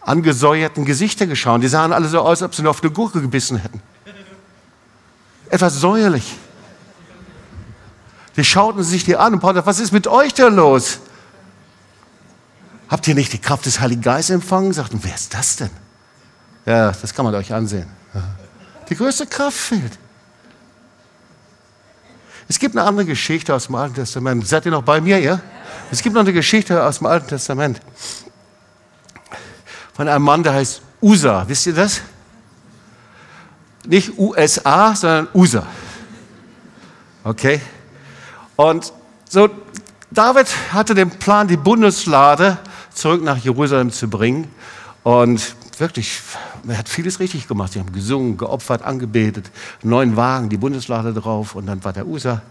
angesäuerten 0.00 0.84
Gesichter 0.84 1.26
geschaut. 1.26 1.62
Die 1.62 1.68
sahen 1.68 1.92
alle 1.92 2.08
so 2.08 2.20
aus, 2.20 2.42
als 2.42 2.42
ob 2.42 2.54
sie 2.54 2.62
noch 2.62 2.70
auf 2.70 2.82
eine 2.82 2.90
Gurke 2.90 3.20
gebissen 3.20 3.58
hätten. 3.58 3.82
Etwas 5.50 5.80
säuerlich. 5.80 6.36
Die 8.40 8.44
schauten 8.46 8.82
sich 8.82 9.04
die 9.04 9.18
an 9.18 9.34
und 9.34 9.40
Paulus, 9.40 9.66
was 9.66 9.80
ist 9.80 9.92
mit 9.92 10.06
euch 10.06 10.32
denn 10.32 10.54
los? 10.54 11.00
Habt 12.88 13.06
ihr 13.06 13.14
nicht 13.14 13.34
die 13.34 13.38
Kraft 13.38 13.66
des 13.66 13.80
Heiligen 13.80 14.00
Geistes 14.00 14.34
empfangen? 14.34 14.72
Sagten, 14.72 14.98
wer 15.02 15.14
ist 15.14 15.34
das 15.34 15.56
denn? 15.56 15.68
Ja, 16.64 16.90
das 16.90 17.12
kann 17.12 17.26
man 17.26 17.34
euch 17.34 17.52
ansehen. 17.52 17.86
Die 18.88 18.96
größte 18.96 19.26
Kraft 19.26 19.58
fehlt. 19.58 19.98
Es 22.48 22.58
gibt 22.58 22.74
eine 22.74 22.88
andere 22.88 23.04
Geschichte 23.04 23.54
aus 23.54 23.66
dem 23.66 23.74
Alten 23.74 23.96
Testament. 23.96 24.48
Seid 24.48 24.64
ihr 24.64 24.72
noch 24.72 24.84
bei 24.84 25.02
mir, 25.02 25.20
ja? 25.20 25.38
Es 25.90 26.00
gibt 26.00 26.14
noch 26.14 26.22
eine 26.22 26.32
Geschichte 26.32 26.82
aus 26.82 26.96
dem 26.96 27.08
Alten 27.08 27.28
Testament 27.28 27.78
von 29.92 30.08
einem 30.08 30.24
Mann, 30.24 30.42
der 30.42 30.54
heißt 30.54 30.80
Usa. 31.02 31.44
Wisst 31.46 31.66
ihr 31.66 31.74
das? 31.74 32.00
Nicht 33.84 34.18
USA, 34.18 34.96
sondern 34.96 35.28
USA. 35.34 35.66
Okay? 37.22 37.60
Und 38.60 38.92
so, 39.26 39.48
David 40.10 40.46
hatte 40.70 40.94
den 40.94 41.08
Plan, 41.08 41.48
die 41.48 41.56
Bundeslade 41.56 42.58
zurück 42.92 43.24
nach 43.24 43.38
Jerusalem 43.38 43.90
zu 43.90 44.10
bringen. 44.10 44.52
Und 45.02 45.56
wirklich, 45.78 46.20
er 46.68 46.76
hat 46.76 46.86
vieles 46.86 47.20
richtig 47.20 47.48
gemacht. 47.48 47.72
Sie 47.72 47.80
haben 47.80 47.90
gesungen, 47.90 48.36
geopfert, 48.36 48.82
angebetet, 48.82 49.50
neuen 49.82 50.14
Wagen, 50.14 50.50
die 50.50 50.58
Bundeslade 50.58 51.14
drauf 51.14 51.54
und 51.54 51.64
dann 51.64 51.82
war 51.84 51.94
der 51.94 52.06
USA. 52.06 52.42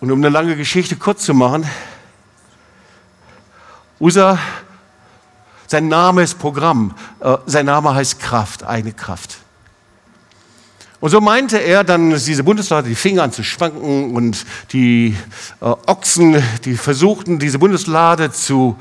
Und 0.00 0.10
um 0.10 0.20
eine 0.20 0.30
lange 0.30 0.56
Geschichte 0.56 0.96
kurz 0.96 1.26
zu 1.26 1.34
machen, 1.34 1.68
USA, 4.00 4.38
sein 5.66 5.88
Name 5.88 6.22
ist 6.22 6.38
Programm, 6.38 6.94
äh, 7.20 7.36
sein 7.44 7.66
Name 7.66 7.94
heißt 7.94 8.20
Kraft, 8.20 8.62
eine 8.62 8.94
Kraft. 8.94 9.36
Und 11.00 11.10
so 11.10 11.20
meinte 11.20 11.58
er 11.58 11.84
dann, 11.84 12.10
diese 12.10 12.42
Bundeslade, 12.42 12.88
die 12.88 12.94
Finger 12.94 13.24
an 13.24 13.32
zu 13.32 13.42
schwanken 13.42 14.14
und 14.14 14.46
die 14.72 15.16
äh, 15.60 15.64
Ochsen, 15.64 16.42
die 16.64 16.76
versuchten, 16.76 17.38
diese 17.38 17.58
Bundeslade 17.58 18.32
zu 18.32 18.76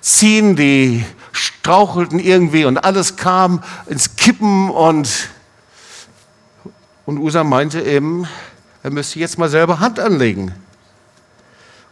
ziehen, 0.00 0.56
die 0.56 1.04
strauchelten 1.32 2.18
irgendwie 2.18 2.64
und 2.64 2.78
alles 2.78 3.16
kam 3.16 3.62
ins 3.86 4.16
Kippen 4.16 4.70
und, 4.70 5.28
und 7.04 7.18
Usa 7.18 7.44
meinte 7.44 7.82
eben, 7.82 8.26
er 8.82 8.90
müsste 8.90 9.18
jetzt 9.18 9.38
mal 9.38 9.50
selber 9.50 9.80
Hand 9.80 10.00
anlegen. 10.00 10.54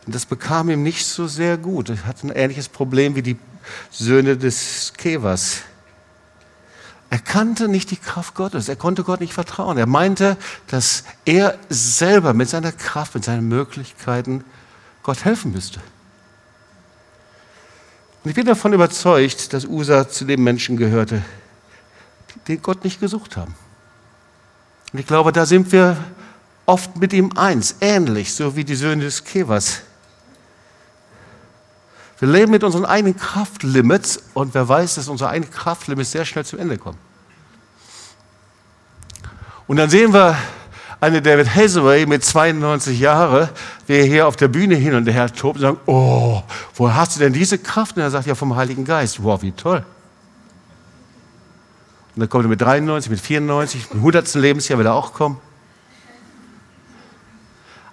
Und 0.07 0.14
das 0.14 0.24
bekam 0.24 0.70
ihm 0.70 0.83
nicht 0.83 1.05
so 1.05 1.27
sehr 1.27 1.59
gut. 1.59 1.91
Er 1.91 2.07
hatte 2.07 2.29
ein 2.29 2.31
ähnliches 2.31 2.68
Problem 2.68 3.16
wie 3.16 3.22
die 3.22 3.37
Söhne 3.91 4.37
des 4.37 4.93
Kevers. 4.97 5.62
Er 7.16 7.22
kannte 7.22 7.66
nicht 7.66 7.90
die 7.90 7.96
Kraft 7.96 8.34
Gottes, 8.34 8.68
er 8.68 8.76
konnte 8.76 9.02
Gott 9.02 9.20
nicht 9.22 9.32
vertrauen. 9.32 9.78
Er 9.78 9.86
meinte, 9.86 10.36
dass 10.66 11.02
er 11.24 11.58
selber 11.70 12.34
mit 12.34 12.50
seiner 12.50 12.72
Kraft, 12.72 13.14
mit 13.14 13.24
seinen 13.24 13.48
Möglichkeiten 13.48 14.44
Gott 15.02 15.24
helfen 15.24 15.50
müsste. 15.50 15.80
Und 18.22 18.28
ich 18.28 18.34
bin 18.34 18.44
davon 18.44 18.74
überzeugt, 18.74 19.54
dass 19.54 19.64
Usa 19.64 20.10
zu 20.10 20.26
den 20.26 20.44
Menschen 20.44 20.76
gehörte, 20.76 21.22
die 22.48 22.58
Gott 22.58 22.84
nicht 22.84 23.00
gesucht 23.00 23.38
haben. 23.38 23.54
Und 24.92 24.98
ich 24.98 25.06
glaube, 25.06 25.32
da 25.32 25.46
sind 25.46 25.72
wir 25.72 25.96
oft 26.66 26.98
mit 26.98 27.14
ihm 27.14 27.32
eins, 27.34 27.76
ähnlich, 27.80 28.34
so 28.34 28.56
wie 28.56 28.64
die 28.64 28.76
Söhne 28.76 29.04
des 29.04 29.24
Kevers. 29.24 29.80
Wir 32.18 32.28
leben 32.28 32.52
mit 32.52 32.62
unseren 32.62 32.84
eigenen 32.84 33.16
Kraftlimits 33.16 34.20
und 34.34 34.52
wer 34.52 34.68
weiß, 34.68 34.96
dass 34.96 35.08
unsere 35.08 35.30
eigenen 35.30 35.50
Kraftlimits 35.50 36.10
sehr 36.10 36.26
schnell 36.26 36.44
zum 36.44 36.58
Ende 36.58 36.76
kommen. 36.76 37.05
Und 39.66 39.76
dann 39.76 39.90
sehen 39.90 40.12
wir 40.12 40.36
eine 41.00 41.20
David 41.20 41.54
Hathaway 41.54 42.06
mit 42.06 42.24
92 42.24 42.98
Jahren, 42.98 43.48
wie 43.86 43.94
er 43.94 44.04
hier 44.04 44.26
auf 44.26 44.36
der 44.36 44.48
Bühne 44.48 44.76
hin 44.76 44.94
und 44.94 45.06
her 45.06 45.32
tobt 45.32 45.56
und 45.56 45.62
sagt, 45.62 45.78
oh, 45.86 46.42
woher 46.74 46.96
hast 46.96 47.16
du 47.16 47.20
denn 47.20 47.32
diese 47.32 47.58
Kraft? 47.58 47.96
Und 47.96 48.02
er 48.02 48.10
sagt, 48.10 48.26
ja, 48.26 48.34
vom 48.34 48.56
Heiligen 48.56 48.84
Geist. 48.84 49.22
Wow, 49.22 49.42
wie 49.42 49.52
toll. 49.52 49.84
Und 52.14 52.20
dann 52.20 52.28
kommt 52.28 52.46
er 52.46 52.48
mit 52.48 52.60
93, 52.60 53.10
mit 53.10 53.20
94, 53.20 53.90
mit 53.90 53.98
100. 53.98 54.34
Lebensjahr 54.34 54.78
will 54.78 54.86
er 54.86 54.94
auch 54.94 55.12
kommen. 55.12 55.38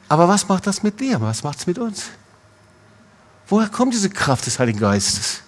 Aber 0.08 0.28
was 0.28 0.48
macht 0.48 0.66
das 0.68 0.84
mit 0.84 1.00
dir? 1.00 1.20
Was 1.20 1.44
macht 1.44 1.60
es 1.60 1.68
mit 1.68 1.78
uns? 1.78 2.06
Woher 3.48 3.68
kommt 3.68 3.94
diese 3.94 4.10
Kraft 4.10 4.46
des 4.46 4.60
Heiligen 4.60 4.80
Geistes? 4.80 5.42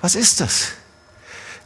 Was 0.00 0.14
ist 0.14 0.40
das? 0.40 0.72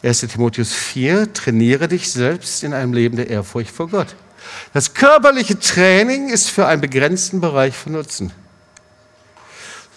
1. 0.03 0.21
Timotheus 0.21 0.73
4, 0.73 1.33
trainiere 1.33 1.89
dich 1.89 2.11
selbst 2.11 2.63
in 2.63 2.73
einem 2.73 2.93
Leben 2.93 3.17
der 3.17 3.29
Ehrfurcht 3.29 3.71
vor 3.71 3.89
Gott. 3.89 4.15
Das 4.73 4.95
körperliche 4.95 5.59
Training 5.59 6.29
ist 6.29 6.49
für 6.49 6.67
einen 6.67 6.81
begrenzten 6.81 7.41
Bereich 7.41 7.77
von 7.77 7.93
Nutzen. 7.93 8.33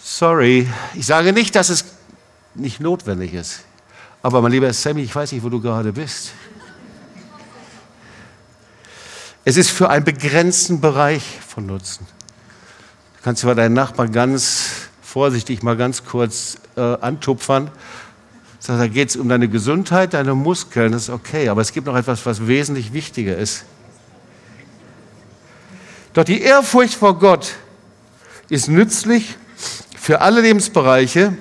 Sorry, 0.02 0.68
ich 0.94 1.06
sage 1.06 1.32
nicht, 1.32 1.56
dass 1.56 1.70
es 1.70 1.84
nicht 2.54 2.80
notwendig 2.80 3.34
ist. 3.34 3.60
Aber 4.22 4.42
mein 4.42 4.52
lieber 4.52 4.72
Sammy, 4.72 5.02
ich 5.02 5.14
weiß 5.14 5.32
nicht, 5.32 5.42
wo 5.42 5.48
du 5.48 5.60
gerade 5.60 5.92
bist. 5.92 6.32
Es 9.44 9.56
ist 9.56 9.70
für 9.70 9.88
einen 9.90 10.04
begrenzten 10.04 10.80
Bereich 10.80 11.24
von 11.46 11.66
Nutzen 11.66 12.06
kannst 13.24 13.42
du 13.42 13.46
bei 13.46 13.54
deinen 13.54 13.72
Nachbarn 13.72 14.12
ganz 14.12 14.66
vorsichtig 15.00 15.62
mal 15.62 15.78
ganz 15.78 16.04
kurz 16.04 16.58
äh, 16.76 16.80
antupfern. 16.82 17.70
Da 18.66 18.86
geht 18.86 19.10
es 19.10 19.16
um 19.16 19.28
deine 19.28 19.48
Gesundheit, 19.48 20.14
deine 20.14 20.34
Muskeln, 20.34 20.92
das 20.92 21.04
ist 21.04 21.10
okay. 21.10 21.50
Aber 21.50 21.60
es 21.60 21.72
gibt 21.72 21.86
noch 21.86 21.96
etwas, 21.96 22.24
was 22.24 22.46
wesentlich 22.46 22.94
wichtiger 22.94 23.36
ist. 23.36 23.64
Doch 26.14 26.24
die 26.24 26.40
Ehrfurcht 26.40 26.94
vor 26.94 27.18
Gott 27.18 27.54
ist 28.48 28.68
nützlich 28.68 29.36
für 29.96 30.22
alle 30.22 30.40
Lebensbereiche. 30.40 31.36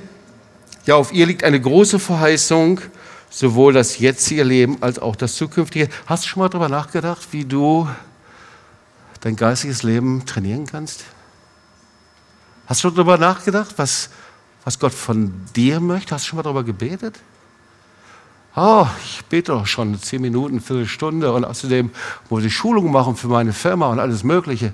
Ja, 0.86 0.96
auf 0.96 1.14
ihr 1.14 1.26
liegt 1.26 1.46
eine 1.46 1.62
große 1.62 1.98
Verheißung, 1.98 2.82
sowohl 3.30 3.72
das 3.72 4.00
jetzige 4.00 4.44
Leben 4.44 4.78
als 4.82 5.00
auch 5.00 5.16
das 5.16 5.36
zukünftige. 5.36 5.88
Hast 6.06 6.26
du 6.26 6.28
schon 6.28 6.42
mal 6.42 6.50
darüber 6.50 6.68
nachgedacht, 6.68 7.28
wie 7.32 7.46
du 7.46 7.88
dein 9.22 9.38
geistiges 9.38 9.84
Leben 9.84 10.26
trainieren 10.26 10.66
kannst? 10.66 11.06
Hast 12.66 12.84
du 12.84 12.90
darüber 12.90 13.18
nachgedacht, 13.18 13.76
was, 13.78 14.10
was 14.64 14.80
Gott 14.80 14.94
von 14.94 15.34
dir 15.56 15.80
möchte? 15.80 16.16
Hast 16.16 16.26
du 16.26 16.30
schon 16.30 16.38
mal 16.38 16.44
darüber 16.44 16.64
gebetet? 16.64 17.20
Oh, 18.56 18.88
ich 19.04 19.26
bete 19.26 19.52
doch 19.52 19.66
schon 19.66 20.00
zehn 20.00 20.22
Minuten, 20.22 20.62
Viertelstunde 20.62 21.34
und 21.34 21.44
außerdem 21.44 21.90
muss 22.30 22.44
ich 22.44 22.56
Schulungen 22.56 22.92
machen 22.92 23.16
für 23.16 23.28
meine 23.28 23.52
Firma 23.52 23.88
und 23.88 24.00
alles 24.00 24.24
Mögliche. 24.24 24.74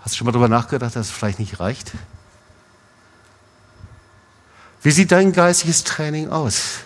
Hast 0.00 0.14
du 0.14 0.18
schon 0.18 0.26
mal 0.26 0.32
darüber 0.32 0.48
nachgedacht, 0.48 0.94
dass 0.96 1.06
es 1.06 1.12
vielleicht 1.12 1.38
nicht 1.38 1.58
reicht? 1.60 1.92
Wie 4.82 4.90
sieht 4.90 5.12
dein 5.12 5.32
geistiges 5.32 5.84
Training 5.84 6.28
aus? 6.30 6.80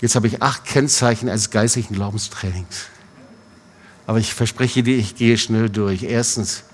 Jetzt 0.00 0.16
habe 0.16 0.26
ich 0.26 0.42
acht 0.42 0.64
Kennzeichen 0.64 1.28
eines 1.28 1.50
geistlichen 1.50 1.94
Glaubenstrainings. 1.94 2.86
Aber 4.06 4.18
ich 4.18 4.34
verspreche 4.34 4.82
dir, 4.82 4.96
ich 4.96 5.14
gehe 5.14 5.38
schnell 5.38 5.70
durch. 5.70 6.02
Erstens, 6.02 6.64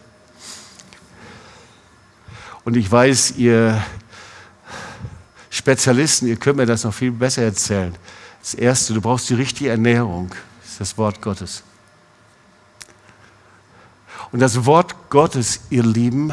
und 2.65 2.77
ich 2.77 2.91
weiß, 2.91 3.35
ihr 3.37 3.83
Spezialisten, 5.51 6.27
ihr 6.27 6.37
könnt 6.37 6.59
mir 6.59 6.67
das 6.67 6.85
noch 6.85 6.93
viel 6.93 7.11
besser 7.11 7.43
erzählen. 7.43 7.95
Das 8.41 8.55
Erste, 8.55 8.95
du 8.95 9.01
brauchst 9.01 9.31
die 9.31 9.35
richtige 9.35 9.71
Ernährung, 9.71 10.31
das 10.61 10.73
ist 10.73 10.81
das 10.81 10.99
Wort 10.99 11.23
Gottes. 11.23 11.63
Und 14.31 14.41
das 14.41 14.67
Wort 14.67 15.11
Gottes, 15.11 15.61
ihr 15.71 15.83
Lieben, 15.83 16.33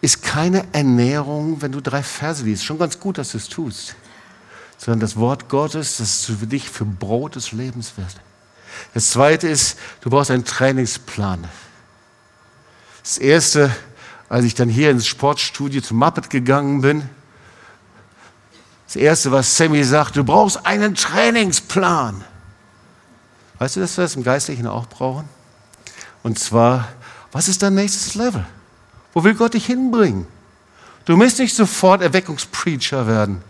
ist 0.00 0.22
keine 0.22 0.66
Ernährung, 0.72 1.62
wenn 1.62 1.72
du 1.72 1.80
drei 1.80 2.02
Verse 2.02 2.44
liest. 2.44 2.64
Schon 2.64 2.78
ganz 2.78 2.98
gut, 2.98 3.16
dass 3.16 3.32
du 3.32 3.38
es 3.38 3.48
tust. 3.48 3.94
Sondern 4.76 5.00
das 5.00 5.16
Wort 5.16 5.48
Gottes, 5.48 5.98
das 5.98 6.24
für 6.24 6.46
dich 6.46 6.68
für 6.68 6.84
Brot 6.84 7.36
des 7.36 7.52
Lebens 7.52 7.92
wird. 7.96 8.20
Das 8.92 9.10
zweite 9.10 9.48
ist, 9.48 9.78
du 10.00 10.10
brauchst 10.10 10.30
einen 10.30 10.44
Trainingsplan. 10.44 11.46
Das 13.02 13.18
erste, 13.18 13.74
als 14.28 14.44
ich 14.44 14.54
dann 14.54 14.68
hier 14.68 14.90
ins 14.90 15.06
Sportstudio 15.06 15.82
zum 15.82 15.98
Muppet 15.98 16.30
gegangen 16.30 16.80
bin, 16.80 17.08
das 18.86 18.96
erste, 18.96 19.32
was 19.32 19.56
Sammy 19.56 19.82
sagt, 19.82 20.16
du 20.16 20.24
brauchst 20.24 20.64
einen 20.64 20.94
Trainingsplan. 20.94 22.24
Weißt 23.58 23.76
du, 23.76 23.80
dass 23.80 23.96
wir 23.96 24.02
das 24.02 24.16
im 24.16 24.22
Geistlichen 24.22 24.66
auch 24.66 24.86
brauchen? 24.86 25.28
Und 26.22 26.38
zwar, 26.38 26.88
was 27.32 27.48
ist 27.48 27.62
dein 27.62 27.74
nächstes 27.74 28.14
Level? 28.14 28.46
Wo 29.12 29.24
will 29.24 29.34
Gott 29.34 29.54
dich 29.54 29.66
hinbringen? 29.66 30.26
Du 31.04 31.16
musst 31.16 31.38
nicht 31.38 31.54
sofort 31.54 32.02
Erweckungspreacher 32.02 33.06
werden. 33.06 33.42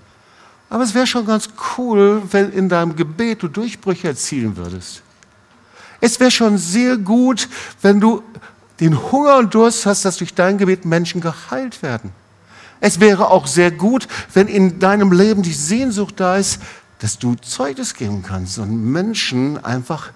Aber 0.68 0.82
es 0.82 0.94
wäre 0.94 1.06
schon 1.06 1.26
ganz 1.26 1.48
cool, 1.78 2.22
wenn 2.30 2.50
in 2.52 2.68
deinem 2.68 2.96
Gebet 2.96 3.42
du 3.42 3.48
Durchbrüche 3.48 4.08
erzielen 4.08 4.56
würdest. 4.56 5.02
Es 6.04 6.20
wäre 6.20 6.30
schon 6.30 6.58
sehr 6.58 6.98
gut, 6.98 7.48
wenn 7.80 7.98
du 7.98 8.22
den 8.78 9.10
Hunger 9.10 9.38
und 9.38 9.54
Durst 9.54 9.86
hast, 9.86 10.04
dass 10.04 10.18
durch 10.18 10.34
dein 10.34 10.58
Gebet 10.58 10.84
Menschen 10.84 11.22
geheilt 11.22 11.82
werden. 11.82 12.10
Es 12.78 13.00
wäre 13.00 13.30
auch 13.30 13.46
sehr 13.46 13.70
gut, 13.70 14.06
wenn 14.34 14.46
in 14.46 14.78
deinem 14.78 15.12
Leben 15.12 15.42
die 15.42 15.54
Sehnsucht 15.54 16.20
da 16.20 16.36
ist, 16.36 16.60
dass 16.98 17.18
du 17.18 17.36
Zeugnis 17.36 17.94
geben 17.94 18.22
kannst 18.22 18.58
und 18.58 18.84
Menschen 18.84 19.64
einfach 19.64 20.10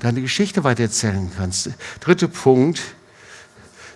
deine 0.00 0.22
Geschichte 0.22 0.64
weitererzählen 0.64 1.30
kannst. 1.36 1.68
Dritter 2.00 2.28
Punkt, 2.28 2.80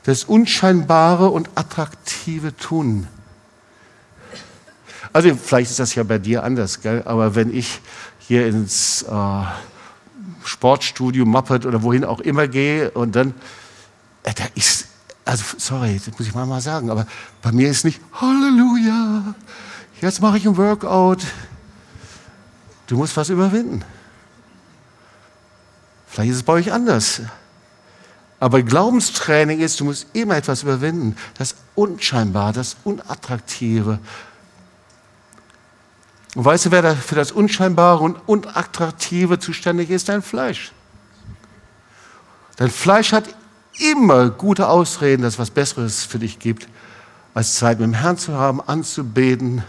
das 0.03 0.24
unscheinbare 0.24 1.30
und 1.30 1.49
attraktive 1.55 2.55
Tun. 2.59 3.09
Also 5.14 5.34
vielleicht 5.34 5.70
ist 5.70 5.80
das 5.80 5.94
ja 5.94 6.03
bei 6.03 6.18
dir 6.18 6.44
anders, 6.44 6.82
gell? 6.82 7.05
aber 7.07 7.34
wenn 7.34 7.57
ich 7.57 7.80
hier 8.18 8.46
ins 8.46 9.01
äh, 9.05 9.44
Sportstudio, 10.49 11.26
Muppet 11.26 11.66
oder 11.66 11.82
wohin 11.82 12.05
auch 12.05 12.20
immer 12.20 12.49
gehe 12.49 12.90
und 12.90 13.14
dann, 13.14 13.34
äh, 14.22 14.32
da 14.34 14.44
ist, 14.55 14.86
also 15.24 15.44
sorry, 15.59 16.01
das 16.05 16.18
muss 16.18 16.26
ich 16.26 16.34
mal, 16.34 16.46
mal 16.46 16.61
sagen, 16.61 16.90
aber 16.90 17.07
bei 17.42 17.53
mir 17.53 17.68
ist 17.68 17.84
nicht 17.84 18.01
Halleluja, 18.14 19.34
jetzt 20.01 20.22
mache 20.22 20.38
ich 20.38 20.46
ein 20.46 20.57
Workout. 20.57 21.20
Du 22.86 22.96
musst 22.96 23.16
was 23.18 23.28
überwinden. 23.28 23.84
Vielleicht 26.07 26.30
ist 26.30 26.36
es 26.38 26.42
bei 26.42 26.55
euch 26.55 26.72
anders. 26.72 27.20
Aber 28.40 28.62
Glaubenstraining 28.62 29.61
ist, 29.61 29.78
du 29.80 29.84
musst 29.84 30.07
immer 30.14 30.36
etwas 30.36 30.62
überwinden. 30.62 31.16
Das 31.36 31.57
Unscheinbare, 31.74 32.55
das 32.55 32.76
Unattraktive. 32.84 33.99
Und 36.35 36.45
weißt 36.45 36.66
du, 36.66 36.70
wer 36.70 36.83
da 36.83 36.95
für 36.95 37.14
das 37.14 37.33
Unscheinbare 37.33 38.03
und 38.05 38.16
Unattraktive 38.26 39.39
zuständig 39.39 39.91
ist? 39.91 40.09
Dein 40.09 40.22
Fleisch. 40.22 40.72
Dein 42.57 42.70
Fleisch 42.70 43.12
hat 43.12 43.24
immer 43.79 44.31
gute 44.31 44.68
Ausreden, 44.68 45.22
dass 45.22 45.35
es 45.35 45.39
was 45.39 45.51
Besseres 45.51 46.05
für 46.05 46.18
dich 46.18 46.39
gibt, 46.39 46.68
als 47.35 47.55
Zeit 47.57 47.79
mit 47.79 47.87
dem 47.87 47.95
Herrn 47.95 48.18
zu 48.18 48.35
haben, 48.35 48.61
anzubeten, 48.61 49.62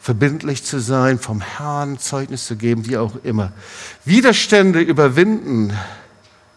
verbindlich 0.00 0.64
zu 0.64 0.80
sein, 0.80 1.18
vom 1.18 1.40
Herrn 1.40 1.98
Zeugnis 1.98 2.46
zu 2.46 2.56
geben, 2.56 2.86
wie 2.86 2.96
auch 2.96 3.16
immer. 3.22 3.52
Widerstände 4.04 4.80
überwinden 4.80 5.72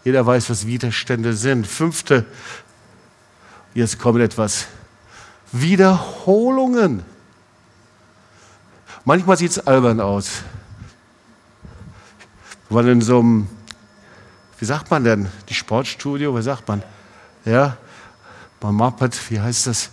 jeder 0.07 0.25
weiß, 0.25 0.49
was 0.49 0.65
Widerstände 0.65 1.33
sind. 1.33 1.67
Fünfte, 1.67 2.25
jetzt 3.73 3.99
kommt 3.99 4.21
etwas. 4.21 4.67
Wiederholungen. 5.51 7.03
Manchmal 9.07 9.37
sieht 9.37 9.51
es 9.51 9.65
albern 9.65 10.01
aus. 10.01 10.41
Waren 12.69 12.89
in 12.89 13.01
so 13.01 13.19
einem, 13.19 13.47
wie 14.59 14.65
sagt 14.65 14.91
man 14.91 15.05
denn, 15.05 15.29
die 15.47 15.53
Sportstudio, 15.53 16.33
was 16.33 16.43
sagt 16.43 16.67
man? 16.67 16.83
Ja, 17.45 17.77
beim 18.59 18.75
Muppet, 18.75 19.17
wie 19.29 19.39
heißt 19.39 19.67
das? 19.67 19.91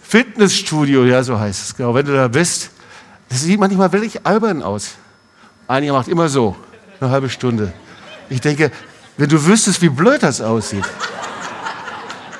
Fitnessstudio, 0.00 1.04
ja, 1.04 1.22
so 1.22 1.38
heißt 1.38 1.62
es. 1.62 1.76
Genau, 1.76 1.94
wenn 1.94 2.06
du 2.06 2.14
da 2.14 2.26
bist, 2.26 2.70
das 3.28 3.42
sieht 3.42 3.60
manchmal 3.60 3.92
wirklich 3.92 4.24
albern 4.24 4.62
aus. 4.62 4.92
Einiger 5.68 5.92
macht 5.92 6.08
immer 6.08 6.30
so, 6.30 6.56
eine 6.98 7.10
halbe 7.10 7.28
Stunde. 7.28 7.74
Ich 8.30 8.40
denke, 8.40 8.72
wenn 9.18 9.28
du 9.28 9.44
wüsstest, 9.44 9.82
wie 9.82 9.90
blöd 9.90 10.22
das 10.22 10.40
aussieht. 10.40 10.86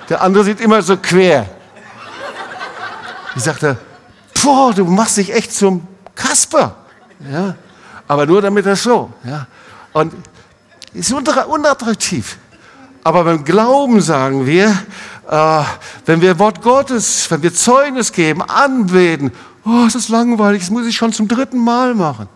Der 0.08 0.22
andere 0.22 0.42
sieht 0.42 0.62
immer 0.62 0.80
so 0.80 0.96
quer. 0.96 1.46
Ich 3.34 3.42
sagte, 3.42 3.76
boah, 4.45 4.72
du 4.74 4.84
machst 4.84 5.16
dich 5.16 5.32
echt 5.32 5.53
zum 5.53 5.87
Kasper. 6.14 6.76
Ja? 7.30 7.55
Aber 8.09 8.26
nur 8.26 8.43
damit 8.43 8.66
das 8.66 8.82
so. 8.82 9.11
Ja? 9.24 9.47
Und 9.93 10.12
ist 10.95 11.12
unattraktiv. 11.12 12.39
Aber 13.05 13.24
beim 13.24 13.45
Glauben 13.45 14.01
sagen 14.01 14.47
wir, 14.47 14.76
äh, 15.30 15.62
wenn 16.07 16.20
wir 16.20 16.39
Wort 16.39 16.62
Gottes, 16.62 17.30
wenn 17.30 17.43
wir 17.43 17.55
Zeugnis 17.55 18.12
geben, 18.12 18.43
anbeten, 18.43 19.32
oh, 19.64 19.84
es 19.87 19.95
ist 19.95 20.09
langweilig, 20.09 20.62
das 20.62 20.70
muss 20.70 20.87
ich 20.87 20.97
schon 20.97 21.12
zum 21.12 21.28
dritten 21.28 21.59
Mal 21.59 21.95
machen. 21.95 22.28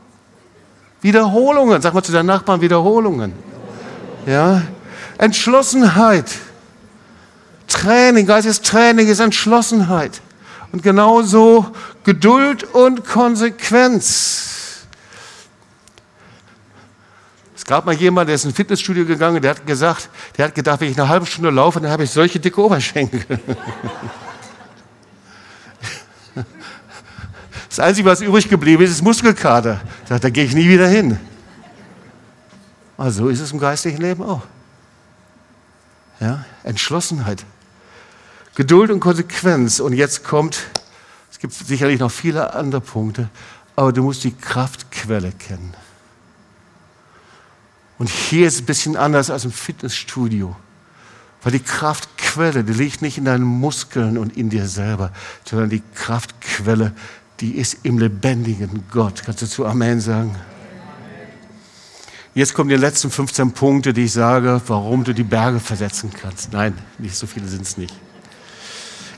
Wiederholungen, 1.01 1.81
sag 1.81 1.95
mal 1.95 2.03
zu 2.03 2.13
deinen 2.13 2.27
Nachbarn 2.27 2.61
Wiederholungen. 2.61 3.33
Ja? 4.27 4.63
Entschlossenheit. 5.19 6.27
Training, 7.67 8.27
geistiges 8.27 8.61
Training 8.61 9.09
ist 9.09 9.21
Entschlossenheit. 9.21 10.21
Und 10.73 10.83
genauso 10.83 11.66
Geduld 12.05 12.64
und 12.64 13.05
Konsequenz. 13.05 14.87
Es 17.57 17.64
gab 17.64 17.87
mal 17.87 17.95
jemand, 17.95 18.29
der 18.29 18.37
ist 18.37 18.45
in 18.45 18.51
ein 18.51 18.55
Fitnessstudio 18.55 19.05
gegangen, 19.05 19.43
der 19.43 19.53
hat 19.53 19.66
gesagt, 19.66 20.09
der 20.37 20.47
hat 20.47 20.55
gedacht, 20.55 20.81
wenn 20.81 20.91
ich 20.91 20.99
eine 20.99 21.09
halbe 21.09 21.27
Stunde 21.27 21.51
laufe, 21.51 21.81
dann 21.81 21.91
habe 21.91 22.05
ich 22.05 22.11
solche 22.11 22.41
dicke 22.41 22.61
Oberschenkel. 22.61 23.25
Das 27.68 27.79
Einzige, 27.79 28.09
was 28.09 28.21
übrig 28.21 28.49
geblieben 28.49 28.83
ist, 28.83 28.91
ist 28.91 29.03
Muskelkater. 29.03 29.81
Da, 30.09 30.18
da 30.18 30.29
gehe 30.29 30.45
ich 30.45 30.55
nie 30.55 30.68
wieder 30.68 30.89
hin. 30.89 31.21
Also 32.99 33.29
ist 33.29 33.39
es 33.39 33.53
im 33.53 33.61
geistlichen 33.61 34.01
Leben 34.01 34.25
auch. 34.25 34.43
Ja? 36.18 36.45
Entschlossenheit, 36.64 37.45
Geduld 38.61 38.91
und 38.91 39.01
Konsequenz. 39.01 39.81
Und 39.81 39.95
jetzt 39.95 40.23
kommt, 40.23 40.67
es 41.33 41.39
gibt 41.39 41.55
sicherlich 41.55 41.99
noch 41.99 42.11
viele 42.11 42.53
andere 42.53 42.83
Punkte, 42.83 43.31
aber 43.75 43.91
du 43.91 44.03
musst 44.03 44.23
die 44.23 44.35
Kraftquelle 44.37 45.33
kennen. 45.33 45.73
Und 47.97 48.11
hier 48.11 48.47
ist 48.47 48.57
es 48.57 48.61
ein 48.61 48.67
bisschen 48.67 48.97
anders 48.99 49.31
als 49.31 49.47
im 49.47 49.51
Fitnessstudio. 49.51 50.55
Weil 51.43 51.53
die 51.53 51.61
Kraftquelle, 51.61 52.63
die 52.63 52.75
liegt 52.75 53.01
nicht 53.01 53.17
in 53.17 53.25
deinen 53.25 53.45
Muskeln 53.45 54.19
und 54.19 54.37
in 54.37 54.51
dir 54.51 54.67
selber, 54.67 55.11
sondern 55.47 55.71
die 55.71 55.83
Kraftquelle, 55.95 56.93
die 57.41 57.53
ist 57.53 57.79
im 57.85 57.97
lebendigen 57.97 58.85
Gott. 58.91 59.23
Kannst 59.25 59.41
du 59.41 59.47
zu 59.47 59.65
Amen 59.65 60.03
sagen? 60.03 60.37
Jetzt 62.35 62.53
kommen 62.53 62.69
die 62.69 62.77
letzten 62.77 63.11
15 63.11 63.53
Punkte, 63.53 63.95
die 63.95 64.05
ich 64.05 64.13
sage, 64.13 64.61
warum 64.67 65.03
du 65.03 65.15
die 65.15 65.23
Berge 65.23 65.61
versetzen 65.61 66.11
kannst. 66.13 66.53
Nein, 66.53 66.77
nicht 66.99 67.17
so 67.17 67.27
viele 67.27 67.49
sind 67.49 67.63
es 67.63 67.79
nicht. 67.79 67.95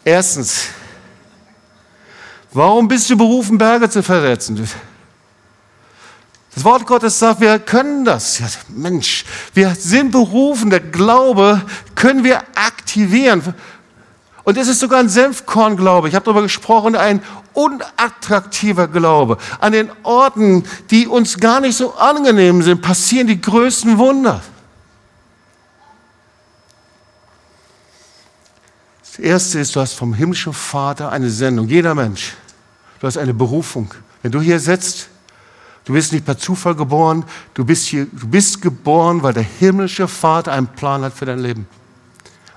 Erstens, 0.05 0.67
warum 2.53 2.89
bist 2.89 3.09
du 3.09 3.17
berufen, 3.17 3.57
Berge 3.57 3.89
zu 3.89 4.03
versetzen? 4.03 4.69
Das 6.55 6.65
Wort 6.65 6.87
Gottes 6.87 7.19
sagt, 7.19 7.41
wir 7.41 7.59
können 7.59 8.05
das. 8.05 8.39
Ja, 8.39 8.47
Mensch, 8.69 9.25
wir 9.55 9.75
sind 9.75 10.11
berufen, 10.11 10.71
der 10.71 10.81
Glaube 10.81 11.63
können 11.95 12.25
wir 12.25 12.43
aktivieren. 12.55 13.55
Und 14.45 14.59
es 14.59 14.69
ist 14.69 14.81
sogar 14.81 14.99
ein 14.99 15.09
Senfkorn-Glaube. 15.09 16.09
Ich 16.09 16.15
habe 16.15 16.25
darüber 16.25 16.43
gesprochen, 16.43 16.97
ein 16.97 17.23
unattraktiver 17.53 18.89
Glaube. 18.89 19.39
An 19.61 19.73
den 19.73 19.89
Orten, 20.03 20.65
die 20.91 21.07
uns 21.07 21.39
gar 21.39 21.61
nicht 21.61 21.77
so 21.77 21.95
angenehm 21.95 22.61
sind, 22.63 22.83
passieren 22.83 23.29
die 23.29 23.41
größten 23.41 23.99
Wunder. 23.99 24.43
Das 29.13 29.19
Erste 29.19 29.61
ist, 29.61 29.77
du 29.77 29.81
hast 29.81 29.93
vom 29.93 30.15
himmlischen 30.15 30.53
Vater 30.53 31.13
eine 31.13 31.31
Sendung. 31.31 31.69
Jeder 31.69 31.95
Mensch. 31.95 32.35
Du 32.99 33.07
hast 33.07 33.19
eine 33.19 33.35
Berufung. 33.35 33.93
Wenn 34.23 34.33
du 34.33 34.41
hier 34.41 34.59
sitzt, 34.59 35.09
du 35.85 35.93
bist 35.93 36.13
nicht 36.13 36.25
per 36.25 36.39
Zufall 36.39 36.75
geboren, 36.75 37.25
du 37.55 37.65
bist, 37.65 37.87
hier, 37.87 38.07
du 38.11 38.27
bist 38.27 38.63
geboren, 38.63 39.23
weil 39.23 39.35
der 39.35 39.43
himmlische 39.43 40.09
Vater 40.09 40.53
einen 40.53 40.69
Plan 40.69 41.03
hat 41.03 41.13
für 41.13 41.27
dein 41.27 41.41
Leben 41.41 41.67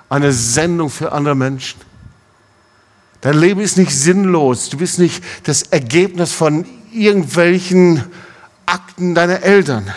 eine 0.10 0.32
Sendung 0.32 0.89
für 0.89 1.12
andere 1.12 1.36
Menschen. 1.36 1.82
Dein 3.22 3.38
Leben 3.38 3.60
ist 3.62 3.78
nicht 3.78 3.91
sinnlos. 3.91 4.70
Du 4.70 4.78
bist 4.78 4.99
nicht 4.99 5.24
das 5.43 5.64
Ergebnis 5.64 6.32
von 6.32 6.66
irgendwelchen 6.91 8.03
Akten 8.66 9.16
deiner 9.16 9.41
Eltern, 9.41 9.91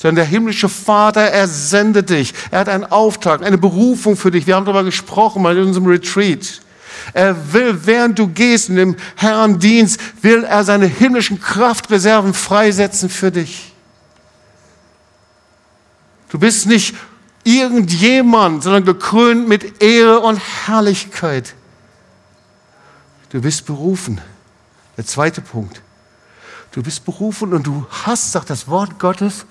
sondern 0.00 0.16
der 0.16 0.24
himmlische 0.24 0.70
Vater, 0.70 1.20
er 1.20 1.46
sendet 1.46 2.08
dich. 2.08 2.32
Er 2.50 2.60
hat 2.60 2.70
einen 2.70 2.86
Auftrag, 2.86 3.42
eine 3.42 3.58
Berufung 3.58 4.16
für 4.16 4.30
dich. 4.30 4.46
Wir 4.46 4.56
haben 4.56 4.64
darüber 4.64 4.82
gesprochen 4.82 5.44
in 5.44 5.58
unserem 5.58 5.86
Retreat. 5.88 6.62
Er 7.12 7.52
will, 7.52 7.78
während 7.84 8.18
du 8.18 8.26
gehst 8.26 8.70
in 8.70 8.76
dem 8.76 8.96
Herrn 9.16 9.58
Dienst, 9.58 10.00
will 10.22 10.44
er 10.44 10.64
seine 10.64 10.86
himmlischen 10.86 11.38
Kraftreserven 11.38 12.32
freisetzen 12.32 13.10
für 13.10 13.30
dich. 13.30 13.74
Du 16.30 16.38
bist 16.38 16.66
nicht 16.66 16.94
irgendjemand, 17.44 18.62
sondern 18.62 18.86
gekrönt 18.86 19.48
mit 19.48 19.82
Ehre 19.82 20.20
und 20.20 20.38
Herrlichkeit. 20.66 21.54
Du 23.28 23.42
bist 23.42 23.66
berufen. 23.66 24.18
Der 24.96 25.04
zweite 25.04 25.42
Punkt. 25.42 25.82
Du 26.72 26.82
bist 26.82 27.04
berufen 27.04 27.52
und 27.52 27.66
du 27.66 27.86
hast, 27.90 28.32
sagt 28.32 28.48
das 28.48 28.66
Wort 28.66 28.98
Gottes, 28.98 29.44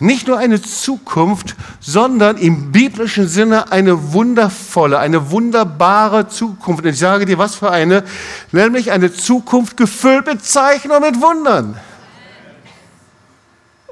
nicht 0.00 0.26
nur 0.26 0.38
eine 0.38 0.60
Zukunft, 0.60 1.54
sondern 1.78 2.38
im 2.38 2.72
biblischen 2.72 3.28
Sinne 3.28 3.70
eine 3.70 4.12
wundervolle, 4.12 4.98
eine 4.98 5.30
wunderbare 5.30 6.26
Zukunft. 6.28 6.84
Und 6.84 6.90
ich 6.90 6.98
sage 6.98 7.26
dir, 7.26 7.38
was 7.38 7.54
für 7.54 7.70
eine, 7.70 8.04
nämlich 8.50 8.90
eine 8.90 9.12
Zukunft 9.12 9.76
gefüllt 9.76 10.26
mit 10.26 10.44
Zeichen 10.44 10.90
und 10.90 11.02
mit 11.02 11.20
Wundern. 11.20 11.78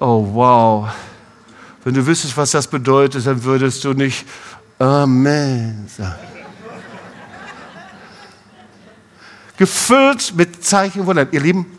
Oh, 0.00 0.26
wow. 0.32 0.88
Wenn 1.84 1.94
du 1.94 2.06
wüsstest, 2.06 2.36
was 2.36 2.52
das 2.52 2.66
bedeutet, 2.66 3.26
dann 3.26 3.44
würdest 3.44 3.84
du 3.84 3.92
nicht 3.92 4.26
Amen 4.78 5.88
sagen. 5.94 6.14
Gefüllt 9.56 10.34
mit 10.36 10.64
Zeichen 10.64 11.00
und 11.00 11.06
Wundern. 11.06 11.28
Ihr 11.32 11.40
Lieben, 11.40 11.77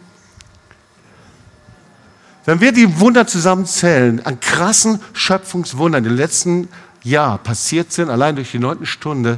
wenn 2.50 2.62
wir 2.62 2.72
die 2.72 3.00
Wunder 3.00 3.28
zusammenzählen, 3.28 4.26
an 4.26 4.40
krassen 4.40 5.00
Schöpfungswundern, 5.14 6.04
die 6.04 6.10
im 6.10 6.16
letzten 6.16 6.68
Jahr 7.04 7.38
passiert 7.38 7.94
sind, 7.94 8.10
allein 8.10 8.36
durch 8.36 8.50
die 8.50 8.58
neunte 8.58 8.88
Stunde, 8.88 9.38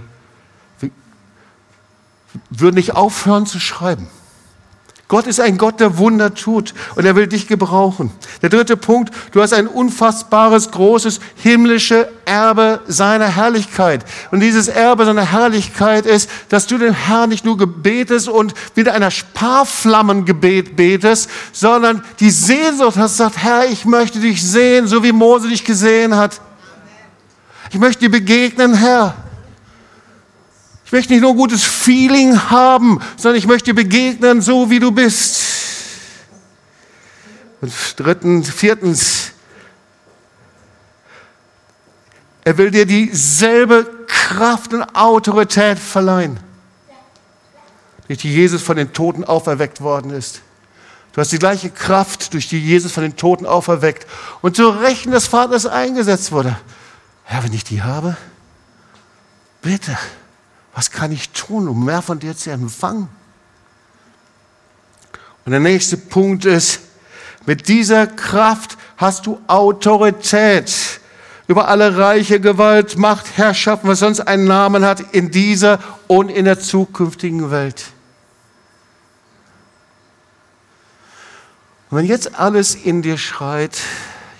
würden 2.49 2.75
nicht 2.75 2.95
aufhören 2.95 3.45
zu 3.45 3.59
schreiben. 3.59 4.07
Gott 5.11 5.27
ist 5.27 5.41
ein 5.41 5.57
Gott, 5.57 5.81
der 5.81 5.97
Wunder 5.97 6.33
tut 6.33 6.73
und 6.95 7.03
er 7.03 7.17
will 7.17 7.27
dich 7.27 7.45
gebrauchen. 7.45 8.11
Der 8.41 8.47
dritte 8.47 8.77
Punkt, 8.77 9.13
du 9.33 9.41
hast 9.41 9.51
ein 9.51 9.67
unfassbares, 9.67 10.71
großes 10.71 11.19
himmlische 11.35 12.07
Erbe 12.23 12.79
seiner 12.87 13.27
Herrlichkeit. 13.27 14.05
Und 14.31 14.39
dieses 14.39 14.69
Erbe 14.69 15.03
seiner 15.03 15.29
Herrlichkeit 15.29 16.05
ist, 16.05 16.29
dass 16.47 16.65
du 16.65 16.77
den 16.77 16.93
Herrn 16.93 17.27
nicht 17.27 17.43
nur 17.43 17.57
gebetest 17.57 18.29
und 18.29 18.53
wieder 18.73 18.93
einer 18.93 19.11
Sparflammengebet 19.11 20.77
betest, 20.77 21.29
sondern 21.51 22.05
die 22.21 22.31
Sehnsucht 22.31 22.95
hast, 22.95 23.17
sagt, 23.17 23.35
Herr, 23.35 23.65
ich 23.65 23.83
möchte 23.83 24.21
dich 24.21 24.41
sehen, 24.41 24.87
so 24.87 25.03
wie 25.03 25.11
Mose 25.11 25.49
dich 25.49 25.65
gesehen 25.65 26.15
hat. 26.15 26.39
Ich 27.73 27.79
möchte 27.79 28.05
dir 28.05 28.11
begegnen, 28.11 28.75
Herr. 28.75 29.13
Ich 30.91 30.93
möchte 30.93 31.13
nicht 31.13 31.21
nur 31.21 31.31
ein 31.31 31.37
gutes 31.37 31.63
Feeling 31.63 32.37
haben, 32.49 32.99
sondern 33.15 33.37
ich 33.37 33.47
möchte 33.47 33.73
begegnen, 33.73 34.41
so 34.41 34.69
wie 34.69 34.79
du 34.81 34.91
bist. 34.91 35.41
Und 37.61 37.71
drittens, 37.95 38.49
viertens, 38.49 39.31
er 42.43 42.57
will 42.57 42.71
dir 42.71 42.85
dieselbe 42.85 43.89
Kraft 44.05 44.73
und 44.73 44.83
Autorität 44.93 45.79
verleihen, 45.79 46.37
durch 48.07 48.19
die 48.19 48.33
Jesus 48.33 48.61
von 48.61 48.75
den 48.75 48.91
Toten 48.91 49.23
auferweckt 49.23 49.79
worden 49.79 50.11
ist. 50.11 50.41
Du 51.13 51.21
hast 51.21 51.31
die 51.31 51.39
gleiche 51.39 51.69
Kraft, 51.69 52.33
durch 52.33 52.49
die 52.49 52.59
Jesus 52.59 52.91
von 52.91 53.03
den 53.03 53.15
Toten 53.15 53.45
auferweckt 53.45 54.05
und 54.41 54.57
zur 54.57 54.81
Rechten 54.81 55.11
des 55.11 55.25
Vaters 55.25 55.65
eingesetzt 55.65 56.33
wurde. 56.33 56.57
Herr, 57.23 57.45
wenn 57.45 57.53
ich 57.53 57.63
die 57.63 57.81
habe, 57.81 58.17
bitte. 59.61 59.97
Was 60.73 60.91
kann 60.91 61.11
ich 61.11 61.29
tun, 61.31 61.67
um 61.67 61.85
mehr 61.85 62.01
von 62.01 62.19
dir 62.19 62.35
zu 62.35 62.51
empfangen? 62.51 63.09
Und 65.45 65.51
der 65.51 65.59
nächste 65.59 65.97
Punkt 65.97 66.45
ist, 66.45 66.81
mit 67.45 67.67
dieser 67.67 68.07
Kraft 68.07 68.77
hast 68.97 69.25
du 69.25 69.41
Autorität 69.47 70.71
über 71.47 71.67
alle 71.67 71.97
Reiche, 71.97 72.39
Gewalt, 72.39 72.97
Macht, 72.97 73.37
Herrschaften, 73.37 73.87
was 73.87 73.99
sonst 73.99 74.21
einen 74.21 74.45
Namen 74.45 74.85
hat, 74.85 75.13
in 75.13 75.31
dieser 75.31 75.79
und 76.07 76.29
in 76.29 76.45
der 76.45 76.59
zukünftigen 76.59 77.51
Welt. 77.51 77.85
Und 81.89 81.97
wenn 81.97 82.05
jetzt 82.05 82.35
alles 82.35 82.75
in 82.75 83.01
dir 83.01 83.17
schreit, 83.17 83.77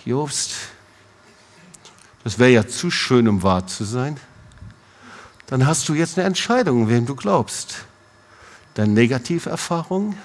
Jobst, 0.06 0.52
das 2.24 2.40
wäre 2.40 2.52
ja 2.52 2.68
zu 2.68 2.90
schön, 2.92 3.28
um 3.28 3.44
wahr 3.44 3.68
zu 3.68 3.84
sein, 3.84 4.18
dann 5.52 5.68
hast 5.68 5.90
du 5.90 5.94
jetzt 5.94 6.18
eine 6.18 6.26
Entscheidung, 6.26 6.88
wem 6.88 7.06
du 7.06 7.14
glaubst. 7.14 7.84
Deine 8.76 8.94
Negativerfahrung, 8.94 10.16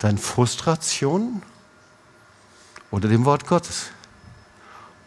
deine 0.00 0.18
Frustration 0.18 1.40
oder 2.90 3.08
dem 3.08 3.24
Wort 3.24 3.46
Gottes. 3.46 3.90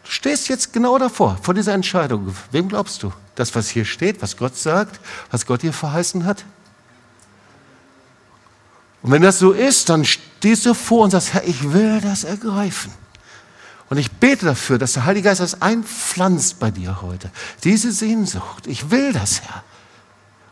Du 0.04 0.10
stehst 0.10 0.48
jetzt 0.48 0.72
genau 0.72 0.96
davor, 0.96 1.38
vor 1.42 1.52
dieser 1.52 1.74
Entscheidung. 1.74 2.34
Wem 2.52 2.70
glaubst 2.70 3.02
du? 3.02 3.12
Das, 3.34 3.54
was 3.54 3.68
hier 3.68 3.84
steht, 3.84 4.22
was 4.22 4.38
Gott 4.38 4.56
sagt, 4.56 4.98
was 5.30 5.44
Gott 5.44 5.60
dir 5.60 5.74
verheißen 5.74 6.24
hat? 6.24 6.46
Und 9.02 9.10
wenn 9.10 9.20
das 9.20 9.38
so 9.38 9.52
ist, 9.52 9.90
dann 9.90 10.06
stehst 10.06 10.64
du 10.64 10.72
vor 10.72 11.04
und 11.04 11.10
sagst, 11.10 11.34
Herr, 11.34 11.46
ich 11.46 11.74
will 11.74 12.00
das 12.00 12.24
ergreifen. 12.24 12.90
Und 13.92 13.98
ich 13.98 14.10
bete 14.10 14.46
dafür, 14.46 14.78
dass 14.78 14.94
der 14.94 15.04
Heilige 15.04 15.28
Geist 15.28 15.42
das 15.42 15.60
einpflanzt 15.60 16.58
bei 16.58 16.70
dir 16.70 17.02
heute. 17.02 17.30
Diese 17.62 17.92
Sehnsucht. 17.92 18.66
Ich 18.66 18.90
will 18.90 19.12
das, 19.12 19.42
Herr. 19.42 19.62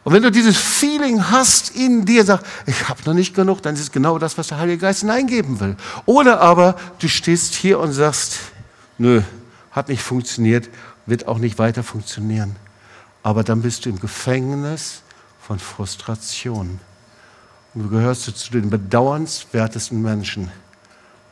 Und 0.05 0.13
wenn 0.13 0.23
du 0.23 0.31
dieses 0.31 0.59
Feeling 0.59 1.31
hast 1.31 1.75
in 1.75 2.05
dir, 2.05 2.23
sag, 2.27 2.43
ich 2.67 2.91
habe 2.91 3.01
noch 3.07 3.15
nicht 3.15 3.35
genug, 3.35 3.63
dann 3.63 3.77
ist 3.77 3.81
es 3.81 3.93
genau 3.93 4.19
das, 4.19 4.37
was 4.37 4.49
der 4.49 4.59
Heilige 4.59 4.77
Geist 4.77 5.01
hineingeben 5.01 5.59
will. 5.59 5.77
Oder 6.05 6.43
aber 6.43 6.77
du 6.99 7.09
stehst 7.09 7.55
hier 7.55 7.81
und 7.81 7.93
sagst, 7.93 8.41
nö, 8.99 9.23
hat 9.71 9.89
nicht 9.89 10.03
funktioniert, 10.03 10.69
wird 11.07 11.27
auch 11.27 11.39
nicht 11.39 11.59
weiter 11.59 11.83
funktionieren. 11.83 12.57
Aber 13.23 13.43
dann 13.43 13.63
bist 13.63 13.87
du 13.87 13.89
im 13.89 14.01
Gefängnis 14.01 15.01
von 15.41 15.59
Frustration. 15.59 16.79
Und 17.73 17.85
du 17.85 17.89
gehörst 17.89 18.25
zu 18.25 18.51
den 18.53 18.69
bedauernswertesten 18.69 20.03
Menschen. 20.03 20.53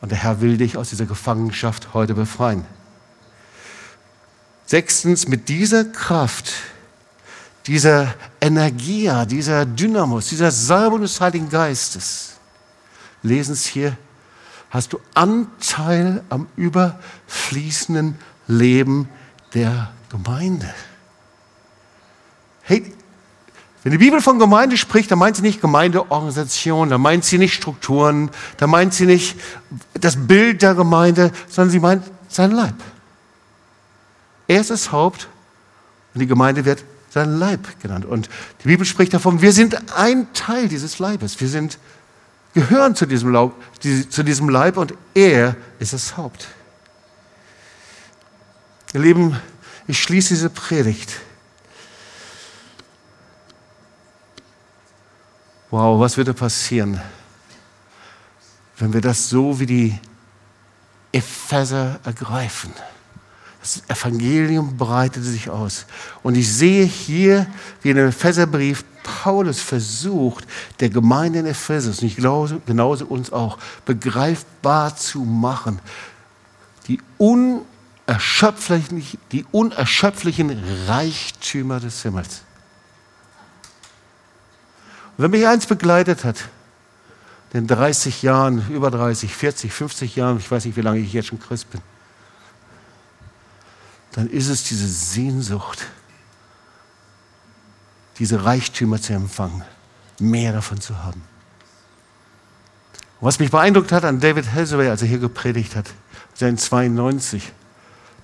Und 0.01 0.11
der 0.11 0.17
Herr 0.17 0.41
will 0.41 0.57
dich 0.57 0.77
aus 0.77 0.89
dieser 0.89 1.05
Gefangenschaft 1.05 1.93
heute 1.93 2.13
befreien. 2.13 2.65
Sechstens, 4.65 5.27
mit 5.27 5.49
dieser 5.49 5.83
Kraft, 5.83 6.53
dieser 7.65 8.13
Energie, 8.39 9.11
dieser 9.27 9.65
Dynamos, 9.65 10.27
dieser 10.29 10.51
Salbung 10.51 11.01
des 11.01 11.19
Heiligen 11.19 11.49
Geistes, 11.49 12.33
lesen 13.23 13.53
es 13.53 13.65
hier, 13.65 13.97
hast 14.69 14.93
du 14.93 14.99
Anteil 15.15 16.23
am 16.29 16.47
überfließenden 16.55 18.15
Leben 18.47 19.09
der 19.53 19.91
Gemeinde. 20.09 20.73
Hey, 22.61 22.93
wenn 23.83 23.93
die 23.93 23.97
Bibel 23.97 24.19
von 24.19 24.39
Gemeinde 24.39 24.75
spricht, 24.75 25.09
dann 25.09 25.19
meint 25.19 25.37
sie 25.37 25.41
nicht 25.41 25.61
Gemeindeorganisation, 25.61 26.89
dann 26.89 26.99
meint 26.99 27.23
sie 27.23 27.37
nicht 27.37 27.53
Strukturen, 27.53 28.29
dann 28.57 28.69
meint 28.69 28.93
sie 28.93 29.05
nicht 29.05 29.39
das 29.93 30.27
Bild 30.27 30.61
der 30.61 30.75
Gemeinde, 30.75 31.31
sondern 31.47 31.71
sie 31.71 31.79
meint 31.79 32.03
sein 32.27 32.51
Leib. 32.51 32.75
Er 34.47 34.59
ist 34.59 34.69
das 34.69 34.91
Haupt 34.91 35.29
und 36.13 36.19
die 36.19 36.27
Gemeinde 36.27 36.65
wird 36.65 36.83
sein 37.09 37.39
Leib 37.39 37.79
genannt. 37.81 38.05
Und 38.05 38.29
die 38.63 38.67
Bibel 38.67 38.85
spricht 38.85 39.13
davon, 39.13 39.41
wir 39.41 39.53
sind 39.53 39.93
ein 39.95 40.31
Teil 40.33 40.67
dieses 40.67 40.99
Leibes. 40.99 41.39
Wir 41.39 41.47
sind, 41.47 41.79
gehören 42.53 42.95
zu 42.95 43.05
diesem, 43.05 43.31
Laub, 43.31 43.53
zu 43.79 44.23
diesem 44.23 44.49
Leib 44.49 44.75
und 44.75 44.93
er 45.13 45.55
ist 45.79 45.93
das 45.93 46.17
Haupt. 46.17 46.49
Ihr 48.93 48.99
Lieben, 48.99 49.39
ich 49.87 50.01
schließe 50.01 50.29
diese 50.33 50.49
Predigt 50.49 51.13
Wow, 55.71 55.99
was 55.99 56.17
würde 56.17 56.33
passieren, 56.33 56.99
wenn 58.77 58.91
wir 58.91 59.01
das 59.01 59.29
so 59.29 59.59
wie 59.59 59.67
die 59.67 59.99
Epheser 61.11 61.99
ergreifen? 62.03 62.73
Das 63.61 63.83
Evangelium 63.87 64.77
breitete 64.77 65.25
sich 65.25 65.49
aus. 65.49 65.85
Und 66.23 66.35
ich 66.35 66.51
sehe 66.51 66.85
hier, 66.85 67.45
wie 67.81 67.89
in 67.91 67.97
dem 67.97 68.07
Epheserbrief 68.07 68.83
Paulus 69.03 69.59
versucht, 69.59 70.47
der 70.79 70.89
Gemeinde 70.89 71.39
in 71.39 71.45
Ephesus, 71.45 71.99
und 71.99 72.07
ich 72.07 72.15
glaube 72.15 72.61
genauso 72.65 73.05
uns 73.05 73.31
auch, 73.31 73.57
begreifbar 73.85 74.95
zu 74.95 75.19
machen, 75.19 75.79
die 76.87 76.99
unerschöpflichen, 77.17 79.05
die 79.31 79.45
unerschöpflichen 79.51 80.57
Reichtümer 80.87 81.79
des 81.79 82.01
Himmels. 82.01 82.41
Wenn 85.19 85.31
mich 85.31 85.45
eins 85.45 85.65
begleitet 85.65 86.23
hat, 86.23 86.47
in 87.51 87.67
30 87.67 88.21
Jahren, 88.21 88.65
über 88.69 88.89
30, 88.89 89.35
40, 89.35 89.73
50 89.73 90.15
Jahren, 90.15 90.37
ich 90.37 90.49
weiß 90.49 90.63
nicht, 90.63 90.77
wie 90.77 90.81
lange 90.81 90.99
ich 90.99 91.11
jetzt 91.11 91.27
schon 91.27 91.41
Christ 91.41 91.69
bin, 91.69 91.81
dann 94.13 94.29
ist 94.29 94.47
es 94.47 94.63
diese 94.63 94.87
Sehnsucht, 94.87 95.87
diese 98.17 98.45
Reichtümer 98.45 99.01
zu 99.01 99.11
empfangen, 99.11 99.61
mehr 100.19 100.53
davon 100.53 100.79
zu 100.79 101.03
haben. 101.03 101.21
Und 103.19 103.27
was 103.27 103.39
mich 103.39 103.51
beeindruckt 103.51 103.91
hat 103.91 104.05
an 104.05 104.21
David 104.21 104.53
Hasaway, 104.53 104.87
als 104.87 105.01
er 105.01 105.09
hier 105.09 105.19
gepredigt 105.19 105.75
hat, 105.75 105.89
sein 106.33 106.57
92, 106.57 107.51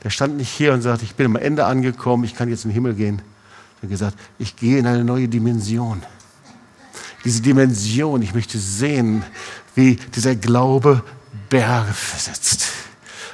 der 0.02 0.12
stand 0.12 0.38
nicht 0.38 0.50
hier 0.50 0.72
und 0.72 0.82
sagte, 0.82 1.04
ich 1.04 1.16
bin 1.16 1.26
am 1.26 1.36
Ende 1.36 1.66
angekommen, 1.66 2.24
ich 2.24 2.36
kann 2.36 2.48
jetzt 2.48 2.64
in 2.64 2.70
den 2.70 2.76
Himmel 2.76 2.94
gehen. 2.94 3.22
Er 3.80 3.82
hat 3.82 3.90
gesagt, 3.90 4.18
ich 4.40 4.56
gehe 4.56 4.78
in 4.78 4.88
eine 4.88 5.04
neue 5.04 5.28
Dimension 5.28 6.02
diese 7.26 7.42
Dimension. 7.42 8.22
Ich 8.22 8.34
möchte 8.34 8.60
sehen, 8.60 9.24
wie 9.74 9.96
dieser 10.16 10.36
Glaube 10.36 11.04
Berge 11.50 11.92
versetzt. 11.92 12.68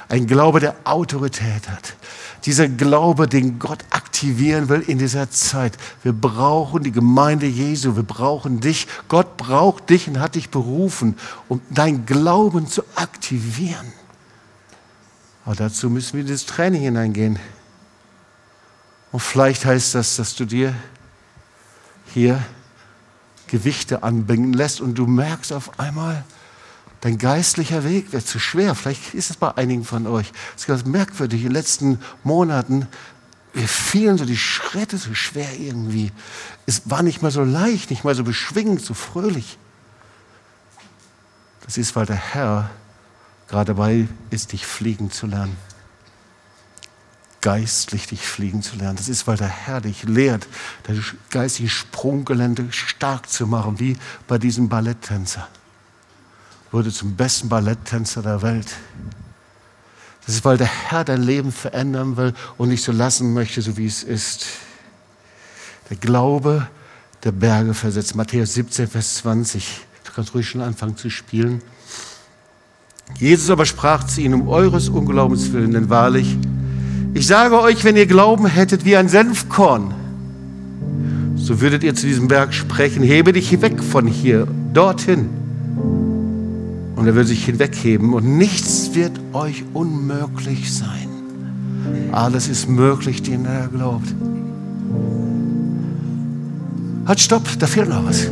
Ein 0.08 0.26
Glaube, 0.26 0.60
der 0.60 0.74
Autorität 0.84 1.68
hat. 1.68 1.94
Dieser 2.44 2.68
Glaube, 2.68 3.28
den 3.28 3.58
Gott 3.58 3.84
aktivieren 3.90 4.68
will 4.68 4.80
in 4.80 4.98
dieser 4.98 5.30
Zeit. 5.30 5.78
Wir 6.02 6.12
brauchen 6.12 6.82
die 6.82 6.90
Gemeinde 6.90 7.46
Jesu. 7.46 7.94
Wir 7.94 8.02
brauchen 8.02 8.60
dich. 8.60 8.88
Gott 9.08 9.36
braucht 9.36 9.90
dich 9.90 10.08
und 10.08 10.18
hat 10.18 10.34
dich 10.34 10.50
berufen, 10.50 11.16
um 11.48 11.60
dein 11.70 12.04
Glauben 12.04 12.66
zu 12.66 12.82
aktivieren. 12.96 13.92
Aber 15.44 15.54
dazu 15.54 15.88
müssen 15.88 16.14
wir 16.14 16.20
in 16.22 16.28
das 16.28 16.46
Training 16.46 16.82
hineingehen. 16.82 17.38
Und 19.12 19.20
vielleicht 19.20 19.64
heißt 19.64 19.94
das, 19.94 20.16
dass 20.16 20.34
du 20.34 20.44
dir 20.44 20.74
hier 22.12 22.42
Gewichte 23.52 24.02
anbringen 24.02 24.54
lässt 24.54 24.80
und 24.80 24.94
du 24.94 25.06
merkst 25.06 25.52
auf 25.52 25.78
einmal, 25.78 26.24
dein 27.02 27.18
geistlicher 27.18 27.84
Weg 27.84 28.10
wird 28.12 28.26
zu 28.26 28.38
schwer. 28.38 28.74
Vielleicht 28.74 29.12
ist 29.12 29.28
es 29.28 29.36
bei 29.36 29.54
einigen 29.58 29.84
von 29.84 30.06
euch. 30.06 30.32
Es 30.56 30.62
ist 30.62 30.68
ganz 30.68 30.86
merkwürdig. 30.86 31.42
In 31.42 31.48
den 31.48 31.52
letzten 31.52 32.00
Monaten, 32.24 32.88
wir 33.52 33.68
fielen 33.68 34.16
so 34.16 34.24
die 34.24 34.38
Schritte 34.38 34.96
so 34.96 35.12
schwer 35.12 35.60
irgendwie. 35.60 36.12
Es 36.64 36.88
war 36.88 37.02
nicht 37.02 37.20
mehr 37.20 37.30
so 37.30 37.44
leicht, 37.44 37.90
nicht 37.90 38.04
mehr 38.04 38.14
so 38.14 38.24
beschwingend, 38.24 38.80
so 38.80 38.94
fröhlich. 38.94 39.58
Das 41.66 41.76
ist, 41.76 41.94
weil 41.94 42.06
der 42.06 42.16
Herr 42.16 42.70
gerade 43.48 43.74
dabei 43.74 44.08
ist, 44.30 44.52
dich 44.52 44.64
fliegen 44.64 45.10
zu 45.10 45.26
lernen. 45.26 45.58
Geistlich 47.42 48.06
dich 48.06 48.20
fliegen 48.20 48.62
zu 48.62 48.76
lernen. 48.76 48.96
Das 48.96 49.08
ist, 49.08 49.26
weil 49.26 49.36
der 49.36 49.48
Herr 49.48 49.80
dich 49.80 50.04
lehrt, 50.04 50.46
dein 50.84 51.04
geistiges 51.28 51.72
Sprunggelände 51.72 52.72
stark 52.72 53.28
zu 53.28 53.46
machen, 53.46 53.78
wie 53.80 53.96
bei 54.26 54.38
diesem 54.38 54.68
Balletttänzer. 54.68 55.46
Wurde 56.70 56.90
zum 56.90 57.16
besten 57.16 57.48
Balletttänzer 57.50 58.22
der 58.22 58.40
Welt. 58.42 58.68
Das 60.24 60.36
ist, 60.36 60.44
weil 60.44 60.56
der 60.56 60.68
Herr 60.68 61.04
dein 61.04 61.22
Leben 61.22 61.52
verändern 61.52 62.16
will 62.16 62.32
und 62.56 62.68
nicht 62.68 62.84
so 62.84 62.92
lassen 62.92 63.34
möchte, 63.34 63.60
so 63.60 63.76
wie 63.76 63.86
es 63.86 64.02
ist. 64.02 64.46
Der 65.90 65.96
Glaube 65.96 66.68
der 67.24 67.32
Berge 67.32 67.74
versetzt. 67.74 68.14
Matthäus 68.14 68.54
17, 68.54 68.88
Vers 68.88 69.16
20. 69.16 69.80
Du 70.04 70.12
kannst 70.12 70.34
ruhig 70.34 70.48
schon 70.48 70.60
anfangen 70.60 70.96
zu 70.96 71.10
spielen. 71.10 71.62
Jesus 73.18 73.50
aber 73.50 73.66
sprach 73.66 74.04
zu 74.04 74.20
ihnen, 74.20 74.34
um 74.34 74.48
eures 74.48 74.88
Unglaubens 74.88 75.52
willen, 75.52 75.72
denn 75.72 75.90
wahrlich, 75.90 76.36
ich 77.14 77.26
sage 77.26 77.60
euch, 77.60 77.84
wenn 77.84 77.96
ihr 77.96 78.06
Glauben 78.06 78.46
hättet 78.46 78.84
wie 78.84 78.96
ein 78.96 79.08
Senfkorn, 79.08 79.94
so 81.36 81.60
würdet 81.60 81.84
ihr 81.84 81.94
zu 81.94 82.06
diesem 82.06 82.28
Berg 82.28 82.54
sprechen, 82.54 83.02
hebe 83.02 83.32
dich 83.32 83.60
weg 83.60 83.82
von 83.82 84.06
hier, 84.06 84.46
dorthin. 84.72 85.28
Und 86.96 87.06
er 87.06 87.14
würde 87.14 87.28
sich 87.28 87.44
hinwegheben 87.44 88.14
und 88.14 88.38
nichts 88.38 88.94
wird 88.94 89.12
euch 89.32 89.64
unmöglich 89.72 90.72
sein. 90.72 91.08
Alles 92.12 92.48
ist 92.48 92.68
möglich, 92.68 93.22
den 93.22 93.44
er 93.44 93.68
glaubt. 93.68 94.14
Halt, 97.06 97.20
stopp, 97.20 97.42
da 97.58 97.66
fehlt 97.66 97.88
noch 97.88 98.06
was. 98.06 98.28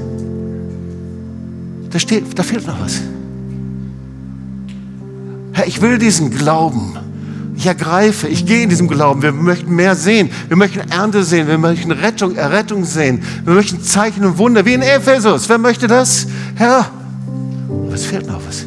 Da, 1.91 1.99
steht, 1.99 2.39
da 2.39 2.43
fehlt 2.43 2.66
noch 2.66 2.81
was. 2.81 3.01
Herr, 5.53 5.66
ich 5.66 5.83
will 5.83 5.99
diesen 5.99 6.31
Glauben. 6.31 6.97
Ich 7.61 7.67
ergreife, 7.67 8.27
ich 8.27 8.47
gehe 8.47 8.63
in 8.63 8.71
diesem 8.71 8.89
Glauben. 8.89 9.21
Wir 9.21 9.33
möchten 9.33 9.77
mehr 9.77 9.95
sehen. 9.95 10.31
Wir 10.49 10.57
möchten 10.57 10.81
Ernte 10.91 11.23
sehen. 11.23 11.47
Wir 11.47 11.59
möchten 11.59 11.91
Rettung, 11.91 12.35
Errettung 12.35 12.87
sehen. 12.87 13.23
Wir 13.45 13.53
möchten 13.53 13.83
Zeichen 13.83 14.25
und 14.25 14.39
Wunder, 14.39 14.65
wie 14.65 14.73
in 14.73 14.81
Ephesus. 14.81 15.47
Wer 15.47 15.59
möchte 15.59 15.87
das? 15.87 16.27
Herr, 16.55 16.91
es 17.93 18.07
fehlt 18.07 18.27
noch 18.27 18.41
was. 18.49 18.65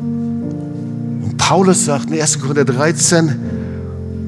Und 0.00 1.36
Paulus 1.38 1.84
sagt 1.84 2.10
in 2.10 2.20
1. 2.20 2.40
Korinther 2.40 2.64
13, 2.64 3.36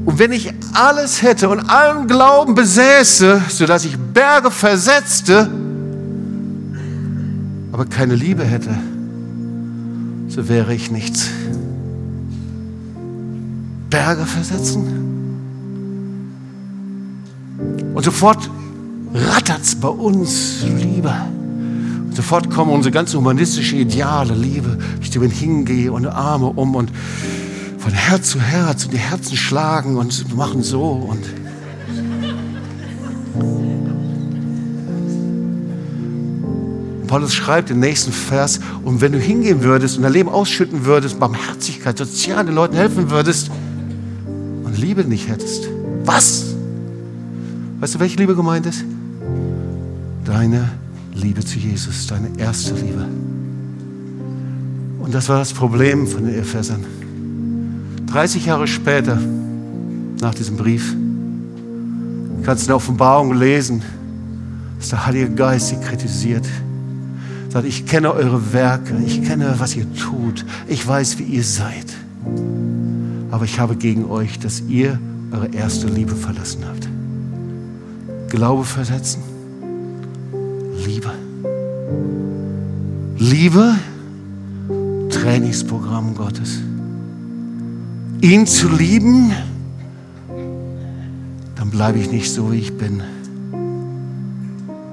und 0.05 0.21
wenn 0.21 0.31
ich 0.31 0.55
alles 0.73 1.23
hätte 1.23 1.49
und 1.49 1.59
allen 1.59 2.07
Glauben 2.07 2.55
besäße, 2.55 3.43
sodass 3.49 3.85
ich 3.85 3.99
Berge 3.99 4.53
versetzte, 4.53 5.51
aber 7.73 7.85
keine 7.85 8.15
Liebe 8.15 8.45
hätte, 8.45 8.71
so 10.29 10.49
wäre 10.49 10.73
ich 10.73 10.93
nichts. 10.93 11.31
Berge 13.93 14.25
versetzen? 14.25 14.85
Und 17.95 18.03
sofort 18.03 18.51
rattert 19.13 19.61
es 19.63 19.75
bei 19.75 19.89
uns 19.89 20.63
Liebe. 20.63 21.15
Und 22.07 22.17
sofort 22.17 22.49
kommen 22.51 22.73
unsere 22.73 22.91
ganzen 22.91 23.19
humanistischen 23.19 23.79
Ideale, 23.79 24.35
Liebe, 24.35 24.79
ich 25.03 25.11
dir 25.11 25.21
hingehe 25.21 25.93
und 25.93 26.07
Arme 26.07 26.47
um 26.47 26.75
und 26.75 26.91
von 27.79 27.93
Herz 27.93 28.31
zu 28.31 28.41
Herz 28.41 28.87
und 28.87 28.95
die 28.95 28.99
Herzen 28.99 29.37
schlagen 29.37 29.99
und 29.99 30.35
machen 30.35 30.63
so 30.63 30.93
und 30.93 31.23
Paulus 37.09 37.35
schreibt 37.35 37.69
im 37.71 37.81
nächsten 37.81 38.11
Vers, 38.11 38.59
und 38.85 39.03
wenn 39.03 39.13
du 39.13 39.19
hingehen 39.19 39.63
würdest 39.63 39.99
und 39.99 40.03
dein 40.03 40.15
Leben 40.15 40.31
ausschütten 40.31 40.87
würdest, 40.87 41.21
Barmherzigkeit, 41.21 41.99
sozial 41.99 42.47
den 42.47 42.55
Leuten 42.55 42.75
helfen 42.75 43.11
würdest 43.11 43.51
Liebe 44.83 45.05
nicht 45.05 45.29
hättest, 45.29 45.69
was? 46.05 46.55
Weißt 47.79 47.95
du, 47.95 48.01
welche 48.01 48.19
Liebe 48.19 48.35
gemeint 48.35 48.67
ist? 48.67 48.85
Deine 50.25 50.69
Liebe 51.15 51.45
zu 51.45 51.59
Jesus, 51.59 52.09
deine 52.09 52.29
erste 52.37 52.75
Liebe. 52.75 53.07
Und 54.99 55.15
das 55.15 55.29
war 55.29 55.39
das 55.39 55.53
Problem 55.53 56.07
von 56.07 56.27
den 56.27 56.35
Ephesern. 56.35 56.85
30 58.07 58.47
Jahre 58.47 58.67
später, 58.67 59.19
nach 60.21 60.35
diesem 60.35 60.57
Brief, 60.57 60.95
kannst 62.43 62.63
du 62.63 62.65
in 62.65 62.69
der 62.69 62.77
Offenbarung 62.77 63.35
lesen, 63.35 63.83
dass 64.79 64.89
der 64.89 65.07
Heilige 65.07 65.31
Geist 65.31 65.69
sie 65.69 65.77
kritisiert. 65.77 66.47
Sagt, 67.51 67.67
ich 67.67 67.87
kenne 67.87 68.13
eure 68.13 68.53
Werke, 68.53 68.95
ich 69.07 69.23
kenne, 69.23 69.55
was 69.59 69.77
ihr 69.77 69.87
tut, 69.95 70.45
ich 70.67 70.87
weiß, 70.87 71.19
wie 71.19 71.25
ihr 71.25 71.45
seid. 71.45 71.87
Aber 73.33 73.45
ich 73.45 73.59
habe 73.59 73.75
gegen 73.75 74.05
euch, 74.05 74.39
dass 74.39 74.61
ihr 74.69 75.01
eure 75.33 75.49
erste 75.49 75.89
Liebe 75.89 76.15
verlassen 76.15 76.65
habt. 76.65 76.89
Glaube 78.29 78.63
versetzen, 78.63 79.23
Liebe. 80.87 81.11
Liebe, 83.19 83.75
Trainingsprogramm 85.11 86.15
Gottes 86.15 86.61
ihn 88.23 88.47
zu 88.47 88.69
lieben, 88.69 89.33
dann 91.57 91.71
bleibe 91.71 91.99
ich 91.99 92.11
nicht 92.11 92.31
so, 92.31 92.53
wie 92.53 92.59
ich 92.59 92.79
bin. 92.79 93.03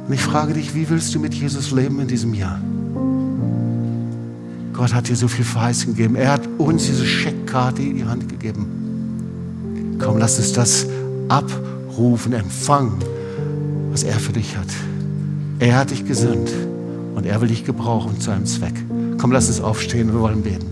Und 0.08 0.14
ich 0.14 0.22
frage 0.22 0.56
dich, 0.56 0.74
wie 0.74 0.90
willst 0.90 1.14
du 1.14 1.20
mit 1.20 1.36
Jesus 1.36 1.72
leben 1.72 2.00
in 2.00 2.08
diesem 2.08 2.34
Jahr? 2.34 2.60
Gott 4.80 4.94
hat 4.94 5.10
dir 5.10 5.16
so 5.18 5.28
viel 5.28 5.44
Verheißung 5.44 5.94
gegeben. 5.94 6.16
Er 6.16 6.32
hat 6.32 6.48
uns 6.58 6.86
diese 6.86 7.06
Scheckkarte 7.06 7.82
in 7.82 7.98
die 7.98 8.06
Hand 8.06 8.30
gegeben. 8.30 9.98
Komm, 10.00 10.18
lass 10.18 10.38
uns 10.38 10.54
das 10.54 10.88
abrufen, 11.28 12.32
empfangen, 12.32 12.94
was 13.92 14.04
er 14.04 14.18
für 14.18 14.32
dich 14.32 14.56
hat. 14.56 14.70
Er 15.60 15.76
hat 15.76 15.92
dich 15.92 16.08
gesandt 16.08 16.50
und 17.14 17.26
er 17.26 17.42
will 17.42 17.50
dich 17.50 17.66
gebrauchen 17.66 18.22
zu 18.22 18.32
einem 18.32 18.46
Zweck. 18.46 18.76
Komm, 19.18 19.34
lass 19.34 19.50
uns 19.50 19.60
aufstehen, 19.60 20.14
wir 20.14 20.22
wollen 20.22 20.44
beten. 20.44 20.69